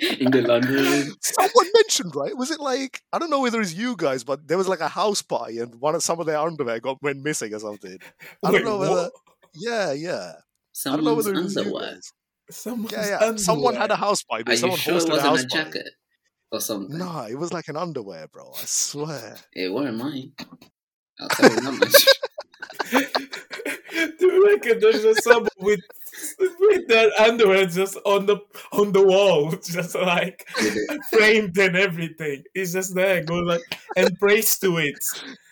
in 0.20 0.30
the 0.30 0.42
laundry 0.42 0.82
room. 0.82 1.16
someone 1.20 1.66
mentioned, 1.74 2.14
right? 2.14 2.36
Was 2.36 2.50
it 2.50 2.60
like 2.60 3.02
I 3.12 3.18
don't 3.18 3.30
know 3.30 3.40
whether 3.40 3.60
it's 3.60 3.74
you 3.74 3.96
guys, 3.96 4.24
but 4.24 4.46
there 4.48 4.58
was 4.58 4.68
like 4.68 4.80
a 4.80 4.88
house 4.88 5.22
party 5.22 5.58
and 5.58 5.74
one 5.80 5.94
of 5.94 6.02
some 6.02 6.20
of 6.20 6.26
their 6.26 6.38
underwear 6.38 6.80
got 6.80 7.02
went 7.02 7.22
missing 7.22 7.54
or 7.54 7.58
something. 7.58 7.98
I 8.42 8.50
Wait, 8.50 8.58
don't 8.58 8.64
know 8.64 8.78
whether. 8.78 8.92
what? 8.92 9.12
Yeah, 9.54 9.92
yeah. 9.92 10.32
I 10.86 10.90
don't 10.90 11.04
know 11.04 11.16
Someone's 11.20 11.26
whether 11.26 11.38
it 11.38 11.42
was 11.42 11.56
you 11.56 11.78
guys. 11.78 12.12
Someone's 12.50 12.92
Yeah, 12.92 13.20
yeah. 13.20 13.36
Someone 13.36 13.74
had 13.74 13.90
a 13.90 13.94
underwear. 13.94 14.08
house 14.08 14.22
party. 14.22 14.44
Are 14.46 14.52
you 14.52 14.58
Someone 14.58 14.78
sure 14.78 14.94
it 14.94 14.98
hosted 15.02 15.06
a 15.08 15.10
wasn't 15.10 15.28
house 15.28 15.44
a 15.44 15.46
party. 15.48 15.70
jacket 15.70 15.88
or 16.52 16.60
something? 16.60 16.98
No, 16.98 17.22
it 17.28 17.34
was 17.36 17.52
like 17.52 17.68
an 17.68 17.76
underwear, 17.76 18.26
bro. 18.28 18.50
I 18.54 18.64
swear. 18.64 19.36
It 19.52 19.72
weren't 19.72 19.96
mine. 19.96 20.32
I'll 21.20 21.28
tell 21.28 21.50
you 21.50 21.60
that 21.60 21.72
much. 21.72 22.06
Do 24.18 24.26
you 24.26 24.46
reckon 24.46 24.78
there's 24.80 25.02
just 25.02 25.24
someone 25.24 25.48
with 25.58 25.80
with 26.60 26.88
their 26.88 27.10
underwear 27.20 27.66
just 27.66 27.96
on 28.04 28.26
the 28.26 28.38
on 28.72 28.92
the 28.92 29.02
wall, 29.02 29.50
just 29.64 29.94
like 29.94 30.46
framed 31.10 31.56
and 31.58 31.76
everything? 31.76 32.44
It's 32.54 32.72
just 32.72 32.94
there, 32.94 33.22
go 33.24 33.36
like 33.36 33.60
and 33.96 34.18
praise 34.18 34.58
to 34.60 34.78
it. 34.78 34.98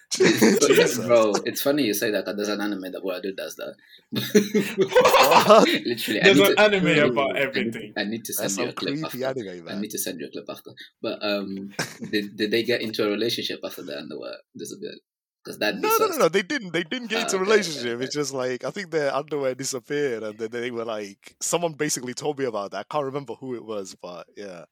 Jesus. 0.12 0.98
Bro, 0.98 1.34
it's 1.44 1.62
funny 1.62 1.82
you 1.84 1.94
say 1.94 2.10
that 2.10 2.24
because 2.24 2.36
there's 2.36 2.48
an 2.48 2.60
anime 2.60 2.92
that 2.92 3.04
where 3.04 3.18
a 3.18 3.22
dude 3.22 3.36
does 3.36 3.56
that. 3.56 3.74
Literally, 5.86 6.20
There's 6.20 6.38
an 6.40 6.54
to, 6.56 6.60
anime 6.60 6.86
I 6.86 6.90
about 6.90 7.36
everything. 7.36 7.92
I 7.96 8.04
need 8.04 8.24
to 8.24 8.32
send 8.32 8.50
That's 8.50 8.58
you 8.58 8.68
a 8.68 8.72
clip 8.72 8.94
creepy 9.00 9.24
after. 9.24 9.40
anime, 9.40 9.68
I 9.68 9.80
need 9.80 9.90
to 9.90 9.98
send 9.98 10.20
you 10.20 10.26
a 10.26 10.30
clip 10.30 10.46
after. 10.48 10.70
But 11.02 11.18
um, 11.22 11.70
did, 12.10 12.36
did 12.36 12.50
they 12.50 12.62
get 12.62 12.80
into 12.82 13.04
a 13.06 13.10
relationship 13.10 13.60
after 13.64 13.82
the 13.82 13.98
underwear? 13.98 14.34
disappeared? 14.56 14.98
because 15.44 15.58
that 15.60 15.76
No, 15.76 15.88
no, 16.00 16.06
no, 16.08 16.16
no. 16.18 16.28
They 16.28 16.42
didn't. 16.42 16.72
They 16.72 16.82
didn't 16.82 17.08
get 17.08 17.18
Ah, 17.18 17.22
into 17.22 17.36
a 17.36 17.40
okay, 17.40 17.44
okay, 17.44 17.50
relationship. 17.50 17.94
okay. 17.96 18.04
It's 18.04 18.14
just 18.14 18.32
like 18.34 18.64
I 18.64 18.70
think 18.70 18.90
their 18.90 19.14
underwear 19.14 19.54
disappeared, 19.54 20.22
and 20.22 20.38
then 20.38 20.50
they 20.50 20.70
were 20.70 20.84
like, 20.84 21.36
someone 21.40 21.72
basically 21.74 22.14
told 22.14 22.38
me 22.38 22.44
about 22.46 22.72
that. 22.72 22.78
I 22.80 22.84
can't 22.92 23.04
remember 23.04 23.34
who 23.34 23.54
it 23.54 23.64
was, 23.64 23.94
but 24.00 24.26
yeah. 24.36 24.64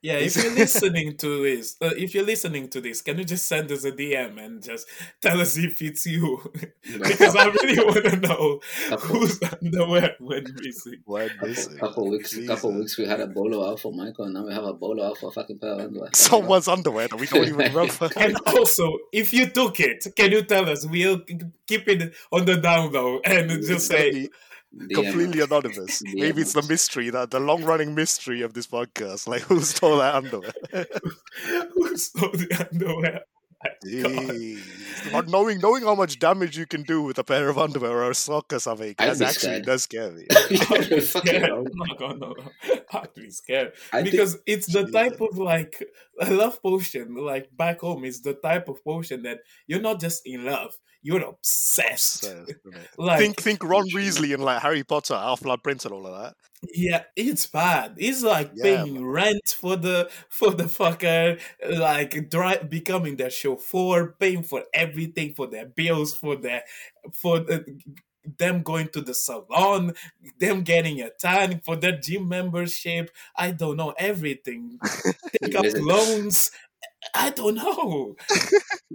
Yeah, 0.00 0.14
if 0.18 0.36
you're 0.36 0.52
listening 0.54 1.16
to 1.16 1.42
this, 1.42 1.76
uh, 1.80 1.90
if 1.96 2.14
you're 2.14 2.24
listening 2.24 2.68
to 2.68 2.80
this, 2.80 3.02
can 3.02 3.18
you 3.18 3.24
just 3.24 3.46
send 3.48 3.72
us 3.72 3.84
a 3.84 3.90
DM 3.90 4.38
and 4.44 4.62
just 4.62 4.86
tell 5.20 5.40
us 5.40 5.56
if 5.56 5.82
it's 5.82 6.06
you? 6.06 6.38
because 6.82 7.34
I 7.34 7.46
really 7.46 7.84
want 7.84 8.04
to 8.04 8.16
know 8.16 8.60
Couple- 8.90 9.06
whose 9.08 9.40
underwear 9.42 10.14
went 10.20 10.50
missing. 10.62 11.02
Went 11.04 11.32
Couple, 11.32 11.48
missing. 11.48 11.78
couple 11.78 12.10
weeks, 12.10 12.36
a 12.36 12.46
couple 12.46 12.72
weeks 12.74 12.96
we 12.96 13.06
had 13.06 13.18
a 13.20 13.26
bolo 13.26 13.68
out 13.68 13.80
for 13.80 13.92
Michael, 13.92 14.26
and 14.26 14.34
now 14.34 14.46
we 14.46 14.52
have 14.52 14.64
a 14.64 14.72
bolo 14.72 15.04
out 15.04 15.18
for 15.18 15.30
a 15.30 15.32
fucking 15.32 15.58
pair 15.58 15.72
of 15.72 15.80
underwear. 15.80 16.10
Someone's 16.14 16.68
underwear 16.68 17.08
that 17.08 17.16
we 17.18 17.26
don't 17.26 17.48
even 17.48 17.56
remember. 17.74 18.08
And 18.16 18.36
also, 18.46 18.98
if 19.12 19.32
you 19.32 19.46
took 19.46 19.80
it, 19.80 20.06
can 20.14 20.30
you 20.30 20.42
tell 20.42 20.68
us? 20.70 20.86
We'll 20.86 21.22
keep 21.66 21.88
it 21.88 22.14
on 22.30 22.44
the 22.44 22.56
down 22.56 22.92
low 22.92 23.20
and 23.24 23.50
just 23.50 23.88
say, 23.88 24.12
be 24.12 24.30
DM 24.76 24.94
completely 24.94 25.40
us. 25.42 25.46
anonymous. 25.50 26.02
DM 26.06 26.14
Maybe 26.14 26.42
it's 26.42 26.52
the 26.52 26.62
mystery, 26.68 27.10
that 27.10 27.30
the 27.30 27.40
long 27.40 27.64
running 27.64 27.94
mystery 27.94 28.42
of 28.42 28.54
this 28.54 28.66
podcast. 28.66 29.26
Like 29.28 29.42
who 29.42 29.60
stole 29.60 29.98
that 29.98 30.14
underwear? 30.14 30.52
who 31.74 31.96
stole 31.96 32.30
the 32.32 32.68
underwear? 32.70 33.20
My 33.84 35.10
But 35.12 35.28
knowing 35.28 35.58
knowing 35.58 35.82
how 35.82 35.94
much 35.96 36.18
damage 36.18 36.56
you 36.56 36.66
can 36.66 36.82
do 36.84 37.02
with 37.02 37.18
a 37.18 37.24
pair 37.24 37.48
of 37.48 37.58
underwear 37.58 37.90
or 38.04 38.10
a 38.10 38.14
sock 38.14 38.52
or 38.52 38.58
something, 38.60 38.94
I'd 38.98 39.16
that 39.16 39.30
actually 39.30 39.32
scared. 39.32 39.66
does 39.66 39.82
scare 39.82 40.10
me. 40.12 40.26
I'd 40.30 40.58
Fucking 40.60 41.00
scared. 41.00 41.42
hell. 41.42 41.64
No, 41.72 41.84
no, 41.98 42.12
no, 42.14 42.34
no. 42.38 42.44
I'd 42.92 43.14
be 43.14 43.30
scared 43.30 43.72
I 43.92 44.02
think- 44.02 44.12
because 44.12 44.38
it's 44.46 44.72
the 44.72 44.86
type 44.86 45.20
of 45.20 45.38
like 45.38 45.82
a 46.20 46.30
love 46.32 46.62
potion. 46.62 47.14
Like 47.16 47.48
back 47.56 47.80
home, 47.80 48.04
is 48.04 48.20
the 48.22 48.34
type 48.34 48.68
of 48.68 48.82
potion 48.84 49.22
that 49.22 49.38
you're 49.66 49.80
not 49.80 49.98
just 50.00 50.22
in 50.24 50.44
love, 50.44 50.74
you're 51.08 51.22
obsessed. 51.22 52.24
Obsessed. 52.24 52.54
Like 52.98 53.18
think 53.18 53.40
think 53.40 53.64
Ron. 53.64 53.88
Weasley 53.94 54.34
and 54.34 54.44
like 54.44 54.60
Harry 54.60 54.84
Potter, 54.84 55.14
Half 55.14 55.40
Blood 55.40 55.62
Prince 55.62 55.84
and 55.86 55.94
all 55.94 56.06
of 56.06 56.20
that. 56.20 56.34
Yeah, 56.74 57.04
it's 57.16 57.46
bad. 57.46 57.94
It's 57.98 58.22
like 58.22 58.50
Yeah, 58.54 58.62
paying 58.62 59.06
rent 59.06 59.56
for 59.58 59.76
the 59.76 60.10
for 60.28 60.50
the 60.50 60.64
fucker, 60.64 61.40
like 61.78 62.28
dri- 62.28 62.64
becoming 62.68 63.16
their 63.16 63.30
chauffeur, 63.30 64.14
paying 64.18 64.42
for 64.42 64.64
everything, 64.74 65.34
for 65.34 65.46
their 65.46 65.66
bills, 65.66 66.14
for 66.14 66.36
their 66.36 66.62
for 67.12 67.38
the, 67.38 67.64
them 68.38 68.62
going 68.62 68.88
to 68.88 69.00
the 69.00 69.14
salon, 69.14 69.94
them 70.38 70.62
getting 70.62 71.00
a 71.00 71.10
tan, 71.18 71.60
for 71.64 71.76
their 71.76 71.98
gym 71.98 72.28
membership. 72.28 73.10
I 73.36 73.52
don't 73.52 73.76
know 73.76 73.94
everything. 73.96 74.80
Take 75.42 75.54
up 75.54 75.68
loans. 75.74 76.50
I 77.14 77.30
don't 77.30 77.54
know. 77.54 78.16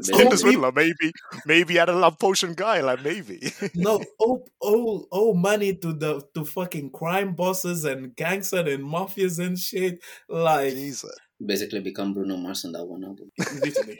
Tinder 0.03 0.29
we- 0.31 0.37
swindler, 0.37 0.71
maybe 0.71 1.11
maybe 1.45 1.75
had 1.75 1.89
a 1.89 1.93
love 1.95 2.19
potion 2.19 2.53
guy, 2.53 2.81
like 2.81 3.03
maybe. 3.03 3.41
No, 3.75 4.03
oh, 4.19 4.45
oh, 4.61 5.05
oh, 5.11 5.33
money 5.33 5.75
to 5.75 5.93
the 5.93 6.21
to 6.33 6.45
fucking 6.45 6.91
crime 6.91 7.33
bosses 7.35 7.85
and 7.85 8.15
gangsters 8.15 8.73
and 8.73 8.83
mafias 8.83 9.39
and 9.39 9.57
shit. 9.57 10.03
Like 10.29 10.73
Jesus. 10.73 11.15
Basically, 11.43 11.79
become 11.79 12.13
Bruno 12.13 12.37
Mars 12.37 12.65
on 12.65 12.71
that 12.73 12.85
one 12.85 13.03
album. 13.03 13.31
literally, 13.63 13.97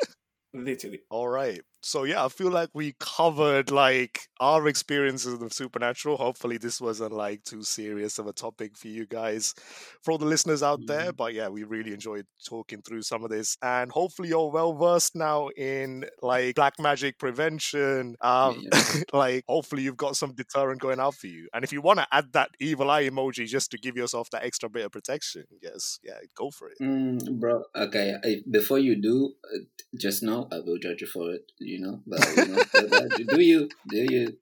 literally. 0.54 1.02
All 1.10 1.28
right. 1.28 1.62
So 1.86 2.06
yeah, 2.06 2.24
I 2.24 2.30
feel 2.30 2.50
like 2.50 2.70
we 2.74 2.96
covered 3.00 3.70
like 3.70 4.22
our 4.40 4.70
experiences 4.70 5.42
of 5.42 5.52
supernatural. 5.52 6.16
Hopefully 6.16 6.58
this 6.58 6.80
wasn't 6.80 7.12
like 7.12 7.44
too 7.44 7.62
serious 7.62 8.20
of 8.20 8.28
a 8.28 8.32
topic 8.32 8.78
for 8.78 8.88
you 8.88 9.06
guys, 9.06 9.54
for 10.02 10.12
all 10.12 10.18
the 10.18 10.26
listeners 10.26 10.64
out 10.64 10.80
there. 10.88 11.12
But 11.12 11.34
yeah, 11.34 11.50
we 11.50 11.64
really 11.66 11.94
enjoyed 11.94 12.26
talking 12.48 12.82
through 12.82 13.02
some 13.02 13.26
of 13.26 13.30
this, 13.30 13.58
and 13.62 13.92
hopefully 13.92 14.30
you're 14.30 14.50
well 14.50 14.74
versed 14.74 15.14
now 15.14 15.50
in 15.58 16.06
like 16.22 16.56
black 16.56 16.80
magic 16.80 17.20
prevention. 17.20 18.16
Um, 18.22 18.64
like 19.14 19.44
hopefully 19.50 19.82
you've 19.82 19.98
got 19.98 20.16
some 20.16 20.34
deterrent 20.34 20.80
going 20.80 21.02
out 21.02 21.16
for 21.16 21.28
you. 21.28 21.50
And 21.54 21.66
if 21.66 21.74
you 21.74 21.82
want 21.82 22.00
to 22.00 22.08
add 22.14 22.32
that 22.32 22.52
evil 22.62 22.92
eye 22.92 23.10
emoji 23.10 23.46
just 23.46 23.72
to 23.72 23.78
give 23.78 23.98
yourself 23.98 24.30
that 24.30 24.46
extra 24.46 24.70
bit 24.70 24.86
of 24.86 24.94
protection, 24.94 25.44
yes, 25.62 26.00
yeah, 26.02 26.20
go 26.34 26.50
for 26.50 26.70
it. 26.70 26.78
Mm, 26.82 27.40
bro, 27.42 27.64
okay. 27.76 28.42
Before 28.50 28.80
you 28.80 29.02
do, 29.02 29.34
uh, 29.54 29.58
just 29.98 30.24
know 30.24 30.43
I 30.52 30.60
will 30.60 30.78
judge 30.78 31.02
you 31.02 31.08
for 31.08 31.32
it. 31.32 31.52
You 31.60 31.80
know, 31.82 32.02
but 32.06 32.20
you 32.38 32.46
know, 32.48 32.64
but, 32.74 32.94
uh, 32.94 33.18
do 33.36 33.42
you? 33.42 33.70
Do 33.90 33.98
you? 33.98 34.38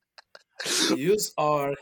Use 0.96 1.34
our 1.38 1.74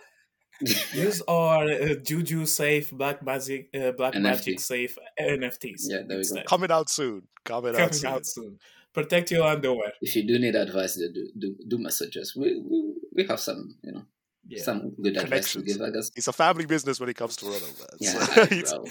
use 0.93 1.21
our 1.27 1.63
uh, 1.69 1.95
juju 2.03 2.45
safe 2.45 2.91
black 2.91 3.23
magic 3.23 3.69
uh, 3.75 3.91
black 3.91 4.13
NFT. 4.13 4.21
magic 4.21 4.59
safe 4.59 4.97
NFTs. 5.19 5.81
Yeah, 5.83 5.99
there 6.07 6.17
we 6.17 6.23
go. 6.23 6.43
Coming 6.47 6.71
out 6.71 6.89
soon. 6.89 7.23
Coming, 7.45 7.75
out 7.75 7.95
soon. 7.95 8.09
out 8.11 8.25
soon. 8.25 8.59
Protect 8.93 9.31
your 9.31 9.45
underwear. 9.45 9.93
If 10.01 10.15
you 10.15 10.27
do 10.27 10.39
need 10.39 10.55
advice, 10.55 10.95
do 10.95 11.09
do, 11.37 11.55
do 11.67 11.77
message 11.77 12.17
us. 12.17 12.35
We, 12.35 12.59
we 12.59 12.93
we 13.15 13.23
have 13.27 13.39
some, 13.39 13.75
you 13.83 13.91
know, 13.91 14.03
Yeah. 14.47 14.63
some 14.63 14.91
good 15.01 15.17
advice 15.17 15.53
to 15.53 15.59
Connections. 15.61 15.77
give. 15.77 15.81
I 15.81 15.91
guess. 15.91 16.11
It's 16.15 16.27
a 16.27 16.33
family 16.33 16.65
business 16.65 16.99
when 16.99 17.09
it 17.09 17.15
comes 17.15 17.35
to 17.37 17.45
Rono, 17.45 17.59
man. 17.59 17.97
Yeah, 17.99 18.11
So 18.25 18.45
he's, 18.45 18.71
bro. 18.73 18.85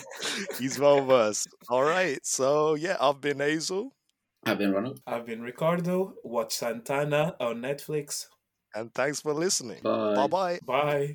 he's 0.59 0.79
well 0.79 1.05
versed. 1.05 1.49
All 1.69 1.83
right. 1.83 2.19
So 2.25 2.75
yeah, 2.75 2.97
I've 3.01 3.21
been 3.21 3.41
Hazel, 3.41 3.93
I've 4.51 4.59
been 4.59 4.73
Ronald. 4.73 5.01
I've 5.07 5.27
been 5.27 5.43
Ricardo. 5.43 6.15
Watch 6.25 6.55
Santana 6.55 7.37
on 7.41 7.61
Netflix. 7.63 8.27
and 8.75 8.93
thanks 8.95 9.21
for 9.21 9.33
listening. 9.33 9.81
Bye. 9.83 10.15
Bye 10.15 10.27
bye. 10.27 10.59
Bye. 10.67 11.07